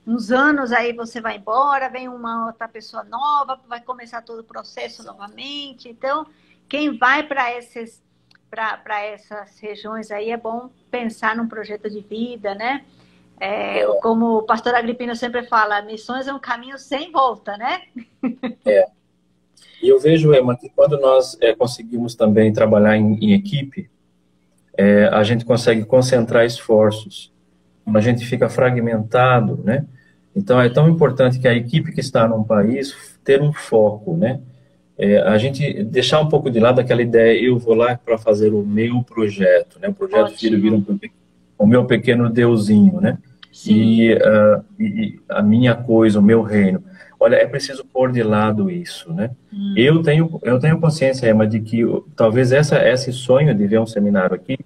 uns 0.06 0.32
anos, 0.32 0.72
aí 0.72 0.94
você 0.94 1.20
vai 1.20 1.36
embora, 1.36 1.90
vem 1.90 2.08
uma 2.08 2.48
outra 2.48 2.66
pessoa 2.68 3.04
nova, 3.04 3.60
vai 3.68 3.82
começar 3.82 4.22
todo 4.22 4.40
o 4.40 4.44
processo 4.44 5.04
novamente. 5.04 5.90
Então, 5.90 6.26
quem 6.70 6.98
vai 6.98 7.24
para 7.24 7.52
esses 7.54 8.06
para 8.50 9.04
essas 9.04 9.60
regiões 9.60 10.10
aí 10.10 10.32
é 10.32 10.38
bom 10.38 10.70
pensar 10.90 11.36
num 11.36 11.50
projeto 11.50 11.90
de 11.90 12.00
vida, 12.00 12.56
né? 12.56 12.86
É, 13.38 13.86
como 14.02 14.38
o 14.38 14.44
pastor 14.44 14.74
Agripino 14.74 15.14
sempre 15.14 15.44
fala, 15.44 15.82
missões 15.82 16.30
é 16.30 16.34
um 16.34 16.40
caminho 16.40 16.78
sem 16.78 17.12
volta, 17.12 17.58
né? 17.58 17.84
É. 18.66 18.97
E 19.82 19.90
eu 19.90 20.00
vejo, 20.00 20.34
Emma, 20.34 20.58
que 20.58 20.70
quando 20.70 21.00
nós 21.00 21.38
é, 21.42 21.54
conseguimos 21.56 22.16
também 22.16 22.52
trabalhar 22.52 22.98
em, 22.98 23.14
em 23.20 23.34
equipe, 23.34 23.90
é, 24.78 25.06
a 25.06 25.24
gente 25.24 25.46
consegue 25.46 25.84
concentrar 25.84 26.46
esforços. 26.46 27.32
A 27.94 28.02
gente 28.02 28.26
fica 28.26 28.50
fragmentado, 28.50 29.60
né? 29.64 29.86
Então, 30.36 30.62
é 30.62 30.70
tão 30.70 30.88
importante 30.88 31.40
que 31.40 31.48
a 31.48 31.54
equipe 31.54 31.92
que 31.92 32.00
está 32.00 32.28
num 32.28 32.44
país 32.44 32.96
ter 33.24 33.42
um 33.42 33.52
foco, 33.52 34.16
né? 34.16 34.40
É, 34.98 35.20
a 35.20 35.38
gente 35.38 35.84
deixar 35.84 36.20
um 36.20 36.28
pouco 36.28 36.50
de 36.50 36.60
lado 36.60 36.80
aquela 36.80 37.02
ideia, 37.02 37.40
eu 37.40 37.58
vou 37.58 37.76
lá 37.76 37.98
para 37.98 38.18
fazer 38.18 38.54
o 38.54 38.64
meu 38.64 39.04
projeto, 39.04 39.80
né? 39.80 39.90
O 39.90 39.94
projeto 39.94 40.26
Ótimo. 40.26 40.38
Filho 40.40 40.62
vira 40.62 40.76
um, 40.76 41.00
o 41.58 41.68
meu 41.68 41.86
pequeno 41.86 42.30
deusinho, 42.30 43.00
né? 43.00 43.18
E, 43.66 44.14
uh, 44.14 44.64
e, 44.80 45.20
a 45.28 45.42
minha 45.42 45.74
coisa, 45.76 46.20
o 46.20 46.24
meu 46.24 46.42
reino. 46.42 46.84
Olha, 47.20 47.36
é 47.36 47.48
preciso 47.48 47.84
pôr 47.84 48.12
de 48.12 48.22
lado 48.22 48.70
isso, 48.70 49.12
né? 49.12 49.32
Hum. 49.52 49.74
Eu 49.76 50.02
tenho 50.02 50.40
eu 50.44 50.60
tenho 50.60 50.80
consciência, 50.80 51.30
Emma, 51.30 51.48
de 51.48 51.60
que 51.60 51.84
talvez 52.16 52.52
essa 52.52 52.78
esse 52.88 53.12
sonho 53.12 53.56
de 53.56 53.66
ver 53.66 53.80
um 53.80 53.88
seminário 53.88 54.36
aqui, 54.36 54.58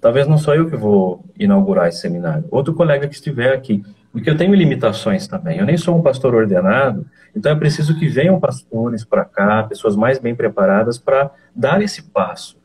talvez 0.00 0.26
não 0.26 0.38
sou 0.38 0.54
eu 0.54 0.70
que 0.70 0.76
vou 0.76 1.24
inaugurar 1.38 1.88
esse 1.88 2.00
seminário, 2.00 2.44
outro 2.50 2.72
colega 2.72 3.08
que 3.08 3.14
estiver 3.14 3.52
aqui, 3.52 3.82
porque 4.12 4.30
eu 4.30 4.36
tenho 4.36 4.54
limitações 4.54 5.26
também. 5.26 5.58
Eu 5.58 5.66
nem 5.66 5.76
sou 5.76 5.96
um 5.96 6.02
pastor 6.02 6.34
ordenado, 6.34 7.04
então 7.34 7.50
é 7.50 7.56
preciso 7.56 7.98
que 7.98 8.08
venham 8.08 8.38
pastores 8.38 9.04
para 9.04 9.24
cá, 9.24 9.64
pessoas 9.64 9.96
mais 9.96 10.18
bem 10.18 10.34
preparadas 10.34 10.98
para 10.98 11.30
dar 11.54 11.82
esse 11.82 12.02
passo. 12.02 12.56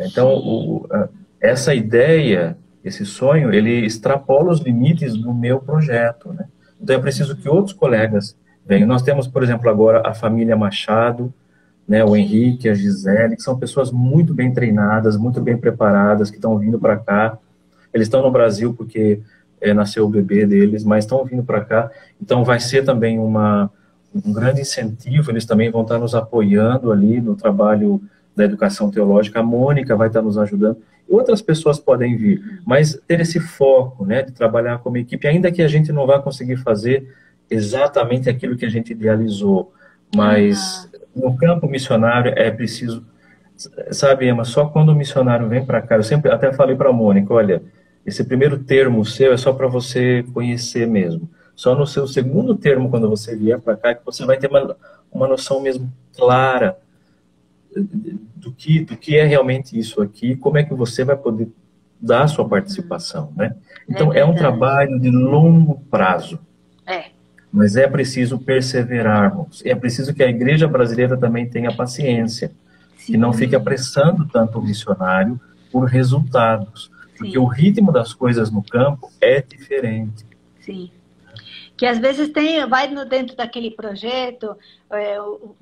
Então, 0.00 0.34
o, 0.34 0.88
essa 1.40 1.74
ideia, 1.74 2.56
esse 2.84 3.04
sonho, 3.06 3.52
ele 3.52 3.84
extrapola 3.84 4.50
os 4.50 4.60
limites 4.60 5.16
do 5.16 5.32
meu 5.32 5.60
projeto, 5.60 6.32
né? 6.32 6.46
Então 6.80 6.96
é 6.96 6.98
preciso 6.98 7.36
que 7.36 7.48
outros 7.48 7.74
colegas 7.74 8.36
venham. 8.70 8.86
Nós 8.86 9.02
temos, 9.02 9.26
por 9.26 9.42
exemplo, 9.42 9.68
agora 9.68 10.00
a 10.06 10.14
família 10.14 10.56
Machado, 10.56 11.34
né, 11.88 12.04
o 12.04 12.14
Henrique, 12.14 12.68
a 12.68 12.74
Gisele, 12.74 13.34
que 13.34 13.42
são 13.42 13.58
pessoas 13.58 13.90
muito 13.90 14.32
bem 14.32 14.54
treinadas, 14.54 15.16
muito 15.16 15.40
bem 15.40 15.56
preparadas, 15.56 16.30
que 16.30 16.36
estão 16.36 16.56
vindo 16.56 16.78
para 16.78 16.96
cá. 16.96 17.36
Eles 17.92 18.06
estão 18.06 18.22
no 18.22 18.30
Brasil 18.30 18.72
porque 18.72 19.20
é, 19.60 19.74
nasceu 19.74 20.06
o 20.06 20.08
bebê 20.08 20.46
deles, 20.46 20.84
mas 20.84 21.04
estão 21.04 21.24
vindo 21.24 21.42
para 21.42 21.62
cá. 21.62 21.90
Então, 22.22 22.44
vai 22.44 22.60
ser 22.60 22.84
também 22.84 23.18
uma, 23.18 23.68
um 24.14 24.32
grande 24.32 24.60
incentivo. 24.60 25.32
Eles 25.32 25.44
também 25.44 25.68
vão 25.68 25.82
estar 25.82 25.98
nos 25.98 26.14
apoiando 26.14 26.92
ali 26.92 27.20
no 27.20 27.34
trabalho 27.34 28.00
da 28.36 28.44
educação 28.44 28.88
teológica. 28.88 29.40
A 29.40 29.42
Mônica 29.42 29.96
vai 29.96 30.06
estar 30.06 30.22
nos 30.22 30.38
ajudando. 30.38 30.78
Outras 31.08 31.42
pessoas 31.42 31.80
podem 31.80 32.16
vir, 32.16 32.60
mas 32.64 32.96
ter 33.08 33.18
esse 33.18 33.40
foco, 33.40 34.06
né, 34.06 34.22
de 34.22 34.30
trabalhar 34.30 34.78
como 34.78 34.96
equipe, 34.96 35.26
ainda 35.26 35.50
que 35.50 35.60
a 35.60 35.66
gente 35.66 35.90
não 35.90 36.06
vá 36.06 36.20
conseguir 36.20 36.56
fazer 36.58 37.12
exatamente 37.50 38.30
aquilo 38.30 38.56
que 38.56 38.64
a 38.64 38.70
gente 38.70 38.92
idealizou, 38.92 39.72
mas 40.14 40.88
no 41.14 41.36
campo 41.36 41.66
missionário 41.66 42.32
é 42.36 42.50
preciso, 42.50 43.04
sabe, 43.90 44.28
Emma, 44.28 44.44
só 44.44 44.66
quando 44.66 44.90
o 44.90 44.94
missionário 44.94 45.48
vem 45.48 45.64
para 45.64 45.82
cá, 45.82 45.96
eu 45.96 46.02
sempre 46.02 46.30
até 46.30 46.52
falei 46.52 46.76
para 46.76 46.90
a 46.90 46.92
Mônica, 46.92 47.34
olha, 47.34 47.62
esse 48.06 48.24
primeiro 48.24 48.58
termo 48.58 49.04
seu 49.04 49.32
é 49.32 49.36
só 49.36 49.52
para 49.52 49.66
você 49.66 50.24
conhecer 50.32 50.86
mesmo. 50.86 51.28
Só 51.54 51.74
no 51.74 51.86
seu 51.86 52.06
segundo 52.06 52.54
termo, 52.54 52.88
quando 52.88 53.08
você 53.08 53.36
vier 53.36 53.60
para 53.60 53.76
cá, 53.76 53.94
que 53.94 54.04
você 54.04 54.24
vai 54.24 54.38
ter 54.38 54.48
uma, 54.48 54.74
uma 55.12 55.28
noção 55.28 55.60
mesmo 55.60 55.92
clara 56.16 56.78
do 58.34 58.50
que, 58.52 58.84
do 58.84 58.96
que 58.96 59.16
é 59.16 59.24
realmente 59.24 59.78
isso 59.78 60.00
aqui, 60.00 60.36
como 60.36 60.56
é 60.56 60.64
que 60.64 60.72
você 60.72 61.04
vai 61.04 61.16
poder 61.16 61.48
dar 62.00 62.22
a 62.22 62.28
sua 62.28 62.48
participação, 62.48 63.32
né? 63.36 63.54
Então, 63.88 64.12
é, 64.12 64.20
é 64.20 64.24
um 64.24 64.34
trabalho 64.34 64.98
de 64.98 65.10
longo 65.10 65.80
prazo. 65.90 66.38
É. 66.86 67.10
Mas 67.52 67.76
é 67.76 67.88
preciso 67.88 68.38
perseverarmos. 68.38 69.62
É 69.64 69.74
preciso 69.74 70.14
que 70.14 70.22
a 70.22 70.28
igreja 70.28 70.68
brasileira 70.68 71.16
também 71.16 71.48
tenha 71.48 71.74
paciência. 71.74 72.52
Sim. 72.96 73.14
E 73.14 73.16
não 73.16 73.32
fique 73.32 73.56
apressando 73.56 74.28
tanto 74.28 74.58
o 74.58 74.62
missionário 74.62 75.40
por 75.70 75.84
resultados. 75.84 76.90
Porque 77.16 77.38
o 77.38 77.44
ritmo 77.44 77.92
das 77.92 78.14
coisas 78.14 78.50
no 78.50 78.62
campo 78.62 79.10
é 79.20 79.42
diferente. 79.42 80.24
Sim. 80.60 80.90
Que 81.76 81.86
às 81.86 81.98
vezes 81.98 82.28
tem, 82.28 82.66
vai 82.66 82.88
no, 82.88 83.04
dentro 83.04 83.36
daquele 83.36 83.70
projeto, 83.70 84.56
é, 84.90 85.20
o, 85.20 85.54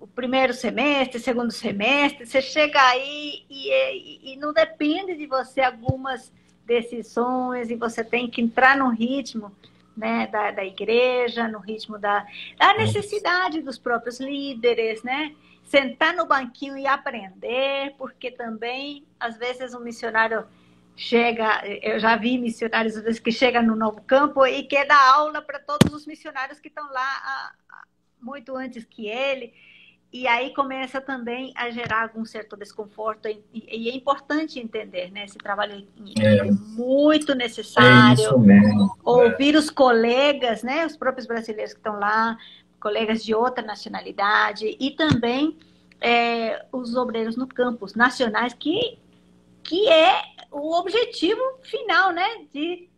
o, 0.00 0.06
primeiro 0.06 0.52
semestre, 0.52 1.18
segundo 1.18 1.50
semestre, 1.50 2.26
você 2.26 2.40
chega 2.40 2.80
aí 2.80 3.42
e, 3.50 3.70
e, 3.70 4.32
e, 4.32 4.36
não 4.36 4.52
depende 4.52 5.16
de 5.16 5.26
você 5.26 5.62
algumas 5.62 6.30
decisões 6.66 7.70
e 7.70 7.76
você 7.76 8.04
tem 8.04 8.28
que 8.28 8.40
entrar 8.40 8.76
no 8.76 8.90
ritmo 8.90 9.52
né, 9.96 10.26
da, 10.26 10.50
da 10.50 10.64
igreja, 10.64 11.48
no 11.48 11.58
ritmo 11.58 11.98
da, 11.98 12.26
da 12.58 12.74
necessidade 12.74 13.60
dos 13.60 13.78
próprios 13.78 14.20
líderes, 14.20 15.02
né? 15.02 15.34
Sentar 15.64 16.14
no 16.14 16.26
banquinho 16.26 16.76
e 16.76 16.86
aprender, 16.86 17.94
porque 17.96 18.30
também, 18.30 19.06
às 19.18 19.38
vezes, 19.38 19.74
um 19.74 19.80
missionário 19.80 20.46
chega, 20.96 21.62
eu 21.82 21.98
já 21.98 22.16
vi 22.16 22.38
missionários 22.38 22.96
às 22.96 23.02
vezes 23.02 23.20
que 23.20 23.32
chega 23.32 23.60
no 23.60 23.74
novo 23.74 24.00
campo 24.02 24.46
e 24.46 24.62
quer 24.62 24.86
dar 24.86 25.14
aula 25.14 25.42
para 25.42 25.58
todos 25.58 25.92
os 25.92 26.06
missionários 26.06 26.60
que 26.60 26.68
estão 26.68 26.86
lá 26.92 27.52
muito 28.20 28.56
antes 28.56 28.84
que 28.84 29.06
ele. 29.06 29.52
E 30.14 30.28
aí 30.28 30.54
começa 30.54 31.00
também 31.00 31.52
a 31.56 31.70
gerar 31.70 32.02
algum 32.04 32.24
certo 32.24 32.56
desconforto 32.56 33.26
e, 33.26 33.42
e 33.52 33.90
é 33.90 33.96
importante 33.96 34.60
entender, 34.60 35.10
né? 35.10 35.24
Esse 35.24 35.36
trabalho 35.36 35.84
é, 36.16 36.36
é 36.36 36.44
muito 36.52 37.34
necessário. 37.34 38.24
É 38.24 38.30
ouvir 39.02 39.56
os 39.56 39.70
colegas, 39.70 40.62
né? 40.62 40.86
Os 40.86 40.96
próprios 40.96 41.26
brasileiros 41.26 41.72
que 41.72 41.80
estão 41.80 41.98
lá, 41.98 42.38
colegas 42.78 43.24
de 43.24 43.34
outra 43.34 43.64
nacionalidade 43.64 44.76
e 44.78 44.92
também 44.92 45.58
é, 46.00 46.64
os 46.70 46.94
obreiros 46.94 47.36
no 47.36 47.48
campus 47.48 47.96
nacionais 47.96 48.54
que 48.54 48.96
que 49.64 49.88
é 49.88 50.22
o 50.52 50.78
objetivo 50.78 51.42
final, 51.64 52.12
né? 52.12 52.44
De 52.52 52.88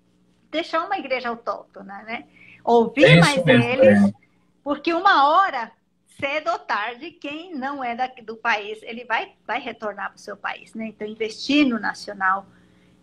deixar 0.51 0.85
uma 0.85 0.99
igreja 0.99 1.31
autóctona, 1.31 2.03
né? 2.03 2.27
Ouvir 2.63 3.05
é 3.05 3.21
mais 3.21 3.43
mesmo, 3.43 3.65
eles, 3.65 4.05
é. 4.05 4.13
porque 4.63 4.93
uma 4.93 5.31
hora, 5.31 5.73
cedo 6.19 6.51
ou 6.51 6.59
tarde, 6.59 7.11
quem 7.11 7.55
não 7.55 7.83
é 7.83 7.95
daqui, 7.95 8.23
do 8.23 8.37
país, 8.37 8.79
ele 8.83 9.05
vai, 9.05 9.33
vai 9.47 9.61
retornar 9.61 10.11
para 10.11 10.17
o 10.17 10.21
seu 10.21 10.37
país, 10.37 10.75
né? 10.75 10.89
Então, 10.89 11.07
investir 11.07 11.67
no 11.67 11.79
nacional 11.79 12.47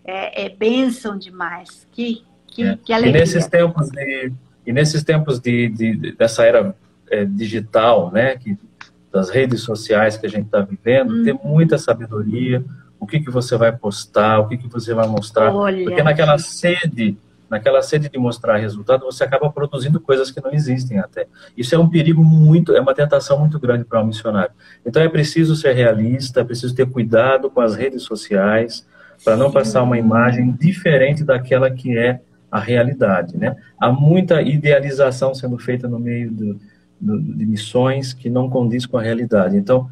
é, 0.03 0.45
é 0.45 0.49
bênção 0.49 1.18
demais. 1.18 1.88
Que, 1.91 2.24
que, 2.47 2.64
é. 2.64 2.78
que 2.78 2.93
alegria. 2.93 3.18
E 3.18 3.22
nesses 3.22 3.47
tempos 3.47 3.89
de, 3.89 4.32
e 4.66 4.74
nesses 4.74 5.03
tempos 5.03 5.39
de, 5.39 5.70
de 5.70 6.11
dessa 6.14 6.43
era 6.45 6.76
é, 7.09 7.26
digital, 7.26 8.11
né? 8.11 8.36
Que, 8.38 8.57
das 9.11 9.30
redes 9.30 9.61
sociais 9.61 10.18
que 10.18 10.26
a 10.26 10.30
gente 10.30 10.45
está 10.45 10.59
vivendo, 10.61 11.14
hum. 11.14 11.24
tem 11.24 11.39
muita 11.43 11.78
sabedoria, 11.78 12.66
o 12.99 13.05
que, 13.05 13.20
que 13.20 13.30
você 13.30 13.55
vai 13.55 13.72
postar, 13.72 14.39
o 14.39 14.47
que, 14.47 14.57
que 14.57 14.68
você 14.68 14.91
vai 14.91 15.07
mostrar. 15.07 15.53
Olha. 15.53 15.84
Porque 15.84 16.01
naquela 16.01 16.39
sede, 16.39 17.16
naquela 17.50 17.82
sede 17.82 18.10
de 18.10 18.18
mostrar 18.18 18.58
resultado, 18.58 19.06
você 19.06 19.24
acaba 19.24 19.52
produzindo 19.52 20.00
coisas 20.00 20.32
que 20.32 20.41
não 20.41 20.52
existem 20.52 21.00
até. 21.00 21.28
Isso 21.56 21.76
é 21.76 21.78
um 21.78 21.89
perigo 21.89 22.24
muito, 22.24 22.76
é 22.76 22.82
uma 22.82 22.94
tentação 22.94 23.39
muito 23.39 23.60
grande 23.60 23.84
para 23.84 24.02
um 24.02 24.08
missionário. 24.08 24.52
Então 24.86 25.02
é 25.02 25.10
preciso 25.10 25.56
ser 25.56 25.74
realista, 25.74 26.41
é 26.41 26.44
preciso 26.44 26.76
ter 26.76 26.89
cuidado 26.89 27.50
com 27.50 27.62
as 27.62 27.76
redes 27.76 28.04
sociais, 28.04 28.86
para 29.24 29.38
não 29.38 29.52
passar 29.52 29.84
uma 29.84 29.98
imagem 29.98 30.52
diferente 30.52 31.24
daquela 31.24 31.72
que 31.72 31.98
é 31.98 32.20
a 32.52 32.60
realidade, 32.60 33.38
né? 33.38 33.56
Há 33.80 33.91
muita 33.91 34.41
idealização 34.41 35.34
sendo 35.34 35.58
feita 35.58 35.88
no 35.88 35.98
meio 35.98 36.32
do, 36.32 36.60
do, 37.00 37.20
de 37.20 37.46
missões 37.46 38.14
que 38.14 38.30
não 38.30 38.50
condiz 38.50 38.86
com 38.86 38.98
a 38.98 39.02
realidade. 39.02 39.58
Então, 39.58 39.89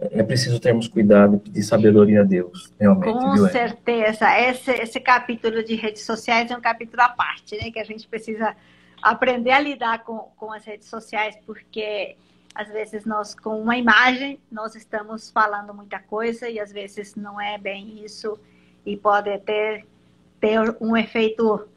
é 0.00 0.22
preciso 0.22 0.60
termos 0.60 0.86
cuidado 0.86 1.36
e 1.36 1.38
pedir 1.40 1.62
sabedoria 1.62 2.20
a 2.20 2.24
Deus, 2.24 2.72
realmente. 2.78 3.12
Com 3.12 3.34
viu, 3.34 3.48
certeza. 3.48 4.26
Esse, 4.38 4.70
esse 4.70 5.00
capítulo 5.00 5.62
de 5.64 5.74
redes 5.74 6.04
sociais 6.04 6.50
é 6.50 6.56
um 6.56 6.60
capítulo 6.60 7.02
à 7.02 7.08
parte, 7.08 7.56
né? 7.56 7.70
Que 7.70 7.80
a 7.80 7.84
gente 7.84 8.06
precisa 8.06 8.54
aprender 9.02 9.50
a 9.50 9.60
lidar 9.60 10.04
com, 10.04 10.30
com 10.36 10.52
as 10.52 10.64
redes 10.64 10.88
sociais, 10.88 11.36
porque 11.44 12.16
às 12.54 12.68
vezes 12.68 13.04
nós, 13.04 13.34
com 13.34 13.60
uma 13.60 13.76
imagem, 13.76 14.40
nós 14.50 14.76
estamos 14.76 15.30
falando 15.30 15.74
muita 15.74 15.98
coisa 15.98 16.48
e 16.48 16.60
às 16.60 16.72
vezes 16.72 17.16
não 17.16 17.40
é 17.40 17.58
bem 17.58 18.04
isso 18.04 18.38
e 18.86 18.96
pode 18.96 19.36
ter, 19.40 19.84
ter 20.40 20.76
um 20.80 20.96
efeito 20.96 21.68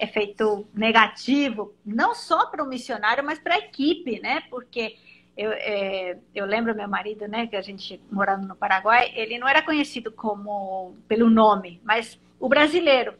efeito 0.00 0.66
negativo, 0.74 1.74
não 1.86 2.12
só 2.12 2.46
para 2.46 2.64
o 2.64 2.66
missionário, 2.66 3.22
mas 3.22 3.38
para 3.38 3.54
a 3.54 3.58
equipe, 3.58 4.20
né? 4.20 4.42
Porque 4.50 4.96
eu, 5.36 5.50
é, 5.52 6.18
eu 6.34 6.44
lembro 6.44 6.74
meu 6.74 6.88
marido, 6.88 7.26
né, 7.26 7.46
que 7.46 7.56
a 7.56 7.62
gente 7.62 8.00
morando 8.10 8.46
no 8.46 8.56
Paraguai, 8.56 9.12
ele 9.14 9.38
não 9.38 9.48
era 9.48 9.62
conhecido 9.62 10.12
como 10.12 10.96
pelo 11.08 11.30
nome, 11.30 11.80
mas 11.84 12.20
o 12.38 12.48
brasileiro, 12.48 13.14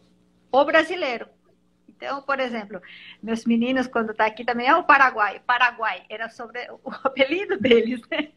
o 0.50 0.64
brasileiro. 0.64 1.26
Então, 1.88 2.20
por 2.20 2.40
exemplo, 2.40 2.82
meus 3.22 3.44
meninos, 3.44 3.86
quando 3.86 4.12
tá 4.12 4.26
aqui 4.26 4.44
também, 4.44 4.66
é 4.66 4.74
o 4.74 4.82
Paraguai. 4.82 5.40
Paraguai 5.46 6.02
era 6.10 6.28
sobre 6.28 6.58
o 6.82 6.90
apelido 7.04 7.56
deles, 7.60 8.00
né? 8.10 8.28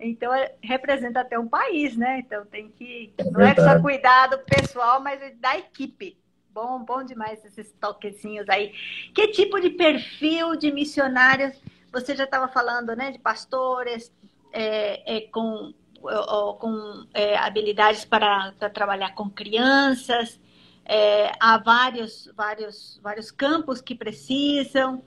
Então, 0.00 0.32
representa 0.62 1.20
até 1.20 1.38
um 1.38 1.46
país, 1.46 1.94
né? 1.98 2.20
Então, 2.20 2.46
tem 2.46 2.70
que. 2.70 3.12
É 3.18 3.24
não 3.24 3.42
é 3.42 3.54
só 3.54 3.78
cuidado 3.78 4.38
pessoal, 4.38 5.02
mas 5.02 5.20
da 5.38 5.58
equipe. 5.58 6.18
Bom, 6.48 6.82
bom 6.82 7.04
demais 7.04 7.44
esses 7.44 7.70
toquezinhos 7.74 8.48
aí. 8.48 8.72
Que 9.14 9.28
tipo 9.28 9.60
de 9.60 9.68
perfil 9.68 10.56
de 10.56 10.72
missionários 10.72 11.60
você 11.92 12.14
já 12.14 12.24
estava 12.24 12.48
falando, 12.48 12.94
né, 12.94 13.10
de 13.10 13.18
pastores, 13.18 14.12
é, 14.52 15.16
é, 15.16 15.20
com, 15.28 15.72
com 16.58 17.06
é, 17.14 17.36
habilidades 17.36 18.04
para, 18.04 18.52
para, 18.58 18.70
trabalhar 18.70 19.14
com 19.14 19.28
crianças. 19.28 20.40
É, 20.84 21.32
há 21.38 21.58
vários, 21.58 22.30
vários, 22.34 22.98
vários 23.02 23.30
campos 23.30 23.80
que 23.80 23.94
precisam. 23.94 25.02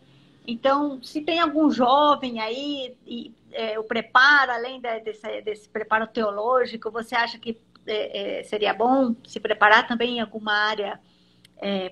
Então, 0.45 1.01
se 1.01 1.21
tem 1.21 1.39
algum 1.39 1.71
jovem 1.71 2.39
aí 2.39 2.95
e 3.05 3.33
é, 3.51 3.79
o 3.79 3.83
preparo, 3.83 4.51
além 4.51 4.81
desse, 4.81 5.41
desse 5.41 5.69
preparo 5.69 6.07
teológico, 6.07 6.91
você 6.91 7.15
acha 7.15 7.37
que 7.37 7.59
é, 7.85 8.43
seria 8.43 8.73
bom 8.73 9.15
se 9.25 9.39
preparar 9.39 9.87
também 9.87 10.17
em 10.17 10.21
alguma 10.21 10.53
área 10.53 10.99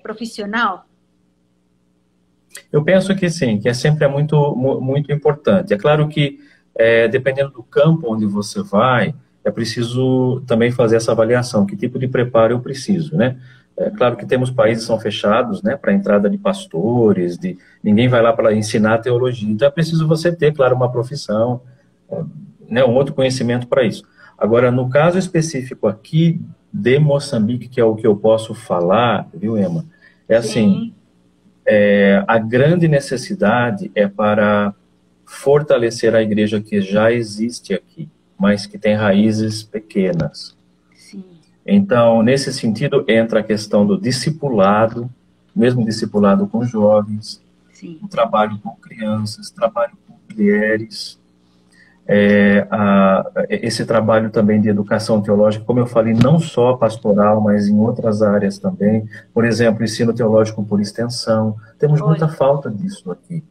profissional? 0.02 0.86
Eu 2.72 2.82
penso 2.82 3.14
que 3.14 3.28
sim, 3.28 3.58
que 3.58 3.68
é 3.68 3.74
sempre 3.74 4.04
é 4.04 4.08
muito, 4.08 4.54
muito 4.56 5.12
importante. 5.12 5.72
É 5.72 5.78
claro 5.78 6.08
que, 6.08 6.38
é, 6.74 7.08
dependendo 7.08 7.50
do 7.50 7.62
campo 7.62 8.12
onde 8.12 8.26
você 8.26 8.62
vai, 8.62 9.14
é 9.44 9.50
preciso 9.50 10.42
também 10.46 10.70
fazer 10.70 10.96
essa 10.96 11.12
avaliação, 11.12 11.66
que 11.66 11.76
tipo 11.76 11.98
de 11.98 12.08
preparo 12.08 12.54
eu 12.54 12.60
preciso, 12.60 13.16
né? 13.16 13.36
É 13.76 13.90
claro 13.90 14.16
que 14.16 14.26
temos 14.26 14.50
países 14.50 14.84
que 14.84 14.86
são 14.86 15.00
fechados, 15.00 15.62
né, 15.62 15.76
para 15.76 15.94
entrada 15.94 16.28
de 16.28 16.36
pastores, 16.36 17.38
de 17.38 17.56
ninguém 17.82 18.06
vai 18.06 18.20
lá 18.20 18.32
para 18.32 18.54
ensinar 18.54 18.98
teologia. 18.98 19.50
Então 19.50 19.66
é 19.66 19.70
preciso 19.70 20.06
você 20.06 20.30
ter, 20.30 20.52
claro, 20.52 20.76
uma 20.76 20.92
profissão, 20.92 21.62
né, 22.68 22.84
um 22.84 22.94
outro 22.94 23.14
conhecimento 23.14 23.66
para 23.66 23.82
isso. 23.82 24.04
Agora, 24.36 24.70
no 24.70 24.90
caso 24.90 25.18
específico 25.18 25.86
aqui 25.86 26.40
de 26.72 26.98
Moçambique, 26.98 27.68
que 27.68 27.80
é 27.80 27.84
o 27.84 27.94
que 27.94 28.06
eu 28.06 28.16
posso 28.16 28.54
falar, 28.54 29.28
viu, 29.34 29.58
Emma? 29.58 29.84
É 30.28 30.36
assim, 30.36 30.94
é, 31.66 32.24
a 32.26 32.38
grande 32.38 32.88
necessidade 32.88 33.90
é 33.94 34.06
para 34.06 34.74
fortalecer 35.24 36.14
a 36.14 36.22
igreja 36.22 36.60
que 36.60 36.80
já 36.80 37.12
existe 37.12 37.72
aqui, 37.72 38.08
mas 38.38 38.66
que 38.66 38.78
tem 38.78 38.94
raízes 38.94 39.62
pequenas. 39.62 40.56
Então, 41.64 42.22
nesse 42.22 42.52
sentido, 42.52 43.04
entra 43.08 43.40
a 43.40 43.42
questão 43.42 43.86
do 43.86 43.98
discipulado, 43.98 45.08
mesmo 45.54 45.84
discipulado 45.84 46.46
com 46.46 46.64
jovens, 46.64 47.40
Sim. 47.72 47.98
o 48.02 48.08
trabalho 48.08 48.58
com 48.58 48.70
crianças, 48.76 49.50
trabalho 49.50 49.92
com 50.06 50.14
mulheres, 50.28 51.20
é, 52.06 52.66
a, 52.70 53.24
esse 53.48 53.86
trabalho 53.86 54.30
também 54.30 54.60
de 54.60 54.68
educação 54.68 55.22
teológica, 55.22 55.64
como 55.64 55.78
eu 55.78 55.86
falei, 55.86 56.14
não 56.14 56.38
só 56.38 56.76
pastoral, 56.76 57.40
mas 57.40 57.68
em 57.68 57.78
outras 57.78 58.22
áreas 58.22 58.58
também. 58.58 59.08
Por 59.32 59.44
exemplo, 59.44 59.84
ensino 59.84 60.12
teológico 60.12 60.64
por 60.64 60.80
extensão. 60.80 61.56
Temos 61.78 62.00
muita 62.00 62.28
falta 62.28 62.70
disso 62.70 63.10
aqui. 63.10 63.44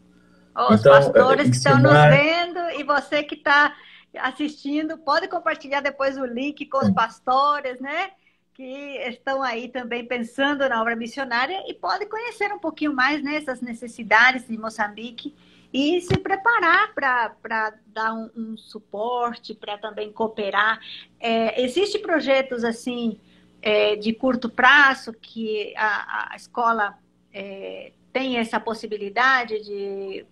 Os 0.69 0.79
então, 0.79 0.91
pastores 0.91 1.45
é, 1.45 1.49
ensinar... 1.49 1.49
que 1.49 1.57
estão 1.57 1.79
nos 1.79 2.09
vendo 2.09 2.79
e 2.79 2.83
você 2.83 3.23
que 3.23 3.35
está 3.35 3.73
assistindo, 4.19 4.97
pode 4.97 5.27
compartilhar 5.29 5.79
depois 5.79 6.17
o 6.17 6.25
link 6.25 6.65
com 6.65 6.79
os 6.79 6.91
pastores, 6.91 7.79
né? 7.79 8.11
Que 8.53 8.97
estão 9.07 9.41
aí 9.41 9.69
também 9.69 10.05
pensando 10.05 10.67
na 10.67 10.81
obra 10.81 10.95
missionária 10.95 11.63
e 11.67 11.73
pode 11.73 12.05
conhecer 12.07 12.51
um 12.51 12.59
pouquinho 12.59 12.93
mais 12.93 13.23
nessas 13.23 13.61
né, 13.61 13.71
necessidades 13.71 14.45
de 14.45 14.57
Moçambique 14.57 15.33
e 15.73 16.01
se 16.01 16.17
preparar 16.17 16.93
para 16.93 17.73
dar 17.87 18.13
um, 18.13 18.29
um 18.35 18.57
suporte, 18.57 19.53
para 19.53 19.77
também 19.77 20.11
cooperar. 20.11 20.79
É, 21.19 21.61
Existem 21.61 22.01
projetos 22.01 22.63
assim 22.63 23.19
é, 23.61 23.95
de 23.95 24.13
curto 24.13 24.49
prazo 24.49 25.13
que 25.13 25.73
a, 25.77 26.33
a 26.33 26.35
escola 26.35 26.97
é, 27.33 27.93
tem 28.11 28.37
essa 28.37 28.59
possibilidade 28.59 29.63
de 29.63 30.25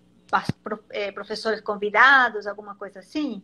é, 0.90 1.12
professores 1.12 1.62
convidados, 1.62 2.46
alguma 2.46 2.76
coisa 2.76 3.00
assim? 3.00 3.42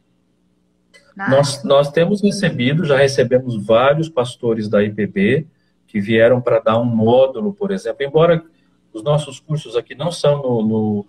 Nós, 1.16 1.64
nós 1.64 1.92
temos 1.92 2.22
recebido, 2.22 2.86
já 2.86 2.98
recebemos 2.98 3.66
vários 3.66 4.10
pastores 4.10 4.68
da 4.68 4.84
IPB 4.84 5.48
que 5.88 6.00
vieram 6.00 6.42
para 6.42 6.60
dar 6.60 6.78
um 6.78 6.86
módulo, 6.86 7.54
por 7.54 7.72
exemplo, 7.72 8.04
embora 8.04 8.44
os 8.92 9.02
nossos 9.02 9.40
cursos 9.40 9.76
aqui 9.76 9.96
não 9.96 10.12
são 10.12 10.42
no, 10.42 10.62
no 10.62 11.06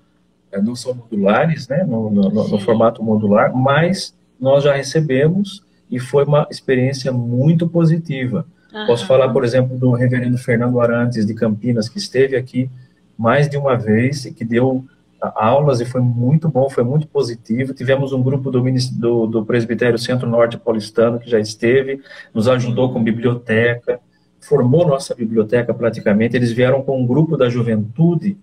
não 0.62 0.74
são 0.74 0.94
modulares, 0.94 1.68
né, 1.68 1.84
no, 1.84 2.10
no, 2.10 2.30
no, 2.30 2.58
formato 2.58 3.02
modular, 3.02 3.54
mas 3.54 4.16
nós 4.40 4.64
já 4.64 4.72
recebemos 4.72 5.62
e 5.90 5.98
foi 5.98 6.24
uma 6.24 6.46
experiência 6.50 7.12
muito 7.12 7.68
positiva. 7.68 8.46
Uhum. 8.72 8.86
Posso 8.86 9.06
falar, 9.06 9.28
por 9.30 9.44
exemplo, 9.44 9.78
do 9.78 9.92
reverendo 9.92 10.38
Fernando 10.38 10.80
Arantes 10.80 11.26
de 11.26 11.34
Campinas, 11.34 11.88
que 11.88 11.98
esteve 11.98 12.36
aqui 12.36 12.70
mais 13.18 13.48
de 13.48 13.56
uma 13.56 13.76
vez 13.76 14.24
e 14.24 14.32
que 14.32 14.44
deu 14.44 14.84
aulas 15.20 15.80
e 15.80 15.84
foi 15.84 16.00
muito 16.00 16.48
bom, 16.48 16.68
foi 16.68 16.84
muito 16.84 17.06
positivo. 17.06 17.74
Tivemos 17.74 18.12
um 18.12 18.22
grupo 18.22 18.50
do, 18.50 18.62
do, 18.92 19.26
do 19.26 19.44
Presbitério 19.44 19.98
Centro-Norte 19.98 20.58
Paulistano 20.58 21.18
que 21.18 21.30
já 21.30 21.40
esteve, 21.40 22.00
nos 22.34 22.48
ajudou 22.48 22.92
com 22.92 23.02
biblioteca, 23.02 23.98
formou 24.40 24.86
nossa 24.86 25.14
biblioteca 25.14 25.72
praticamente. 25.72 26.36
Eles 26.36 26.52
vieram 26.52 26.82
com 26.82 27.00
um 27.00 27.06
grupo 27.06 27.36
da 27.36 27.48
juventude, 27.48 28.36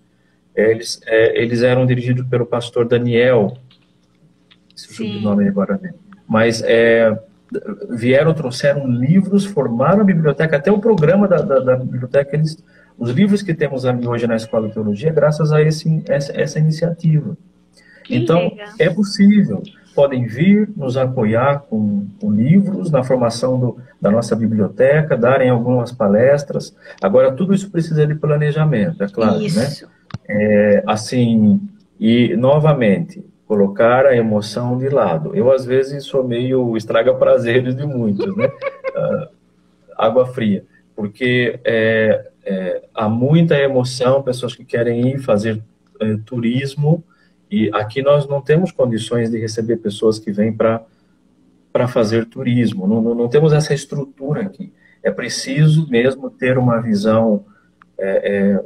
eles, 0.55 1.01
é, 1.05 1.41
eles 1.41 1.61
eram 1.63 1.85
dirigidos 1.85 2.25
pelo 2.27 2.45
pastor 2.45 2.87
Daniel, 2.87 3.57
se 4.75 5.03
o 5.03 5.21
nome 5.21 5.47
agora, 5.47 5.79
né? 5.81 5.93
mas 6.27 6.61
é, 6.63 7.17
vieram, 7.89 8.33
trouxeram 8.33 8.87
livros, 8.87 9.45
formaram 9.45 10.01
a 10.01 10.05
biblioteca, 10.05 10.57
até 10.57 10.71
o 10.71 10.79
programa 10.79 11.27
da, 11.27 11.37
da, 11.37 11.59
da 11.59 11.75
biblioteca 11.75 12.35
eles 12.35 12.57
os 12.97 13.09
livros 13.09 13.41
que 13.41 13.53
temos 13.53 13.83
hoje 13.85 14.27
na 14.27 14.35
Escola 14.35 14.67
de 14.67 14.73
Teologia 14.73 15.11
graças 15.11 15.51
a 15.51 15.61
esse, 15.61 16.03
essa, 16.07 16.31
essa 16.39 16.59
iniciativa. 16.59 17.35
Que 18.03 18.15
então, 18.15 18.49
legal. 18.49 18.67
é 18.79 18.89
possível. 18.89 19.63
Podem 19.95 20.25
vir 20.25 20.69
nos 20.75 20.97
apoiar 20.97 21.59
com, 21.69 22.07
com 22.19 22.31
livros 22.31 22.91
na 22.91 23.03
formação 23.03 23.59
do, 23.59 23.77
da 24.01 24.09
nossa 24.09 24.35
biblioteca, 24.35 25.15
darem 25.15 25.49
algumas 25.49 25.91
palestras. 25.91 26.75
Agora, 27.01 27.31
tudo 27.31 27.53
isso 27.53 27.69
precisa 27.69 28.05
de 28.05 28.15
planejamento, 28.15 29.03
é 29.03 29.07
claro, 29.07 29.39
né? 29.39 29.45
isso. 29.45 29.85
né? 29.85 29.91
É, 30.27 30.83
assim, 30.87 31.61
e, 31.99 32.35
novamente, 32.35 33.23
colocar 33.47 34.05
a 34.05 34.15
emoção 34.15 34.77
de 34.77 34.89
lado. 34.89 35.35
Eu, 35.35 35.51
às 35.51 35.65
vezes, 35.65 36.05
sou 36.05 36.23
meio 36.23 36.75
estraga 36.75 37.13
prazeres 37.13 37.75
de 37.75 37.85
muitos, 37.85 38.35
né? 38.35 38.47
uh, 38.47 39.27
água 39.97 40.25
fria. 40.25 40.65
Porque 40.95 41.59
é, 41.63 42.31
é, 42.45 42.83
há 42.93 43.07
muita 43.07 43.57
emoção, 43.57 44.21
pessoas 44.21 44.55
que 44.55 44.65
querem 44.65 45.09
ir 45.09 45.19
fazer 45.19 45.61
é, 45.99 46.17
turismo, 46.25 47.03
e 47.49 47.69
aqui 47.73 48.01
nós 48.01 48.27
não 48.27 48.41
temos 48.41 48.71
condições 48.71 49.29
de 49.29 49.39
receber 49.39 49.77
pessoas 49.77 50.17
que 50.17 50.31
vêm 50.31 50.51
para 50.51 51.87
fazer 51.87 52.25
turismo, 52.25 52.87
não, 52.87 53.01
não, 53.01 53.15
não, 53.15 53.27
temos 53.27 53.53
essa 53.53 53.73
estrutura 53.73 54.41
aqui. 54.41 54.73
É 55.03 55.11
preciso 55.11 55.87
mesmo 55.89 56.29
ter 56.29 56.57
uma 56.57 56.81
visão 56.81 57.45
é, 57.97 58.31
é 58.31 58.65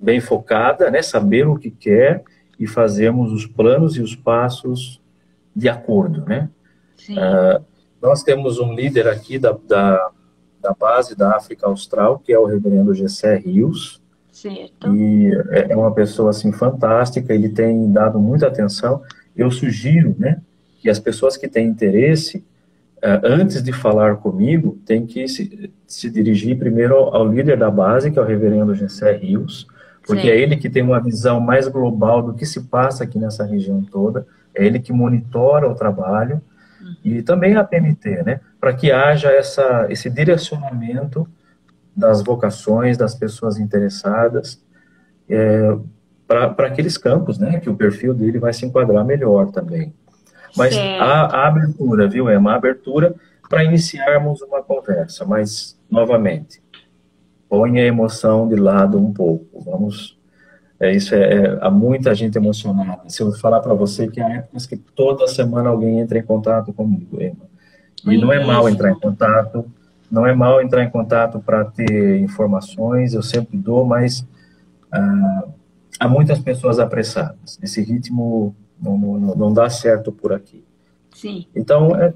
bem 0.00 0.20
focada, 0.20 0.90
né, 0.90 1.02
saber 1.02 1.46
o 1.46 1.56
que 1.56 1.70
quer 1.70 2.22
e 2.58 2.66
fazermos 2.66 3.32
os 3.32 3.46
planos 3.46 3.96
e 3.96 4.00
os 4.00 4.14
passos 4.14 5.00
de 5.54 5.68
acordo, 5.68 6.24
né? 6.24 6.48
Uh, 7.10 7.64
nós 8.00 8.22
temos 8.22 8.58
um 8.58 8.74
líder 8.74 9.08
aqui 9.08 9.38
da, 9.38 9.56
da 9.66 10.10
da 10.60 10.74
base 10.74 11.16
da 11.16 11.36
África 11.36 11.66
Austral, 11.66 12.18
que 12.18 12.32
é 12.32 12.38
o 12.38 12.44
reverendo 12.44 12.94
Gessé 12.94 13.36
Rios. 13.36 14.00
Certo. 14.32 14.94
E 14.94 15.32
é, 15.50 15.72
é 15.72 15.76
uma 15.76 15.92
pessoa, 15.92 16.30
assim, 16.30 16.52
fantástica, 16.52 17.34
ele 17.34 17.48
tem 17.48 17.90
dado 17.92 18.18
muita 18.20 18.46
atenção. 18.46 19.02
Eu 19.36 19.50
sugiro, 19.50 20.14
né, 20.18 20.40
que 20.80 20.88
as 20.88 20.98
pessoas 20.98 21.36
que 21.36 21.48
têm 21.48 21.66
interesse, 21.66 22.38
uh, 22.98 23.24
antes 23.24 23.62
de 23.62 23.72
falar 23.72 24.16
comigo, 24.16 24.78
tem 24.84 25.06
que 25.06 25.26
se, 25.26 25.72
se 25.86 26.10
dirigir 26.10 26.58
primeiro 26.58 26.94
ao, 26.94 27.16
ao, 27.16 27.28
líder 27.28 27.56
da 27.56 27.70
base, 27.70 28.10
que 28.10 28.18
é 28.18 28.22
o 28.22 28.26
reverendo 28.26 28.74
Gessé 28.74 29.12
Rios, 29.12 29.66
porque 30.08 30.22
Sim. 30.22 30.28
é 30.28 30.40
ele 30.40 30.56
que 30.56 30.70
tem 30.70 30.82
uma 30.82 30.98
visão 30.98 31.38
mais 31.38 31.68
global 31.68 32.22
do 32.22 32.32
que 32.32 32.46
se 32.46 32.62
passa 32.62 33.04
aqui 33.04 33.18
nessa 33.18 33.44
região 33.44 33.82
toda, 33.82 34.26
é 34.54 34.64
ele 34.64 34.80
que 34.80 34.90
monitora 34.90 35.68
o 35.68 35.74
trabalho, 35.74 36.40
e 37.04 37.20
também 37.20 37.54
a 37.56 37.62
PMT, 37.62 38.22
né, 38.22 38.40
para 38.58 38.72
que 38.72 38.90
haja 38.90 39.30
essa, 39.30 39.86
esse 39.90 40.08
direcionamento 40.08 41.28
das 41.94 42.22
vocações, 42.22 42.96
das 42.96 43.14
pessoas 43.14 43.58
interessadas, 43.58 44.58
é, 45.28 45.76
para 46.26 46.66
aqueles 46.66 46.96
campos, 46.96 47.38
né, 47.38 47.60
que 47.60 47.68
o 47.68 47.76
perfil 47.76 48.14
dele 48.14 48.38
vai 48.38 48.54
se 48.54 48.64
enquadrar 48.64 49.04
melhor 49.04 49.50
também. 49.50 49.92
Mas 50.56 50.74
a, 50.76 51.26
a, 51.26 51.48
abertura, 51.48 52.08
viu, 52.08 52.30
é 52.30 52.38
uma 52.38 52.54
abertura 52.54 53.14
para 53.50 53.62
iniciarmos 53.62 54.40
uma 54.40 54.62
conversa, 54.62 55.26
mas, 55.26 55.78
novamente, 55.90 56.62
põe 57.48 57.80
a 57.80 57.84
emoção 57.84 58.48
de 58.48 58.56
lado 58.56 58.98
um 58.98 59.12
pouco, 59.12 59.62
vamos 59.64 60.18
é, 60.80 60.94
isso 60.94 61.14
é, 61.14 61.34
é, 61.34 61.58
há 61.60 61.70
muita 61.70 62.14
gente 62.14 62.36
emocionada. 62.36 63.02
Se 63.08 63.20
eu 63.20 63.32
falar 63.32 63.60
para 63.60 63.74
você 63.74 64.06
que 64.06 64.20
há 64.20 64.28
épocas 64.28 64.64
que 64.64 64.76
toda 64.76 65.26
semana 65.26 65.70
alguém 65.70 65.98
entra 65.98 66.18
em 66.18 66.22
contato 66.22 66.72
comigo, 66.72 67.20
Emma. 67.20 67.48
E 68.06 68.16
não 68.16 68.32
é 68.32 68.44
mal 68.44 68.68
entrar 68.68 68.92
em 68.92 68.98
contato, 68.98 69.64
não 70.08 70.24
é 70.24 70.32
mal 70.32 70.62
entrar 70.62 70.84
em 70.84 70.90
contato 70.90 71.40
para 71.40 71.64
ter 71.64 72.20
informações, 72.20 73.12
eu 73.12 73.22
sempre 73.22 73.58
dou, 73.58 73.84
mas 73.84 74.24
ah, 74.92 75.44
há 75.98 76.08
muitas 76.08 76.38
pessoas 76.38 76.78
apressadas. 76.78 77.58
Esse 77.60 77.82
ritmo 77.82 78.54
não, 78.80 78.96
não, 78.96 79.34
não 79.34 79.52
dá 79.52 79.68
certo 79.68 80.12
por 80.12 80.32
aqui. 80.32 80.64
Sim. 81.12 81.44
Então, 81.56 81.96
é 81.96 82.14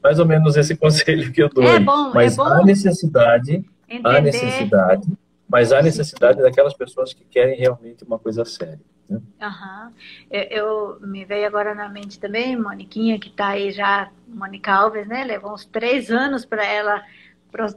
mais 0.00 0.20
ou 0.20 0.26
menos 0.26 0.56
esse 0.56 0.76
conselho 0.78 1.32
que 1.32 1.42
eu 1.42 1.48
dou. 1.48 1.64
É 1.64 1.80
bom, 1.80 2.12
mas 2.14 2.34
é 2.34 2.36
bom 2.36 2.44
há 2.44 2.64
necessidade, 2.64 3.64
entender. 3.88 4.08
há 4.08 4.20
necessidade, 4.20 5.08
mas 5.48 5.72
há 5.72 5.82
necessidade 5.82 6.42
daquelas 6.42 6.74
pessoas 6.74 7.12
que 7.12 7.24
querem 7.24 7.58
realmente 7.58 8.04
uma 8.04 8.18
coisa 8.18 8.44
séria. 8.44 8.80
Né? 9.08 9.20
Uhum. 9.40 9.92
Eu, 10.30 10.42
eu, 10.42 11.00
me 11.00 11.24
veio 11.24 11.46
agora 11.46 11.74
na 11.74 11.88
mente 11.88 12.18
também, 12.18 12.56
Moniquinha, 12.56 13.18
que 13.18 13.28
está 13.28 13.48
aí 13.48 13.70
já, 13.70 14.10
Mônica 14.26 14.72
Alves, 14.72 15.06
né? 15.06 15.24
Levou 15.24 15.52
uns 15.52 15.64
três 15.64 16.10
anos 16.10 16.44
para 16.44 16.64
ela 16.64 17.02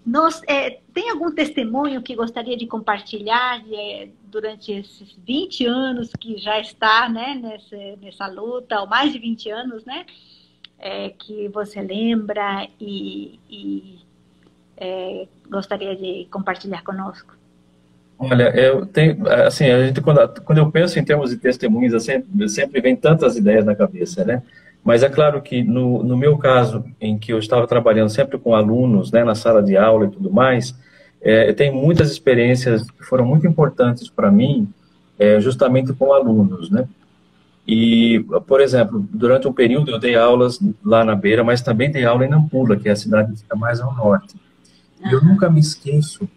Nós, 0.06 0.42
é, 0.46 0.80
tem 0.92 1.08
algum 1.08 1.32
testemunho 1.32 2.02
que 2.02 2.14
gostaria 2.14 2.56
de 2.56 2.66
compartilhar 2.66 3.64
é, 3.72 4.10
durante 4.24 4.70
esses 4.70 5.16
20 5.26 5.66
anos 5.66 6.12
que 6.20 6.36
já 6.36 6.60
está 6.60 7.08
né, 7.08 7.34
nessa, 7.34 7.76
nessa 8.02 8.26
luta, 8.26 8.80
ou 8.80 8.86
mais 8.86 9.12
de 9.12 9.18
20 9.18 9.50
anos, 9.50 9.84
né? 9.86 10.04
É, 10.78 11.08
que 11.08 11.48
você 11.48 11.80
lembra 11.80 12.68
e, 12.78 13.40
e 13.48 13.98
é, 14.76 15.26
gostaria 15.48 15.96
de 15.96 16.26
compartilhar 16.30 16.82
conosco? 16.82 17.34
Olha, 18.18 18.50
eu 18.56 18.86
tenho, 18.86 19.28
assim, 19.28 19.64
a 19.64 19.86
gente, 19.86 20.00
quando, 20.00 20.40
quando 20.42 20.58
eu 20.58 20.70
penso 20.70 20.98
em 20.98 21.04
termos 21.04 21.30
de 21.30 21.36
testemunhos, 21.36 22.02
sempre, 22.02 22.48
sempre 22.48 22.80
vem 22.80 22.94
tantas 22.94 23.36
ideias 23.36 23.64
na 23.64 23.74
cabeça, 23.74 24.24
né? 24.24 24.42
Mas 24.84 25.02
é 25.02 25.08
claro 25.08 25.40
que 25.40 25.62
no, 25.62 26.02
no 26.02 26.16
meu 26.16 26.36
caso, 26.36 26.84
em 27.00 27.18
que 27.18 27.32
eu 27.32 27.38
estava 27.38 27.66
trabalhando 27.66 28.10
sempre 28.10 28.38
com 28.38 28.54
alunos, 28.54 29.10
né, 29.10 29.24
na 29.24 29.34
sala 29.34 29.62
de 29.62 29.76
aula 29.76 30.06
e 30.06 30.10
tudo 30.10 30.30
mais, 30.30 30.74
é, 31.22 31.48
eu 31.48 31.54
tenho 31.54 31.74
muitas 31.74 32.10
experiências 32.10 32.88
que 32.90 33.02
foram 33.02 33.24
muito 33.24 33.46
importantes 33.46 34.10
para 34.10 34.30
mim, 34.30 34.68
é, 35.18 35.40
justamente 35.40 35.92
com 35.94 36.12
alunos, 36.12 36.70
né? 36.70 36.86
E, 37.66 38.22
por 38.46 38.60
exemplo, 38.60 39.08
durante 39.10 39.48
um 39.48 39.52
período 39.52 39.90
eu 39.90 39.98
dei 39.98 40.14
aulas 40.14 40.60
lá 40.84 41.02
na 41.02 41.14
Beira, 41.14 41.42
mas 41.42 41.62
também 41.62 41.90
dei 41.90 42.04
aula 42.04 42.26
em 42.26 42.28
Nampula, 42.28 42.76
que 42.76 42.90
é 42.90 42.92
a 42.92 42.96
cidade 42.96 43.32
que 43.32 43.38
fica 43.38 43.56
mais 43.56 43.80
ao 43.80 43.94
norte. 43.94 44.36
E 45.02 45.10
eu 45.10 45.24
nunca 45.24 45.48
me 45.48 45.60
esqueço 45.60 46.28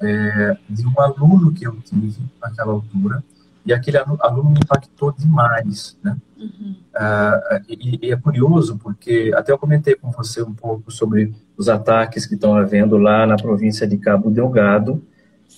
é, 0.00 0.56
de 0.68 0.86
um 0.86 1.00
aluno 1.00 1.52
que 1.52 1.66
eu 1.66 1.76
tive 1.80 2.16
naquela 2.40 2.72
altura, 2.72 3.22
e 3.66 3.72
aquele 3.72 3.96
aluno 3.96 4.50
me 4.50 4.58
impactou 4.58 5.12
demais, 5.12 5.96
né? 6.02 6.16
Uhum. 6.38 6.74
Uh, 6.94 7.64
e, 7.66 7.98
e, 8.02 8.12
é 8.12 8.16
curioso 8.16 8.76
porque 8.76 9.32
até 9.34 9.50
eu 9.50 9.58
comentei 9.58 9.94
com 9.94 10.10
você 10.10 10.42
um 10.42 10.52
pouco 10.52 10.90
sobre 10.90 11.34
os 11.56 11.68
ataques 11.68 12.26
que 12.26 12.34
estão 12.34 12.54
havendo 12.54 12.98
lá 12.98 13.26
na 13.26 13.36
província 13.36 13.86
de 13.86 13.96
Cabo 13.96 14.30
Delgado 14.30 15.02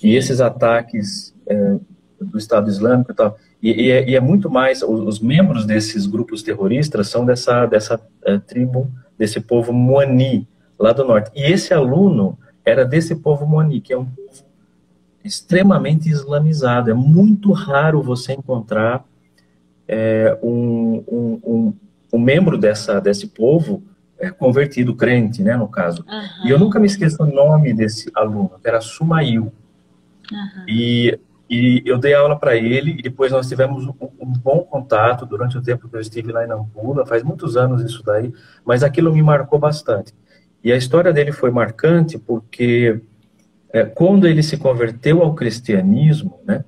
e 0.00 0.14
esses 0.14 0.40
ataques 0.40 1.34
é, 1.48 1.76
do 2.20 2.38
Estado 2.38 2.70
Islâmico 2.70 3.10
e 3.10 3.14
tal. 3.14 3.36
E, 3.60 3.86
e, 3.86 3.90
é, 3.90 4.08
e, 4.08 4.14
é, 4.14 4.20
muito 4.20 4.48
mais, 4.48 4.82
os, 4.82 5.00
os, 5.00 5.20
membros 5.20 5.66
desses 5.66 6.06
grupos 6.06 6.42
terroristas 6.42 7.08
são 7.08 7.24
dessa, 7.24 7.66
dessa 7.66 7.96
uh, 7.96 8.38
tribo, 8.40 8.90
desse 9.18 9.40
povo 9.40 9.72
Moani, 9.72 10.46
lá 10.78 10.92
do 10.92 11.04
norte. 11.04 11.30
E 11.34 11.42
esse 11.42 11.74
aluno 11.74 12.38
era 12.66 12.84
desse 12.84 13.14
povo 13.14 13.46
Moani, 13.46 13.80
que 13.80 13.92
é 13.92 13.96
um 13.96 14.04
povo 14.04 14.44
extremamente 15.24 16.08
islamizado. 16.08 16.90
É 16.90 16.94
muito 16.94 17.52
raro 17.52 18.02
você 18.02 18.32
encontrar 18.32 19.04
é, 19.86 20.36
um, 20.42 21.04
um, 21.06 21.40
um, 21.44 21.74
um, 22.12 22.18
membro 22.18 22.58
dessa, 22.58 23.00
desse 23.00 23.28
povo 23.28 23.84
é, 24.18 24.30
convertido, 24.30 24.96
crente, 24.96 25.42
né, 25.42 25.56
no 25.56 25.68
caso. 25.68 26.04
Uhum. 26.08 26.48
E 26.48 26.50
eu 26.50 26.58
nunca 26.58 26.80
me 26.80 26.86
esqueço 26.86 27.22
o 27.22 27.26
nome 27.26 27.72
desse 27.72 28.10
aluno, 28.12 28.50
que 28.60 28.68
era 28.68 28.80
Sumail. 28.80 29.52
Uhum. 30.32 30.64
E, 30.66 31.20
e 31.48 31.82
eu 31.86 31.98
dei 31.98 32.14
aula 32.14 32.36
para 32.36 32.56
ele, 32.56 32.96
e 32.98 33.02
depois 33.02 33.30
nós 33.30 33.48
tivemos 33.48 33.86
um, 33.86 33.94
um, 34.20 34.32
bom 34.32 34.60
contato 34.64 35.24
durante 35.24 35.56
o 35.56 35.62
tempo 35.62 35.88
que 35.88 35.94
eu 35.94 36.00
estive 36.00 36.32
lá 36.32 36.44
em 36.44 36.48
Nampula, 36.48 37.06
faz 37.06 37.22
muitos 37.22 37.56
anos 37.56 37.80
isso 37.82 38.02
daí, 38.04 38.32
mas 38.64 38.82
aquilo 38.82 39.12
me 39.12 39.22
marcou 39.22 39.58
bastante. 39.58 40.12
E 40.66 40.72
a 40.72 40.76
história 40.76 41.12
dele 41.12 41.30
foi 41.30 41.52
marcante 41.52 42.18
porque 42.18 43.00
é, 43.72 43.84
quando 43.84 44.26
ele 44.26 44.42
se 44.42 44.56
converteu 44.56 45.22
ao 45.22 45.32
cristianismo, 45.32 46.40
né, 46.44 46.64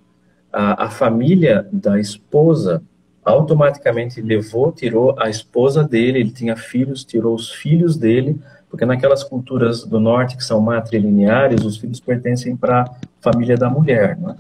a, 0.53 0.84
a 0.84 0.88
família 0.88 1.66
da 1.72 1.99
esposa 1.99 2.80
automaticamente 3.24 4.22
levou, 4.22 4.70
tirou 4.70 5.20
a 5.20 5.28
esposa 5.28 5.82
dele, 5.82 6.20
ele 6.20 6.30
tinha 6.30 6.55
filhos, 6.55 7.05
tirou 7.05 7.34
os 7.34 7.51
filhos 7.51 7.96
dele, 7.96 8.40
porque 8.70 8.86
naquelas 8.86 9.24
culturas 9.24 9.84
do 9.84 9.99
norte 9.99 10.36
que 10.36 10.44
são 10.44 10.61
matrilineares, 10.61 11.64
os 11.64 11.76
filhos 11.76 11.99
pertencem 11.99 12.57
para 12.57 12.82
a 12.82 12.90
família 13.20 13.57
da 13.57 13.68
mulher, 13.68 14.16
né? 14.16 14.36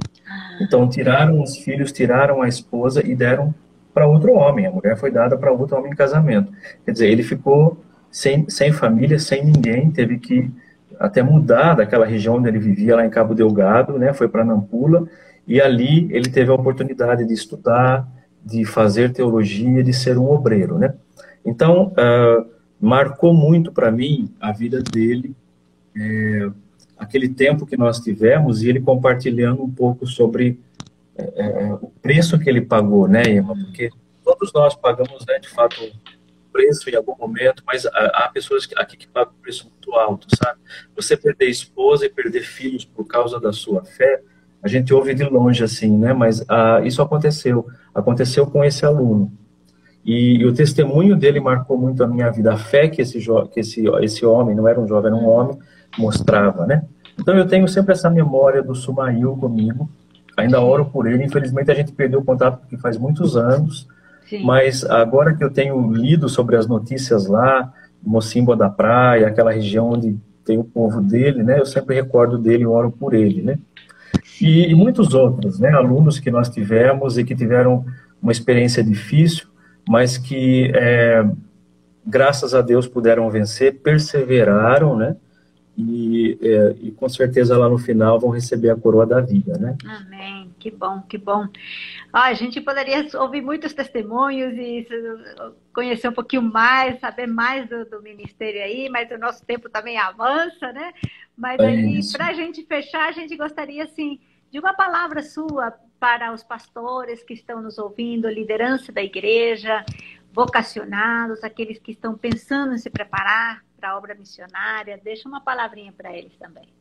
Então 0.60 0.88
tiraram 0.88 1.42
os 1.42 1.56
filhos, 1.56 1.90
tiraram 1.90 2.42
a 2.42 2.46
esposa 2.46 3.04
e 3.04 3.12
deram 3.12 3.52
para 3.92 4.06
outro 4.06 4.34
homem. 4.34 4.66
A 4.66 4.70
mulher 4.70 4.96
foi 4.96 5.10
dada 5.10 5.36
para 5.36 5.50
outro 5.50 5.76
homem 5.76 5.90
em 5.90 5.96
casamento. 5.96 6.52
Quer 6.84 6.92
dizer, 6.92 7.10
ele 7.10 7.24
ficou 7.24 7.76
sem, 8.10 8.48
sem 8.48 8.72
família, 8.72 9.18
sem 9.18 9.44
ninguém, 9.44 9.90
teve 9.90 10.18
que 10.18 10.50
até 10.98 11.22
mudar 11.22 11.74
daquela 11.74 12.04
região 12.04 12.36
onde 12.36 12.48
ele 12.48 12.58
vivia, 12.58 12.96
lá 12.96 13.06
em 13.06 13.10
Cabo 13.10 13.34
Delgado, 13.34 13.98
né, 13.98 14.12
foi 14.12 14.28
para 14.28 14.44
Nampula, 14.44 15.08
e 15.46 15.60
ali 15.60 16.08
ele 16.10 16.28
teve 16.28 16.50
a 16.50 16.54
oportunidade 16.54 17.24
de 17.24 17.32
estudar, 17.32 18.06
de 18.44 18.64
fazer 18.64 19.12
teologia, 19.12 19.82
de 19.82 19.92
ser 19.92 20.18
um 20.18 20.30
obreiro, 20.30 20.78
né. 20.78 20.94
Então, 21.44 21.92
uh, 21.92 22.46
marcou 22.80 23.32
muito 23.32 23.72
para 23.72 23.90
mim 23.90 24.32
a 24.40 24.52
vida 24.52 24.82
dele, 24.82 25.34
é, 25.96 26.50
aquele 26.96 27.28
tempo 27.28 27.66
que 27.66 27.76
nós 27.76 27.98
tivemos, 28.00 28.62
e 28.62 28.68
ele 28.68 28.80
compartilhando 28.80 29.62
um 29.62 29.70
pouco 29.70 30.06
sobre 30.06 30.60
é, 31.16 31.64
é 31.64 31.74
o 31.74 31.90
preço 32.00 32.38
que 32.38 32.48
ele 32.48 32.60
pagou, 32.60 33.08
né, 33.08 33.22
Emma, 33.22 33.54
porque 33.54 33.90
todos 34.24 34.52
nós 34.52 34.74
pagamos, 34.74 35.24
né, 35.26 35.38
de 35.40 35.48
fato, 35.48 35.76
preço 36.58 36.90
em 36.90 36.96
algum 36.96 37.14
momento, 37.16 37.62
mas 37.64 37.86
há 37.86 38.28
pessoas 38.34 38.68
aqui 38.76 38.96
que 38.96 39.06
pagam 39.06 39.32
um 39.32 39.40
preço 39.40 39.70
muito 39.70 39.92
alto, 39.96 40.26
sabe? 40.36 40.58
Você 40.96 41.16
perder 41.16 41.46
esposa 41.46 42.04
e 42.04 42.08
perder 42.08 42.42
filhos 42.42 42.84
por 42.84 43.06
causa 43.06 43.38
da 43.38 43.52
sua 43.52 43.84
fé, 43.84 44.20
a 44.60 44.66
gente 44.66 44.92
ouve 44.92 45.14
de 45.14 45.22
longe 45.22 45.62
assim, 45.62 45.96
né? 45.96 46.12
Mas 46.12 46.44
ah, 46.48 46.80
isso 46.82 47.00
aconteceu, 47.00 47.68
aconteceu 47.94 48.44
com 48.44 48.64
esse 48.64 48.84
aluno. 48.84 49.32
E, 50.04 50.38
e, 50.38 50.46
o 50.46 50.52
testemunho 50.52 51.14
dele 51.14 51.38
marcou 51.38 51.78
muito 51.78 52.02
a 52.02 52.08
minha 52.08 52.28
vida, 52.28 52.52
a 52.52 52.56
fé 52.56 52.88
que 52.88 53.02
esse, 53.02 53.20
que 53.52 53.60
esse, 53.60 53.84
esse 54.02 54.26
homem, 54.26 54.56
não 54.56 54.66
era 54.66 54.80
um 54.80 54.88
jovem, 54.88 55.12
era 55.12 55.16
um 55.16 55.28
homem, 55.28 55.56
mostrava, 55.96 56.66
né? 56.66 56.84
Então 57.20 57.36
eu 57.36 57.46
tenho 57.46 57.68
sempre 57.68 57.92
essa 57.92 58.10
memória 58.10 58.64
do 58.64 58.74
Sumail 58.74 59.36
comigo, 59.36 59.88
ainda 60.36 60.60
oro 60.60 60.86
por 60.86 61.06
ele, 61.06 61.24
infelizmente 61.24 61.70
a 61.70 61.74
gente 61.74 61.92
perdeu 61.92 62.18
o 62.18 62.24
contato 62.24 62.58
porque 62.60 62.76
faz 62.76 62.96
muitos 62.96 63.36
anos, 63.36 63.86
mas 64.44 64.84
agora 64.84 65.34
que 65.34 65.42
eu 65.42 65.50
tenho 65.50 65.92
lido 65.92 66.28
sobre 66.28 66.56
as 66.56 66.66
notícias 66.66 67.26
lá, 67.26 67.72
Mocimboa 68.02 68.56
da 68.56 68.68
Praia, 68.68 69.26
aquela 69.26 69.52
região 69.52 69.90
onde 69.90 70.16
tem 70.44 70.58
o 70.58 70.64
povo 70.64 71.00
dele, 71.00 71.42
né? 71.42 71.60
Eu 71.60 71.66
sempre 71.66 71.94
recordo 71.94 72.38
dele 72.38 72.62
e 72.62 72.66
oro 72.66 72.90
por 72.90 73.12
ele, 73.12 73.42
né? 73.42 73.58
E, 74.40 74.70
e, 74.70 74.74
muitos 74.74 75.12
outros, 75.14 75.58
né? 75.58 75.70
Alunos 75.70 76.18
que 76.18 76.30
nós 76.30 76.48
tivemos 76.48 77.18
e 77.18 77.24
que 77.24 77.34
tiveram 77.34 77.84
uma 78.22 78.32
experiência 78.32 78.82
difícil, 78.82 79.46
mas 79.86 80.16
que, 80.16 80.72
é, 80.74 81.28
graças 82.06 82.54
a 82.54 82.62
Deus, 82.62 82.86
puderam 82.86 83.28
vencer, 83.30 83.80
perseveraram, 83.80 84.96
né? 84.96 85.16
E, 85.76 86.38
é, 86.40 86.74
e 86.80 86.90
com 86.90 87.08
certeza 87.08 87.56
lá 87.56 87.68
no 87.68 87.78
final 87.78 88.18
vão 88.18 88.30
receber 88.30 88.70
a 88.70 88.76
coroa 88.76 89.06
da 89.06 89.20
vida, 89.20 89.58
né? 89.58 89.76
Amém. 89.84 90.37
Que 90.58 90.70
bom, 90.70 91.02
que 91.02 91.16
bom. 91.16 91.46
Ah, 92.12 92.24
a 92.24 92.34
gente 92.34 92.60
poderia 92.60 93.06
ouvir 93.20 93.40
muitos 93.40 93.72
testemunhos 93.72 94.54
e 94.56 94.86
conhecer 95.72 96.08
um 96.08 96.12
pouquinho 96.12 96.42
mais, 96.42 96.98
saber 97.00 97.26
mais 97.26 97.68
do, 97.68 97.84
do 97.84 98.02
ministério 98.02 98.62
aí, 98.62 98.88
mas 98.88 99.10
o 99.10 99.18
nosso 99.18 99.44
tempo 99.46 99.68
também 99.68 99.96
avança, 99.96 100.72
né? 100.72 100.92
Mas 101.36 101.60
é 101.60 101.66
aí, 101.66 102.00
para 102.12 102.26
a 102.26 102.32
gente 102.32 102.64
fechar, 102.66 103.08
a 103.08 103.12
gente 103.12 103.36
gostaria, 103.36 103.84
assim, 103.84 104.20
de 104.50 104.58
uma 104.58 104.74
palavra 104.74 105.22
sua 105.22 105.72
para 106.00 106.32
os 106.32 106.42
pastores 106.42 107.22
que 107.22 107.34
estão 107.34 107.60
nos 107.60 107.78
ouvindo, 107.78 108.28
liderança 108.28 108.92
da 108.92 109.02
igreja, 109.02 109.84
vocacionados, 110.32 111.42
aqueles 111.42 111.78
que 111.78 111.92
estão 111.92 112.16
pensando 112.16 112.74
em 112.74 112.78
se 112.78 112.90
preparar 112.90 113.64
para 113.76 113.90
a 113.90 113.96
obra 113.96 114.14
missionária. 114.14 115.00
Deixa 115.02 115.28
uma 115.28 115.40
palavrinha 115.40 115.92
para 115.92 116.16
eles 116.16 116.36
também. 116.36 116.77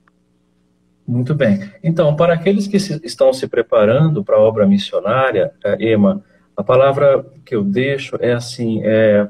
Muito 1.08 1.34
bem. 1.34 1.72
Então, 1.82 2.16
para 2.16 2.34
aqueles 2.34 2.68
que 2.68 2.80
se, 2.80 3.00
estão 3.04 3.32
se 3.32 3.48
preparando 3.48 4.24
para 4.24 4.36
a 4.36 4.42
obra 4.42 4.68
missionária, 4.68 5.54
é, 5.64 5.92
Ema, 5.92 6.22
a 6.56 6.62
palavra 6.62 7.26
que 7.46 7.56
eu 7.56 7.64
deixo 7.64 8.18
é 8.20 8.34
assim: 8.34 8.82
é, 8.84 9.28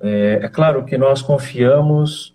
é, 0.00 0.40
é 0.42 0.48
claro 0.48 0.84
que 0.84 0.98
nós 0.98 1.22
confiamos 1.22 2.34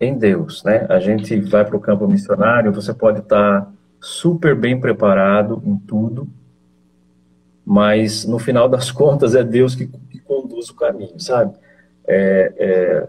em 0.00 0.18
Deus, 0.18 0.64
né? 0.64 0.86
A 0.88 0.98
gente 0.98 1.38
vai 1.40 1.64
para 1.64 1.76
o 1.76 1.80
campo 1.80 2.08
missionário, 2.08 2.72
você 2.72 2.92
pode 2.92 3.20
estar 3.20 3.72
super 4.00 4.56
bem 4.56 4.78
preparado 4.80 5.62
em 5.64 5.76
tudo, 5.76 6.28
mas 7.64 8.24
no 8.24 8.40
final 8.40 8.68
das 8.68 8.90
contas 8.92 9.36
é 9.36 9.44
Deus 9.44 9.76
que, 9.76 9.86
que 9.86 10.18
conduz 10.18 10.68
o 10.68 10.74
caminho, 10.74 11.18
sabe? 11.20 11.54
É, 12.08 12.52
é, 12.58 13.08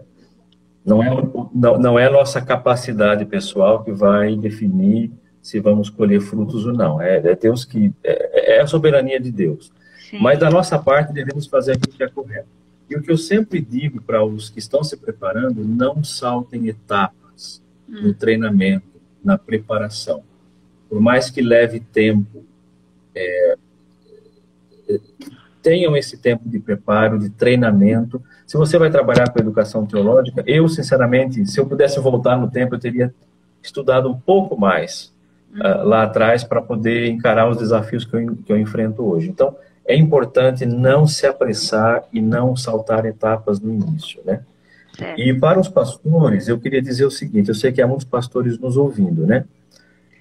não, 0.88 1.02
é, 1.02 1.10
não, 1.54 1.78
não 1.78 1.98
é 1.98 2.06
a 2.06 2.10
nossa 2.10 2.40
capacidade 2.40 3.24
pessoal 3.26 3.84
que 3.84 3.92
vai 3.92 4.34
definir 4.36 5.10
se 5.42 5.60
vamos 5.60 5.90
colher 5.90 6.20
frutos 6.20 6.66
ou 6.66 6.72
não. 6.72 7.00
É, 7.00 7.16
é 7.18 7.36
Deus 7.36 7.64
que. 7.64 7.92
É, 8.02 8.56
é, 8.56 8.60
a 8.60 8.66
soberania 8.66 9.20
de 9.20 9.30
Deus. 9.30 9.70
Sim. 10.10 10.18
Mas 10.20 10.38
da 10.38 10.50
nossa 10.50 10.78
parte 10.78 11.12
devemos 11.12 11.46
fazer 11.46 11.72
aquilo 11.72 11.96
que 11.96 12.02
é 12.02 12.08
correto. 12.08 12.48
E 12.88 12.96
o 12.96 13.02
que 13.02 13.10
eu 13.10 13.18
sempre 13.18 13.60
digo 13.60 14.00
para 14.00 14.24
os 14.24 14.48
que 14.48 14.58
estão 14.58 14.82
se 14.82 14.96
preparando, 14.96 15.62
não 15.62 16.02
saltem 16.02 16.68
etapas 16.68 17.62
hum. 17.88 18.08
no 18.08 18.14
treinamento, 18.14 18.86
na 19.22 19.36
preparação. 19.36 20.22
Por 20.88 21.00
mais 21.00 21.28
que 21.28 21.42
leve 21.42 21.80
tempo, 21.80 22.42
é, 23.14 23.56
tenham 25.68 25.94
esse 25.94 26.16
tempo 26.16 26.48
de 26.48 26.58
preparo, 26.58 27.18
de 27.18 27.28
treinamento. 27.28 28.22
Se 28.46 28.56
você 28.56 28.78
vai 28.78 28.88
trabalhar 28.88 29.30
com 29.30 29.38
educação 29.38 29.84
teológica, 29.84 30.42
eu, 30.46 30.66
sinceramente, 30.66 31.44
se 31.46 31.60
eu 31.60 31.66
pudesse 31.66 32.00
voltar 32.00 32.38
no 32.38 32.50
tempo, 32.50 32.74
eu 32.74 32.78
teria 32.78 33.14
estudado 33.62 34.08
um 34.08 34.18
pouco 34.18 34.58
mais 34.58 35.12
uh, 35.52 35.86
lá 35.86 36.04
atrás 36.04 36.42
para 36.42 36.62
poder 36.62 37.08
encarar 37.08 37.50
os 37.50 37.58
desafios 37.58 38.06
que 38.06 38.16
eu, 38.16 38.36
que 38.46 38.50
eu 38.50 38.56
enfrento 38.56 39.02
hoje. 39.02 39.28
Então, 39.28 39.54
é 39.86 39.94
importante 39.94 40.64
não 40.64 41.06
se 41.06 41.26
apressar 41.26 42.04
e 42.10 42.22
não 42.22 42.56
saltar 42.56 43.04
etapas 43.04 43.60
no 43.60 43.70
início, 43.70 44.22
né? 44.24 44.40
É. 44.98 45.20
E 45.20 45.38
para 45.38 45.60
os 45.60 45.68
pastores, 45.68 46.48
eu 46.48 46.58
queria 46.58 46.80
dizer 46.80 47.04
o 47.04 47.10
seguinte: 47.10 47.50
eu 47.50 47.54
sei 47.54 47.72
que 47.72 47.82
há 47.82 47.86
muitos 47.86 48.06
pastores 48.06 48.58
nos 48.58 48.78
ouvindo, 48.78 49.26
né? 49.26 49.44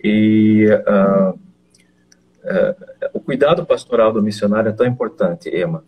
E 0.03 0.67
uh, 0.67 1.39
o 3.13 3.19
cuidado 3.19 3.65
pastoral 3.65 4.11
do 4.11 4.21
missionário 4.21 4.69
é 4.69 4.73
tão 4.73 4.85
importante, 4.85 5.49
Emma. 5.49 5.83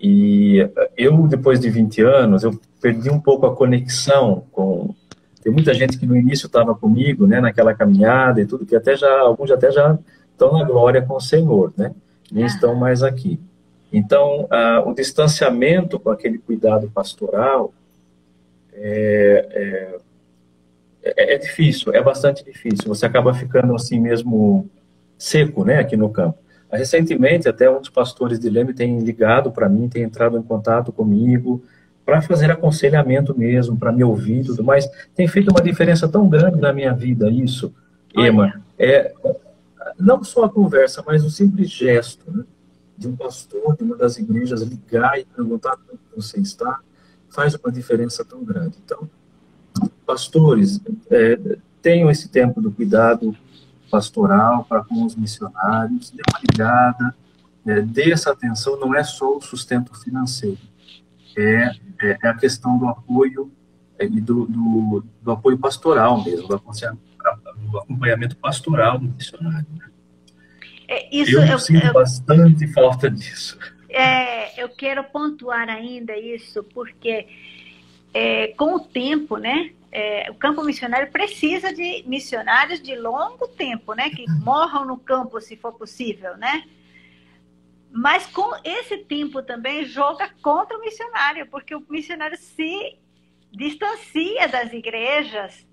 E 0.00 0.58
eu, 0.96 1.26
depois 1.26 1.58
de 1.60 1.68
20 1.68 2.02
anos, 2.02 2.44
eu 2.44 2.58
perdi 2.80 3.10
um 3.10 3.20
pouco 3.20 3.46
a 3.46 3.54
conexão 3.54 4.44
com. 4.52 4.94
Tem 5.42 5.52
muita 5.52 5.72
gente 5.74 5.98
que 5.98 6.06
no 6.06 6.16
início 6.16 6.46
estava 6.46 6.74
comigo, 6.74 7.26
né, 7.26 7.40
naquela 7.40 7.74
caminhada 7.74 8.40
e 8.40 8.46
tudo, 8.46 8.66
que 8.66 8.76
até 8.76 8.96
já, 8.96 9.20
alguns 9.20 9.50
até 9.50 9.70
já 9.70 9.98
estão 10.32 10.52
na 10.52 10.64
glória 10.64 11.02
com 11.02 11.14
o 11.14 11.20
Senhor, 11.20 11.72
né? 11.76 11.92
nem 12.30 12.44
estão 12.44 12.74
mais 12.74 13.02
aqui. 13.02 13.40
Então, 13.92 14.46
o 14.84 14.92
distanciamento 14.92 15.98
com 15.98 16.10
aquele 16.10 16.38
cuidado 16.38 16.90
pastoral 16.90 17.72
é, 18.72 19.48
é, 21.02 21.12
é, 21.16 21.34
é, 21.34 21.38
difícil, 21.38 21.92
é 21.92 22.02
bastante 22.02 22.44
difícil. 22.44 22.86
Você 22.86 23.06
acaba 23.06 23.32
ficando 23.32 23.74
assim 23.74 23.98
mesmo 23.98 24.68
seco, 25.18 25.64
né, 25.64 25.78
aqui 25.78 25.96
no 25.96 26.08
campo. 26.08 26.38
Recentemente, 26.70 27.48
até 27.48 27.70
um 27.70 27.80
dos 27.80 27.88
pastores 27.88 28.38
de 28.38 28.48
Leme 28.48 28.74
tem 28.74 29.00
ligado 29.00 29.50
para 29.50 29.68
mim, 29.68 29.88
tem 29.88 30.02
entrado 30.02 30.36
em 30.36 30.42
contato 30.42 30.92
comigo 30.92 31.62
para 32.04 32.22
fazer 32.22 32.50
aconselhamento 32.50 33.36
mesmo, 33.36 33.76
para 33.76 33.92
me 33.92 34.04
ouvir 34.04 34.44
tudo 34.44 34.62
mais. 34.62 34.88
Tem 35.14 35.26
feito 35.26 35.50
uma 35.50 35.60
diferença 35.60 36.08
tão 36.08 36.28
grande 36.28 36.60
na 36.60 36.72
minha 36.72 36.92
vida 36.92 37.30
isso, 37.30 37.72
Ema. 38.14 38.62
É, 38.78 39.12
não 39.98 40.22
só 40.22 40.44
a 40.44 40.48
conversa, 40.48 41.02
mas 41.06 41.24
o 41.24 41.30
simples 41.30 41.70
gesto 41.70 42.30
né, 42.30 42.44
de 42.96 43.08
um 43.08 43.16
pastor 43.16 43.76
de 43.76 43.84
uma 43.84 43.96
das 43.96 44.18
igrejas 44.18 44.62
ligar 44.62 45.18
e 45.18 45.24
perguntar 45.24 45.76
como 45.76 45.98
você 46.14 46.38
está, 46.40 46.80
faz 47.28 47.54
uma 47.54 47.72
diferença 47.72 48.24
tão 48.24 48.44
grande. 48.44 48.76
Então, 48.84 49.08
pastores, 50.06 50.80
é, 51.10 51.38
tenham 51.80 52.10
esse 52.10 52.28
tempo 52.28 52.60
do 52.60 52.70
cuidado 52.70 53.36
pastoral 53.90 54.64
para 54.64 54.84
com 54.84 55.04
os 55.04 55.16
missionários, 55.16 56.10
dê 56.10 56.22
uma 56.30 56.40
ligada, 56.40 57.14
é, 57.66 57.80
dê 57.80 58.12
essa 58.12 58.32
atenção, 58.32 58.78
não 58.78 58.94
é 58.94 59.02
só 59.02 59.36
o 59.36 59.40
sustento 59.40 59.94
financeiro, 60.02 60.58
é, 61.36 61.70
é, 62.02 62.18
é 62.22 62.28
a 62.28 62.34
questão 62.34 62.78
do 62.78 62.88
apoio 62.88 63.52
é, 63.98 64.04
e 64.04 64.20
do, 64.20 64.46
do, 64.46 65.04
do, 65.22 65.32
apoio 65.32 65.58
pastoral 65.58 66.22
mesmo, 66.24 66.48
do 66.48 66.54
acompanhamento 67.78 68.36
pastoral 68.36 68.98
do 68.98 69.08
missionário. 69.08 69.66
Né? 69.76 69.90
É, 70.88 71.14
isso, 71.14 71.36
eu, 71.36 71.44
eu 71.44 71.58
sinto 71.58 71.86
eu, 71.86 71.92
bastante 71.92 72.66
falta 72.68 73.10
disso. 73.10 73.58
É, 73.88 74.62
eu 74.62 74.68
quero 74.68 75.04
pontuar 75.04 75.68
ainda 75.68 76.16
isso, 76.16 76.62
porque 76.62 77.26
é, 78.14 78.48
com 78.48 78.76
o 78.76 78.80
tempo, 78.80 79.36
né, 79.36 79.70
é, 79.90 80.30
o 80.30 80.34
campo 80.34 80.62
missionário 80.62 81.10
precisa 81.10 81.72
de 81.72 82.02
missionários 82.06 82.80
de 82.80 82.94
longo 82.94 83.48
tempo, 83.48 83.94
né, 83.94 84.10
que 84.10 84.26
morram 84.44 84.84
no 84.84 84.98
campo 84.98 85.40
se 85.40 85.56
for 85.56 85.72
possível, 85.72 86.36
né? 86.36 86.64
Mas 87.90 88.26
com 88.26 88.50
esse 88.64 88.98
tempo 88.98 89.42
também 89.42 89.84
joga 89.84 90.30
contra 90.42 90.76
o 90.76 90.80
missionário, 90.80 91.46
porque 91.46 91.74
o 91.74 91.84
missionário 91.88 92.36
se 92.36 92.98
distancia 93.50 94.46
das 94.46 94.72
igrejas 94.72 95.66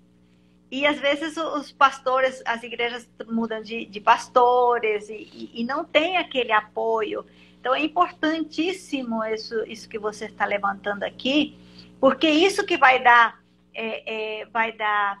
e 0.70 0.84
às 0.84 0.98
vezes 0.98 1.36
os 1.36 1.70
pastores, 1.70 2.42
as 2.44 2.62
igrejas 2.62 3.08
mudam 3.28 3.62
de, 3.62 3.86
de 3.86 4.00
pastores 4.00 5.08
e, 5.08 5.50
e, 5.54 5.64
não 5.64 5.84
tem 5.84 6.16
aquele 6.16 6.50
apoio. 6.50 7.24
Então 7.60 7.74
é 7.74 7.80
importantíssimo 7.80 9.22
isso, 9.24 9.54
isso 9.66 9.88
que 9.88 9.98
você 9.98 10.24
está 10.26 10.44
levantando 10.44 11.04
aqui, 11.04 11.56
porque 12.00 12.28
isso 12.28 12.66
que 12.66 12.76
vai 12.76 13.02
dar, 13.02 13.40
é, 13.76 14.40
é, 14.40 14.44
vai 14.46 14.72
dar, 14.72 15.20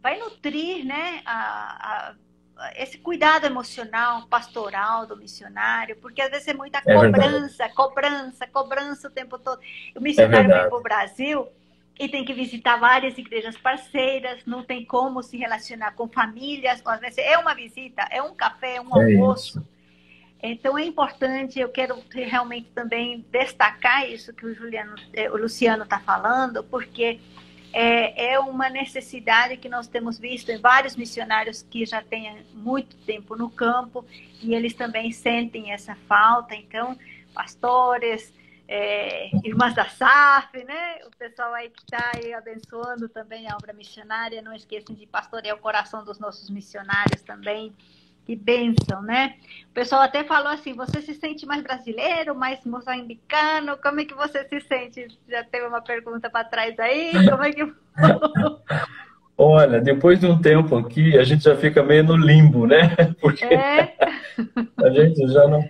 vai 0.00 0.16
nutrir, 0.18 0.84
né, 0.86 1.20
a, 1.26 2.14
a, 2.56 2.72
esse 2.76 2.96
cuidado 2.98 3.44
emocional, 3.44 4.26
pastoral 4.28 5.06
do 5.06 5.16
missionário, 5.16 5.96
porque 5.96 6.22
às 6.22 6.30
vezes 6.30 6.46
é 6.46 6.54
muita 6.54 6.78
é 6.78 6.94
cobrança, 6.94 7.68
cobrança, 7.70 8.46
cobrança 8.46 9.08
o 9.08 9.10
tempo 9.10 9.38
todo. 9.38 9.60
O 9.96 10.00
missionário 10.00 10.48
vem 10.48 10.68
para 10.68 10.76
o 10.76 10.82
Brasil 10.82 11.48
e 11.98 12.08
tem 12.08 12.24
que 12.24 12.32
visitar 12.32 12.76
várias 12.76 13.18
igrejas 13.18 13.56
parceiras, 13.58 14.44
não 14.46 14.62
tem 14.62 14.84
como 14.84 15.22
se 15.22 15.36
relacionar 15.36 15.92
com 15.92 16.08
famílias, 16.08 16.80
às 16.84 17.00
vezes 17.00 17.18
é 17.18 17.36
uma 17.36 17.54
visita, 17.54 18.06
é 18.10 18.22
um 18.22 18.34
café, 18.34 18.76
é 18.76 18.80
um 18.80 18.94
almoço. 18.94 19.58
Isso. 19.58 19.76
Então 20.42 20.78
é 20.78 20.84
importante, 20.84 21.58
eu 21.58 21.70
quero 21.70 22.00
realmente 22.10 22.70
também 22.70 23.26
destacar 23.32 24.08
isso 24.08 24.32
que 24.32 24.46
o 24.46 24.54
Juliano, 24.54 24.94
eh, 25.12 25.30
o 25.30 25.36
Luciano 25.36 25.84
está 25.84 25.98
falando, 25.98 26.62
porque 26.62 27.18
é, 27.72 28.32
é 28.32 28.38
uma 28.38 28.68
necessidade 28.68 29.56
que 29.56 29.68
nós 29.68 29.86
temos 29.86 30.18
visto 30.18 30.50
em 30.50 30.58
vários 30.58 30.96
missionários 30.96 31.62
que 31.62 31.84
já 31.84 32.02
têm 32.02 32.44
muito 32.52 32.96
tempo 32.98 33.36
no 33.36 33.50
campo 33.50 34.04
e 34.42 34.54
eles 34.54 34.74
também 34.74 35.12
sentem 35.12 35.72
essa 35.72 35.94
falta. 36.08 36.54
Então, 36.54 36.98
pastores, 37.34 38.32
é, 38.68 39.30
irmãs 39.44 39.74
da 39.74 39.88
SAF, 39.88 40.64
né? 40.64 41.04
O 41.06 41.10
pessoal 41.16 41.54
aí 41.54 41.70
que 41.70 41.82
está 41.82 42.12
aí 42.14 42.32
abençoando 42.32 43.08
também 43.08 43.48
a 43.48 43.54
obra 43.54 43.72
missionária. 43.72 44.42
Não 44.42 44.54
esqueçam 44.54 44.94
de 44.94 45.06
pastorear 45.06 45.56
o 45.56 45.60
coração 45.60 46.04
dos 46.04 46.18
nossos 46.18 46.50
missionários 46.50 47.22
também. 47.22 47.74
Que 48.26 48.34
bênção, 48.34 49.00
né? 49.02 49.34
O 49.70 49.74
pessoal 49.74 50.02
até 50.02 50.24
falou 50.24 50.48
assim: 50.48 50.74
você 50.74 51.00
se 51.00 51.14
sente 51.14 51.46
mais 51.46 51.62
brasileiro, 51.62 52.34
mais 52.34 52.58
moçambicano? 52.64 53.76
Como 53.80 54.00
é 54.00 54.04
que 54.04 54.14
você 54.14 54.44
se 54.48 54.60
sente? 54.60 55.06
Já 55.28 55.44
teve 55.44 55.66
uma 55.66 55.80
pergunta 55.80 56.28
para 56.28 56.44
trás 56.44 56.78
aí? 56.78 57.12
Como 57.30 57.42
é 57.44 57.52
que. 57.52 57.72
Olha, 59.38 59.80
depois 59.80 60.18
de 60.18 60.26
um 60.26 60.40
tempo 60.40 60.76
aqui, 60.76 61.16
a 61.18 61.22
gente 61.22 61.44
já 61.44 61.54
fica 61.54 61.82
meio 61.82 62.02
no 62.02 62.16
limbo, 62.16 62.66
né? 62.66 62.96
Porque 63.20 63.44
é. 63.44 63.94
a 64.82 64.90
gente 64.90 65.28
já 65.28 65.46
não 65.46 65.62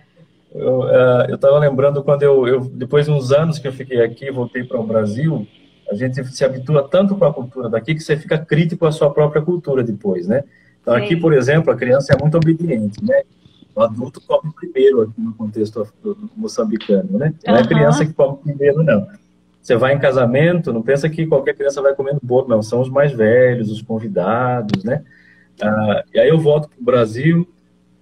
eu 0.57 0.81
uh, 0.81 1.35
estava 1.35 1.59
lembrando 1.59 2.03
quando 2.03 2.23
eu, 2.23 2.49
eu, 2.49 2.61
depois 2.61 3.05
de 3.05 3.13
uns 3.13 3.31
anos 3.31 3.59
que 3.59 3.69
eu 3.69 3.73
fiquei 3.73 4.03
aqui, 4.03 4.31
voltei 4.31 4.65
para 4.65 4.81
o 4.81 4.87
Brasil, 4.87 5.47
a 5.91 5.95
gente 5.95 6.25
se 6.25 6.45
habitua 6.45 6.89
tanto 6.89 7.15
com 7.15 7.27
a 7.27 7.33
cultura 7.33 7.69
daqui 7.69 7.95
que 7.95 8.01
você 8.01 8.17
fica 8.17 8.39
crítico 8.39 8.87
à 8.87 8.93
sua 8.93 9.13
própria 9.13 9.43
cultura 9.43 9.83
depois, 9.83 10.27
né? 10.27 10.45
Então, 10.87 10.95
aqui, 10.95 11.17
por 11.17 11.33
exemplo, 11.33 11.73
a 11.73 11.77
criança 11.77 12.13
é 12.13 12.17
muito 12.17 12.37
obediente, 12.37 13.05
né? 13.05 13.23
O 13.75 13.83
adulto 13.83 14.21
come 14.25 14.53
primeiro 14.55 15.03
aqui 15.03 15.21
no 15.21 15.35
contexto 15.35 15.85
moçambicano, 16.37 17.19
né? 17.19 17.35
Não 17.45 17.57
é 17.57 17.61
a 17.61 17.67
criança 17.67 18.07
que 18.07 18.13
come 18.13 18.39
primeiro, 18.39 18.85
não. 18.85 19.05
Você 19.61 19.75
vai 19.75 19.95
em 19.95 19.99
casamento, 19.99 20.73
não 20.73 20.83
pensa 20.83 21.11
que 21.11 21.27
qualquer 21.27 21.57
criança 21.57 21.83
vai 21.83 21.93
comendo 21.93 22.21
bolo, 22.23 22.47
não. 22.47 22.63
São 22.63 22.81
os 22.81 22.89
mais 22.89 23.11
velhos, 23.11 23.69
os 23.69 23.83
convidados, 23.83 24.85
né? 24.85 25.03
Ah, 25.61 26.05
e 26.15 26.21
aí 26.21 26.29
eu 26.29 26.39
volto 26.39 26.69
para 26.69 26.81
o 26.81 26.85
Brasil, 26.85 27.49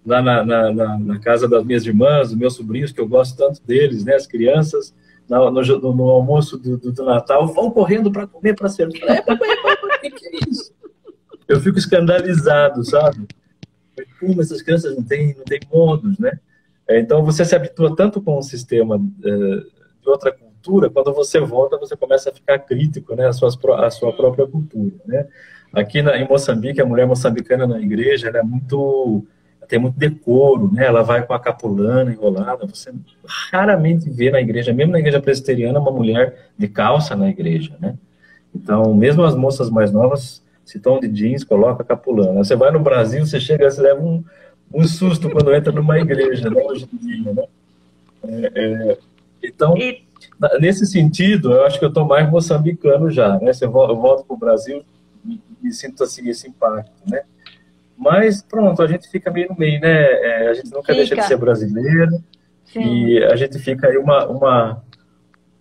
lá 0.05 0.21
na, 0.21 0.45
na, 0.45 0.71
na, 0.71 0.99
na, 0.99 1.19
casa 1.21 1.49
das 1.49 1.65
minhas 1.65 1.87
irmãs, 1.87 2.29
dos 2.29 2.37
meus 2.37 2.55
sobrinhos, 2.55 2.93
que 2.93 3.01
eu 3.01 3.09
gosto 3.09 3.35
tanto 3.35 3.63
deles, 3.67 4.05
né, 4.05 4.15
as 4.15 4.27
crianças, 4.27 4.95
no, 5.27 5.51
no, 5.51 5.95
no 5.95 6.11
almoço 6.11 6.59
do, 6.59 6.77
do, 6.77 6.93
do, 6.93 7.05
Natal, 7.07 7.47
vão 7.47 7.71
correndo 7.71 8.13
para 8.13 8.27
comer, 8.27 8.55
para 8.55 8.69
servir. 8.69 9.03
É, 9.05 9.21
o 9.21 10.01
que, 10.01 10.11
que 10.11 10.27
é 10.27 10.51
isso? 10.51 10.74
Eu 11.55 11.61
fico 11.61 11.79
escandalizado, 11.79 12.85
sabe? 12.85 13.27
Como 14.19 14.41
essas 14.41 14.61
crianças 14.61 14.97
não 14.97 15.03
têm, 15.03 15.35
não 15.37 15.45
têm 15.45 15.61
modos, 15.73 16.19
né? 16.19 16.39
É, 16.89 16.99
então 16.99 17.25
você 17.25 17.45
se 17.45 17.55
habitua 17.55 17.95
tanto 17.95 18.21
com 18.21 18.39
um 18.39 18.43
sistema 18.43 18.97
uh, 18.97 19.01
de 19.21 20.09
outra 20.09 20.33
cultura, 20.33 20.91
quando 20.91 21.15
você 21.15 21.41
volta, 21.41 21.79
você 21.79 21.97
começa 21.97 22.31
a 22.31 22.33
ficar 22.33 22.59
crítico, 22.59 23.15
né, 23.15 23.27
a, 23.27 23.33
suas, 23.33 23.57
a 23.79 23.91
sua 23.91 24.13
própria 24.13 24.47
cultura, 24.47 24.95
né? 25.07 25.27
Aqui 25.73 26.03
na, 26.03 26.17
em 26.17 26.29
Moçambique, 26.29 26.81
a 26.81 26.87
mulher 26.87 27.07
moçambicana 27.07 27.67
na 27.67 27.81
igreja, 27.81 28.29
ela 28.29 28.39
é 28.39 28.43
muito 28.43 29.27
tem 29.67 29.79
muito 29.79 29.99
decoro, 29.99 30.71
né? 30.73 30.85
Ela 30.85 31.03
vai 31.03 31.27
com 31.27 31.33
a 31.33 31.41
capulana 31.41 32.13
enrolada. 32.13 32.67
Você 32.67 32.93
raramente 33.51 34.11
vê 34.11 34.31
na 34.31 34.41
igreja, 34.41 34.73
mesmo 34.73 34.93
na 34.93 34.99
igreja 34.99 35.21
presbiteriana, 35.21 35.81
uma 35.81 35.91
mulher 35.91 36.51
de 36.57 36.69
calça 36.69 37.17
na 37.17 37.31
igreja, 37.31 37.75
né? 37.81 37.97
Então, 38.55 38.95
mesmo 38.95 39.25
as 39.25 39.35
moças 39.35 39.71
mais 39.71 39.91
novas, 39.91 40.44
se 40.65 40.79
estão 40.79 40.99
de 40.99 41.09
jeans, 41.09 41.45
coloca 41.45 41.85
capulana. 41.85 42.45
Você 42.45 42.57
vai 42.57 42.71
no 42.71 42.81
Brasil, 42.81 43.25
você 43.25 43.39
chega, 43.39 43.71
você 43.71 43.83
leva 43.83 44.01
um, 44.01 44.25
um 44.73 44.85
susto 44.85 45.31
quando 45.31 45.55
entra 45.55 45.73
numa 45.73 45.99
igreja, 45.99 46.49
né? 46.49 46.63
Hoje 46.65 46.89
em 46.93 46.97
dia, 46.97 47.33
né? 47.33 47.45
É, 48.27 48.53
é, 48.55 48.99
então, 49.43 49.75
nesse 50.59 50.87
sentido, 50.87 51.53
eu 51.53 51.65
acho 51.65 51.79
que 51.79 51.85
eu 51.85 51.91
estou 51.91 52.07
mais 52.07 52.29
moçambicano 52.31 53.11
já, 53.11 53.39
né? 53.39 53.53
Se 53.53 53.65
eu 53.65 53.71
volto 53.71 54.25
para 54.25 54.35
o 54.35 54.39
Brasil, 54.39 54.83
e 55.63 55.73
sinto 55.73 56.03
assim 56.03 56.29
esse 56.29 56.49
impacto, 56.49 56.93
né? 57.07 57.23
Mas 57.97 58.43
pronto, 58.43 58.83
a 58.83 58.87
gente 58.87 59.09
fica 59.09 59.31
meio 59.31 59.49
no 59.49 59.57
meio, 59.57 59.81
né? 59.81 59.89
É, 59.89 60.49
a 60.49 60.55
gente 60.55 60.67
nunca 60.67 60.93
fica. 60.93 60.95
deixa 60.95 61.17
de 61.17 61.25
ser 61.25 61.37
brasileiro 61.37 62.23
Sim. 62.65 62.81
e 62.81 63.25
a 63.25 63.37
gente 63.37 63.59
fica 63.59 63.89
aí 63.89 63.97
uma, 63.97 64.27
uma 64.27 64.85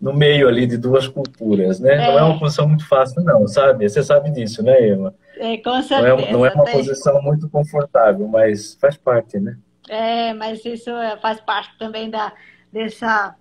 no 0.04 0.12
meio 0.12 0.50
ali 0.50 0.68
de 0.68 0.76
duas 0.76 1.08
culturas, 1.08 1.80
né? 1.80 1.94
É. 1.94 2.08
Não 2.08 2.20
é 2.20 2.24
uma 2.24 2.38
posição 2.38 2.68
muito 2.68 2.86
fácil, 2.86 3.24
não, 3.24 3.48
sabe? 3.48 3.88
Você 3.88 4.04
sabe 4.04 4.30
disso, 4.32 4.62
né, 4.62 4.90
Eva? 4.90 5.16
É, 5.38 5.58
com 5.60 5.82
certeza. 5.82 6.02
Não 6.02 6.20
é, 6.20 6.32
não 6.34 6.46
é 6.46 6.52
uma 6.52 6.66
posição 6.66 7.22
muito 7.22 7.50
confortável, 7.50 8.28
mas 8.28 8.78
faz 8.82 8.98
parte, 8.98 9.40
né? 9.40 9.56
É, 9.88 10.34
mas 10.34 10.66
isso 10.66 10.92
faz 11.22 11.40
parte 11.40 11.78
também 11.80 12.10
da, 12.10 12.34
dessa 12.72 13.34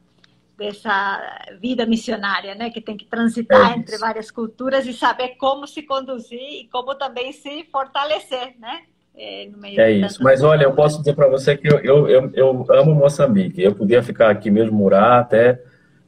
dessa 0.56 1.20
vida 1.60 1.84
missionária, 1.84 2.54
né, 2.54 2.70
que 2.70 2.80
tem 2.80 2.96
que 2.96 3.06
transitar 3.06 3.72
é 3.72 3.78
entre 3.78 3.98
várias 3.98 4.30
culturas 4.30 4.86
e 4.86 4.92
saber 4.92 5.30
como 5.30 5.66
se 5.66 5.82
conduzir 5.82 6.38
e 6.38 6.68
como 6.70 6.94
também 6.94 7.32
se 7.32 7.64
fortalecer, 7.72 8.54
né? 8.60 8.82
É, 9.16 9.48
é 9.76 9.90
isso. 9.90 10.22
Mas 10.22 10.44
olha, 10.44 10.62
eu 10.64 10.72
posso 10.72 10.98
dizer 10.98 11.14
para 11.14 11.26
você 11.26 11.56
que 11.56 11.66
eu, 11.66 11.78
eu, 11.80 12.08
eu, 12.08 12.30
eu, 12.34 12.66
amo 12.70 12.94
Moçambique. 12.94 13.60
Eu 13.60 13.74
podia 13.74 14.02
ficar 14.02 14.30
aqui 14.30 14.50
mesmo, 14.50 14.76
morar 14.76 15.18
até. 15.18 15.60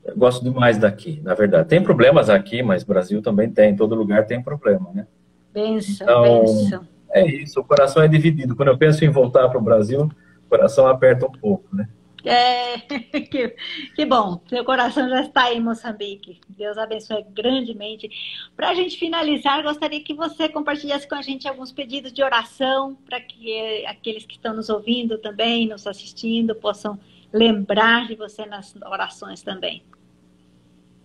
Eu 0.05 0.17
gosto 0.17 0.45
demais 0.45 0.77
daqui, 0.79 1.21
na 1.23 1.35
verdade. 1.35 1.69
Tem 1.69 1.83
problemas 1.83 2.29
aqui, 2.29 2.63
mas 2.63 2.85
Brasil 2.85 3.23
também 3.23 3.51
tem. 3.51 3.75
Todo 3.75 3.95
lugar 3.95 4.27
tem 4.27 4.43
problema, 4.43 4.91
né? 4.93 5.07
Benção, 5.53 6.07
então, 6.07 6.41
benção. 6.45 6.89
É 7.11 7.27
isso. 7.27 7.61
O 7.61 7.65
coração 7.65 8.03
é 8.03 8.09
dividido. 8.09 8.55
Quando 8.55 8.69
eu 8.69 8.79
penso 8.79 9.05
em 9.05 9.09
voltar 9.09 9.49
para 9.49 9.59
o 9.59 9.63
Brasil, 9.63 10.03
o 10.03 10.49
coração 10.49 10.87
aperta 10.87 11.27
um 11.27 11.33
pouco, 11.33 11.75
né? 11.75 11.89
É, 12.25 12.79
que, 13.21 13.55
que 13.95 14.07
bom, 14.07 14.41
seu 14.49 14.65
coração 14.65 15.09
já 15.09 15.21
está 15.23 15.53
em 15.53 15.61
Moçambique. 15.61 16.41
Deus 16.49 16.77
abençoe 16.79 17.25
grandemente. 17.31 18.11
Para 18.57 18.71
a 18.71 18.75
gente 18.75 18.99
finalizar, 18.99 19.63
gostaria 19.63 20.03
que 20.03 20.15
você 20.15 20.49
compartilhasse 20.49 21.07
com 21.07 21.15
a 21.15 21.23
gente 21.23 21.47
alguns 21.47 21.71
pedidos 21.71 22.13
de 22.13 22.23
oração 22.23 22.97
para 23.07 23.21
que 23.21 23.85
aqueles 23.87 24.25
que 24.25 24.35
estão 24.35 24.55
nos 24.55 24.71
ouvindo 24.71 25.19
também, 25.19 25.69
nos 25.69 25.87
assistindo, 25.87 26.55
possam 26.55 26.99
lembrar 27.33 28.07
de 28.07 28.15
você 28.15 28.47
nas 28.47 28.75
orações 28.77 29.43
também. 29.43 29.83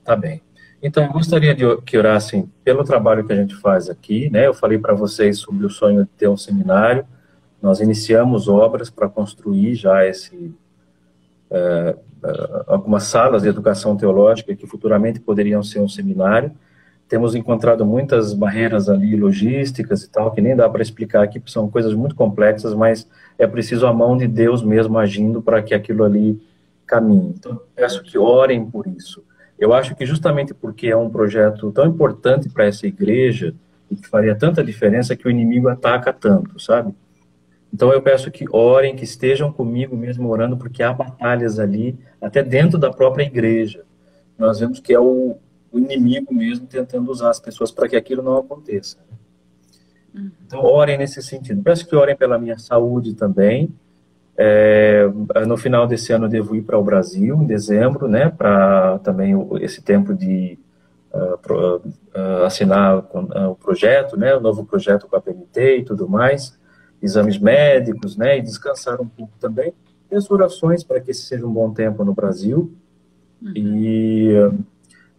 Tá 0.10 0.16
bem. 0.16 0.42
Então, 0.82 1.04
eu 1.04 1.12
gostaria 1.12 1.54
de 1.54 1.64
que 1.82 1.96
orassem 1.96 2.52
pelo 2.64 2.84
trabalho 2.84 3.24
que 3.24 3.32
a 3.32 3.36
gente 3.36 3.56
faz 3.56 3.92
aqui, 3.92 4.28
né? 4.32 4.48
Eu 4.48 4.56
falei 4.56 4.80
para 4.80 4.96
vocês 4.96 5.38
sobre 5.38 5.68
o 5.68 5.70
sonho 5.70 6.04
de 6.04 6.10
ter 6.18 6.28
um 6.28 6.36
seminário. 6.36 7.06
Nós 7.62 7.80
iniciamos 7.80 8.48
obras 8.48 8.90
para 8.90 9.08
construir 9.08 9.76
já 9.76 10.04
esse 10.04 10.52
é, 11.52 11.96
é, 12.24 12.64
algumas 12.66 13.04
salas 13.04 13.44
de 13.44 13.50
educação 13.50 13.96
teológica 13.96 14.56
que 14.56 14.66
futuramente 14.66 15.20
poderiam 15.20 15.62
ser 15.62 15.80
um 15.80 15.88
seminário. 15.88 16.54
Temos 17.08 17.36
encontrado 17.36 17.86
muitas 17.86 18.34
barreiras 18.34 18.90
ali 18.90 19.16
logísticas 19.16 20.02
e 20.02 20.10
tal, 20.10 20.32
que 20.32 20.42
nem 20.42 20.56
dá 20.56 20.68
para 20.68 20.82
explicar 20.82 21.22
aqui, 21.22 21.40
porque 21.40 21.52
são 21.52 21.70
coisas 21.70 21.94
muito 21.94 22.16
complexas, 22.16 22.74
mas 22.74 23.08
é 23.38 23.46
preciso 23.46 23.86
a 23.86 23.94
mão 23.94 24.18
de 24.18 24.28
Deus 24.28 24.64
mesmo 24.64 24.98
agindo 24.98 25.40
para 25.40 25.62
que 25.62 25.76
aquilo 25.76 26.04
ali 26.04 26.42
caminhe. 26.88 27.36
Então, 27.38 27.62
peço 27.76 28.02
que 28.02 28.18
orem 28.18 28.66
por 28.66 28.88
isso. 28.88 29.29
Eu 29.60 29.74
acho 29.74 29.94
que 29.96 30.06
justamente 30.06 30.54
porque 30.54 30.88
é 30.88 30.96
um 30.96 31.10
projeto 31.10 31.72
tão 31.72 31.86
importante 31.86 32.50
para 32.50 32.66
essa 32.66 32.88
igreja, 32.88 33.54
e 33.92 33.96
que 33.96 34.08
faria 34.08 34.36
tanta 34.36 34.64
diferença, 34.64 35.16
que 35.16 35.28
o 35.28 35.32
inimigo 35.32 35.68
ataca 35.68 36.14
tanto, 36.14 36.60
sabe? 36.60 36.94
Então 37.74 37.92
eu 37.92 38.02
peço 38.02 38.32
que 38.32 38.46
orem, 38.52 38.96
que 38.96 39.04
estejam 39.04 39.52
comigo 39.52 39.96
mesmo 39.96 40.30
orando, 40.30 40.58
porque 40.58 40.82
há 40.82 40.94
batalhas 40.94 41.60
ali, 41.60 41.98
até 42.22 42.42
dentro 42.42 42.78
da 42.78 42.90
própria 42.90 43.24
igreja. 43.24 43.84
Nós 44.38 44.60
vemos 44.60 44.80
que 44.80 44.94
é 44.94 45.00
o, 45.00 45.38
o 45.72 45.78
inimigo 45.78 46.34
mesmo 46.34 46.66
tentando 46.66 47.12
usar 47.12 47.30
as 47.30 47.40
pessoas 47.40 47.72
para 47.72 47.88
que 47.88 47.96
aquilo 47.96 48.24
não 48.24 48.38
aconteça. 48.38 48.98
Uhum. 50.14 50.32
Então 50.46 50.64
orem 50.64 50.98
nesse 50.98 51.22
sentido. 51.22 51.62
Peço 51.62 51.88
que 51.88 51.96
orem 51.96 52.16
pela 52.16 52.40
minha 52.40 52.58
saúde 52.58 53.14
também. 53.14 53.74
É, 54.42 55.06
no 55.46 55.58
final 55.58 55.86
desse 55.86 56.14
ano 56.14 56.26
eu 56.26 56.30
devo 56.30 56.56
ir 56.56 56.62
para 56.62 56.78
o 56.78 56.84
Brasil, 56.84 57.36
em 57.36 57.46
dezembro, 57.46 58.08
né, 58.08 58.30
para 58.30 58.98
também 59.00 59.34
esse 59.60 59.82
tempo 59.82 60.14
de 60.14 60.58
uh, 61.14 61.38
pro, 61.40 61.78
uh, 61.78 62.46
assinar 62.46 63.00
uh, 63.00 63.50
o 63.50 63.56
projeto, 63.56 64.16
né, 64.16 64.34
o 64.34 64.40
novo 64.40 64.64
projeto 64.64 65.08
com 65.10 65.16
a 65.18 65.22
PMT 65.22 65.80
e 65.80 65.84
tudo 65.84 66.08
mais 66.08 66.58
exames 67.02 67.38
médicos, 67.38 68.16
né, 68.16 68.38
e 68.38 68.42
descansar 68.42 69.02
um 69.02 69.08
pouco 69.08 69.34
também. 69.40 69.74
E 70.10 70.16
as 70.16 70.30
orações 70.32 70.84
para 70.84 71.00
que 71.00 71.12
esse 71.12 71.24
seja 71.24 71.46
um 71.46 71.52
bom 71.52 71.72
tempo 71.74 72.04
no 72.04 72.14
Brasil. 72.14 72.74
Uhum. 73.42 73.54
E 73.56 74.34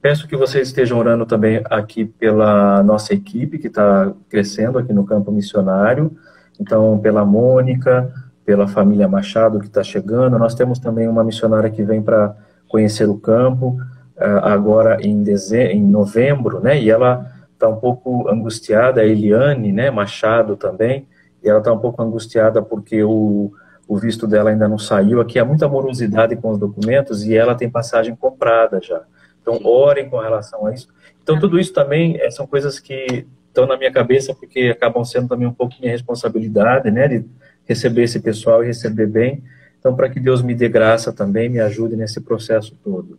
peço 0.00 0.26
que 0.26 0.36
vocês 0.36 0.68
estejam 0.68 0.98
orando 0.98 1.24
também 1.24 1.62
aqui 1.66 2.04
pela 2.04 2.82
nossa 2.82 3.14
equipe, 3.14 3.58
que 3.58 3.68
está 3.68 4.12
crescendo 4.28 4.78
aqui 4.78 4.92
no 4.92 5.04
campo 5.04 5.30
missionário. 5.30 6.16
Então, 6.58 6.98
pela 6.98 7.24
Mônica, 7.24 8.12
pela 8.50 8.66
família 8.66 9.06
Machado, 9.06 9.60
que 9.60 9.66
está 9.66 9.84
chegando. 9.84 10.36
Nós 10.36 10.56
temos 10.56 10.80
também 10.80 11.06
uma 11.06 11.22
missionária 11.22 11.70
que 11.70 11.84
vem 11.84 12.02
para 12.02 12.34
conhecer 12.66 13.08
o 13.08 13.16
campo, 13.16 13.78
uh, 14.16 14.42
agora 14.42 14.98
em, 15.00 15.22
dezembro, 15.22 15.72
em 15.72 15.80
novembro, 15.80 16.58
né, 16.58 16.76
e 16.76 16.90
ela 16.90 17.30
está 17.52 17.68
um 17.68 17.76
pouco 17.76 18.28
angustiada, 18.28 19.02
a 19.02 19.06
Eliane, 19.06 19.70
né, 19.70 19.88
Machado 19.88 20.56
também, 20.56 21.06
e 21.40 21.48
ela 21.48 21.60
está 21.60 21.72
um 21.72 21.78
pouco 21.78 22.02
angustiada 22.02 22.60
porque 22.60 23.04
o, 23.04 23.52
o 23.86 23.96
visto 23.96 24.26
dela 24.26 24.50
ainda 24.50 24.66
não 24.66 24.78
saiu. 24.78 25.20
Aqui 25.20 25.38
há 25.38 25.44
muita 25.44 25.68
morosidade 25.68 26.34
com 26.34 26.50
os 26.50 26.58
documentos 26.58 27.22
e 27.22 27.36
ela 27.36 27.54
tem 27.54 27.70
passagem 27.70 28.16
comprada 28.16 28.80
já. 28.82 29.00
Então, 29.40 29.60
orem 29.62 30.10
com 30.10 30.18
relação 30.18 30.66
a 30.66 30.74
isso. 30.74 30.88
Então, 31.22 31.38
tudo 31.38 31.56
isso 31.56 31.72
também 31.72 32.20
é, 32.20 32.28
são 32.32 32.48
coisas 32.48 32.80
que 32.80 33.24
estão 33.46 33.64
na 33.64 33.76
minha 33.76 33.92
cabeça 33.92 34.34
porque 34.34 34.74
acabam 34.76 35.04
sendo 35.04 35.28
também 35.28 35.46
um 35.46 35.52
pouco 35.52 35.76
minha 35.78 35.92
responsabilidade, 35.92 36.90
né, 36.90 37.06
de 37.06 37.24
receber 37.70 38.02
esse 38.02 38.18
pessoal 38.18 38.64
e 38.64 38.66
receber 38.66 39.06
bem. 39.06 39.44
Então, 39.78 39.94
para 39.94 40.10
que 40.10 40.18
Deus 40.18 40.42
me 40.42 40.54
dê 40.54 40.68
graça 40.68 41.12
também, 41.12 41.48
me 41.48 41.60
ajude 41.60 41.94
nesse 41.94 42.20
processo 42.20 42.76
todo. 42.82 43.18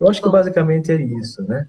Eu 0.00 0.08
acho 0.08 0.20
que 0.20 0.28
basicamente 0.28 0.90
é 0.90 0.96
isso, 0.96 1.42
né? 1.42 1.68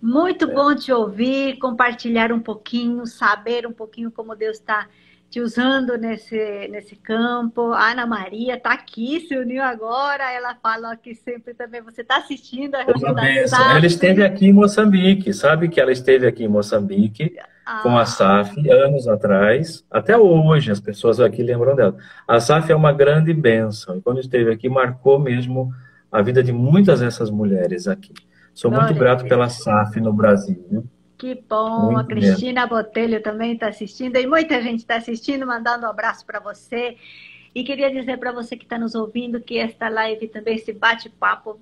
Muito 0.00 0.48
é. 0.48 0.54
bom 0.54 0.74
te 0.74 0.92
ouvir, 0.92 1.58
compartilhar 1.58 2.32
um 2.32 2.38
pouquinho, 2.38 3.04
saber 3.04 3.66
um 3.66 3.72
pouquinho 3.72 4.10
como 4.12 4.36
Deus 4.36 4.58
está 4.58 4.86
te 5.30 5.40
usando 5.40 5.96
nesse, 5.98 6.68
nesse 6.68 6.96
campo. 6.96 7.72
A 7.72 7.90
Ana 7.90 8.06
Maria 8.06 8.54
está 8.54 8.72
aqui, 8.72 9.20
se 9.20 9.36
uniu 9.36 9.62
agora. 9.62 10.30
Ela 10.32 10.54
fala 10.54 10.96
que 10.96 11.14
sempre 11.14 11.54
também 11.54 11.82
você 11.82 12.02
está 12.02 12.18
assistindo 12.18 12.74
a 12.74 12.84
Ela 13.76 13.86
esteve 13.86 14.24
aqui 14.24 14.46
em 14.46 14.52
Moçambique, 14.52 15.32
sabe 15.32 15.68
que 15.68 15.80
ela 15.80 15.92
esteve 15.92 16.26
aqui 16.26 16.44
em 16.44 16.48
Moçambique 16.48 17.36
ah. 17.64 17.80
com 17.82 17.98
a 17.98 18.06
SAF 18.06 18.70
anos 18.70 19.08
atrás, 19.08 19.84
até 19.90 20.16
hoje 20.16 20.70
as 20.70 20.80
pessoas 20.80 21.20
aqui 21.20 21.42
lembram 21.42 21.74
dela. 21.74 21.96
A 22.26 22.38
SAF 22.40 22.70
é 22.70 22.76
uma 22.76 22.92
grande 22.92 23.34
bênção 23.34 23.96
e 23.96 24.00
quando 24.00 24.20
esteve 24.20 24.52
aqui 24.52 24.68
marcou 24.68 25.18
mesmo 25.18 25.72
a 26.10 26.22
vida 26.22 26.42
de 26.42 26.52
muitas 26.52 27.00
dessas 27.00 27.30
mulheres 27.30 27.88
aqui. 27.88 28.14
Sou 28.54 28.70
muito 28.70 28.94
grato 28.94 29.26
pela 29.26 29.50
SAF 29.50 30.00
no 30.00 30.12
Brasil. 30.12 30.88
Que 31.18 31.34
bom, 31.34 31.92
Muito 31.92 32.00
a 32.00 32.04
Cristina 32.04 32.62
mesmo. 32.62 32.76
Botelho 32.76 33.22
também 33.22 33.54
está 33.54 33.68
assistindo 33.68 34.16
e 34.16 34.26
muita 34.26 34.60
gente 34.60 34.80
está 34.80 34.96
assistindo, 34.96 35.46
mandando 35.46 35.86
um 35.86 35.90
abraço 35.90 36.24
para 36.26 36.40
você. 36.40 36.96
E 37.54 37.64
queria 37.64 37.90
dizer 37.90 38.18
para 38.18 38.32
você 38.32 38.54
que 38.54 38.64
está 38.64 38.78
nos 38.78 38.94
ouvindo 38.94 39.40
que 39.40 39.56
esta 39.56 39.88
live 39.88 40.28
também, 40.28 40.56
esse 40.56 40.74
bate-papo, 40.74 41.58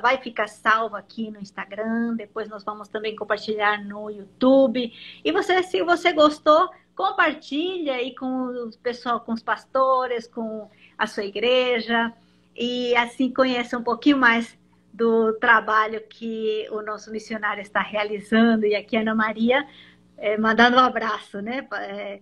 vai 0.00 0.16
ficar 0.16 0.48
salvo 0.48 0.96
aqui 0.96 1.30
no 1.30 1.38
Instagram. 1.38 2.14
Depois 2.16 2.48
nós 2.48 2.64
vamos 2.64 2.88
também 2.88 3.14
compartilhar 3.14 3.84
no 3.84 4.08
YouTube. 4.08 4.90
E 5.22 5.30
você, 5.30 5.62
se 5.62 5.82
você 5.82 6.14
gostou, 6.14 6.70
compartilha 6.96 7.96
aí 7.96 8.14
com 8.14 8.26
o 8.26 8.70
pessoal, 8.82 9.20
com 9.20 9.34
os 9.34 9.42
pastores, 9.42 10.26
com 10.26 10.70
a 10.96 11.06
sua 11.06 11.24
igreja, 11.24 12.10
e 12.56 12.96
assim 12.96 13.30
conheça 13.30 13.78
um 13.78 13.82
pouquinho 13.84 14.16
mais 14.16 14.57
do 14.98 15.32
trabalho 15.34 16.02
que 16.08 16.66
o 16.72 16.82
nosso 16.82 17.12
missionário 17.12 17.62
está 17.62 17.80
realizando. 17.80 18.66
E 18.66 18.74
aqui, 18.74 18.96
Ana 18.96 19.14
Maria, 19.14 19.64
é, 20.16 20.36
mandando 20.36 20.76
um 20.76 20.80
abraço, 20.80 21.40
né? 21.40 21.64
É, 21.72 22.18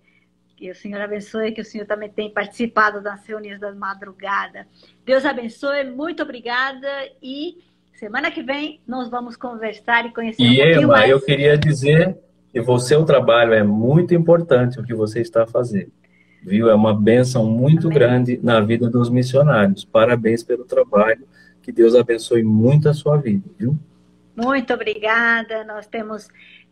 que 0.55 0.71
o 0.71 0.75
Senhor 0.75 1.01
abençoe, 1.01 1.53
que 1.53 1.63
o 1.63 1.65
Senhor 1.65 1.87
também 1.87 2.11
tem 2.11 2.31
participado 2.31 3.03
das 3.03 3.27
reuniões 3.27 3.59
da 3.59 3.75
madrugada. 3.75 4.67
Deus 5.07 5.25
abençoe, 5.25 5.85
muito 5.85 6.23
obrigada 6.23 6.89
e 7.23 7.65
semana 7.95 8.31
que 8.31 8.43
vem 8.43 8.81
nós 8.87 9.09
vamos 9.09 9.37
conversar 9.37 10.05
e 10.07 10.13
conhecer 10.13 10.43
e 10.43 10.53
um 10.53 10.57
pouquinho 10.57 10.83
Ema, 10.83 10.93
mais. 10.93 11.11
eu 11.11 11.21
queria 11.21 11.57
dizer 11.57 12.19
que 12.53 12.61
o 12.61 12.79
seu 12.79 13.05
trabalho 13.05 13.55
é 13.55 13.63
muito 13.63 14.15
importante 14.15 14.79
o 14.79 14.85
que 14.85 14.95
você 14.95 15.21
está 15.21 15.47
fazendo. 15.47 15.93
Viu? 16.43 16.71
É 16.71 16.75
uma 16.75 16.95
benção 16.95 17.45
muito 17.47 17.89
Amém. 17.89 17.99
grande 17.99 18.41
na 18.43 18.61
vida 18.61 18.89
dos 18.89 19.11
missionários. 19.11 19.85
Parabéns 19.85 20.43
pelo 20.43 20.65
trabalho. 20.65 21.27
Que 21.67 21.73
Deus 21.73 21.97
abençoe 21.97 22.45
muito 22.45 22.89
a 22.89 22.95
sua 22.95 23.17
vida, 23.17 23.51
viu? 23.59 23.77
Muito 24.37 24.73
obrigada. 24.73 25.65
Nós 25.65 25.85
temos 25.89 26.29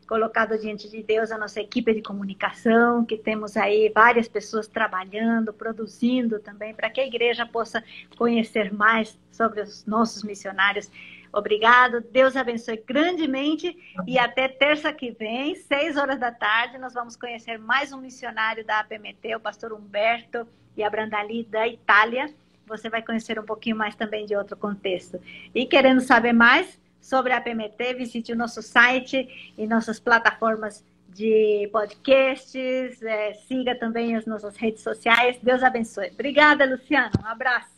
colocado 0.07 0.57
diante 0.57 0.89
de 0.89 1.03
Deus 1.03 1.33
a 1.33 1.37
nossa 1.37 1.61
equipe 1.61 1.93
de 1.93 2.01
comunicação, 2.01 3.05
que 3.05 3.17
temos 3.17 3.57
aí 3.57 3.91
várias 3.93 4.29
pessoas 4.29 4.69
trabalhando, 4.69 5.53
produzindo 5.53 6.39
também, 6.39 6.73
para 6.73 6.89
que 6.91 7.01
a 7.01 7.07
igreja 7.09 7.45
possa 7.45 7.83
conhecer 8.17 8.73
mais 8.73 9.19
sobre 9.33 9.63
os 9.63 9.85
nossos 9.85 10.23
missionários. 10.23 10.89
Obrigado, 11.33 12.01
Deus 12.01 12.37
abençoe 12.37 12.81
grandemente 12.87 13.77
e 14.07 14.17
até 14.17 14.47
terça 14.47 14.93
que 14.93 15.11
vem, 15.11 15.57
seis 15.57 15.97
horas 15.97 16.21
da 16.21 16.31
tarde, 16.31 16.79
nós 16.79 16.95
vamos 16.95 17.17
conhecer 17.17 17.59
mais 17.59 17.93
um 17.93 18.01
missionário 18.01 18.65
da 18.65 18.79
APMT, 18.79 19.35
o 19.35 19.41
pastor 19.41 19.73
Humberto 19.73 20.47
e 20.77 20.85
a 20.85 20.89
Brandali 20.89 21.43
da 21.43 21.67
Itália. 21.67 22.33
Você 22.67 22.89
vai 22.89 23.03
conhecer 23.03 23.39
um 23.39 23.45
pouquinho 23.45 23.77
mais 23.77 23.95
também 23.95 24.27
de 24.27 24.35
outro 24.37 24.57
contexto. 24.57 25.21
E 25.55 25.67
querendo 25.67 26.01
saber 26.01 26.33
mais, 26.33 26.79
sobre 27.05 27.35
a 27.35 27.41
PMT, 27.41 27.95
visite 27.95 28.33
o 28.33 28.37
nosso 28.37 28.63
site 28.63 29.53
e 29.59 29.67
nossas 29.67 30.01
plataformas 30.01 30.83
de 31.09 31.69
podcasts, 31.71 33.03
é, 33.03 33.35
siga 33.35 33.75
também 33.75 34.17
as 34.17 34.27
nossas 34.27 34.57
redes 34.57 34.83
sociais. 34.83 35.39
Deus 35.43 35.63
abençoe. 35.63 36.11
Obrigada, 36.13 36.65
Luciano. 36.65 37.13
Um 37.23 37.27
abraço. 37.27 37.74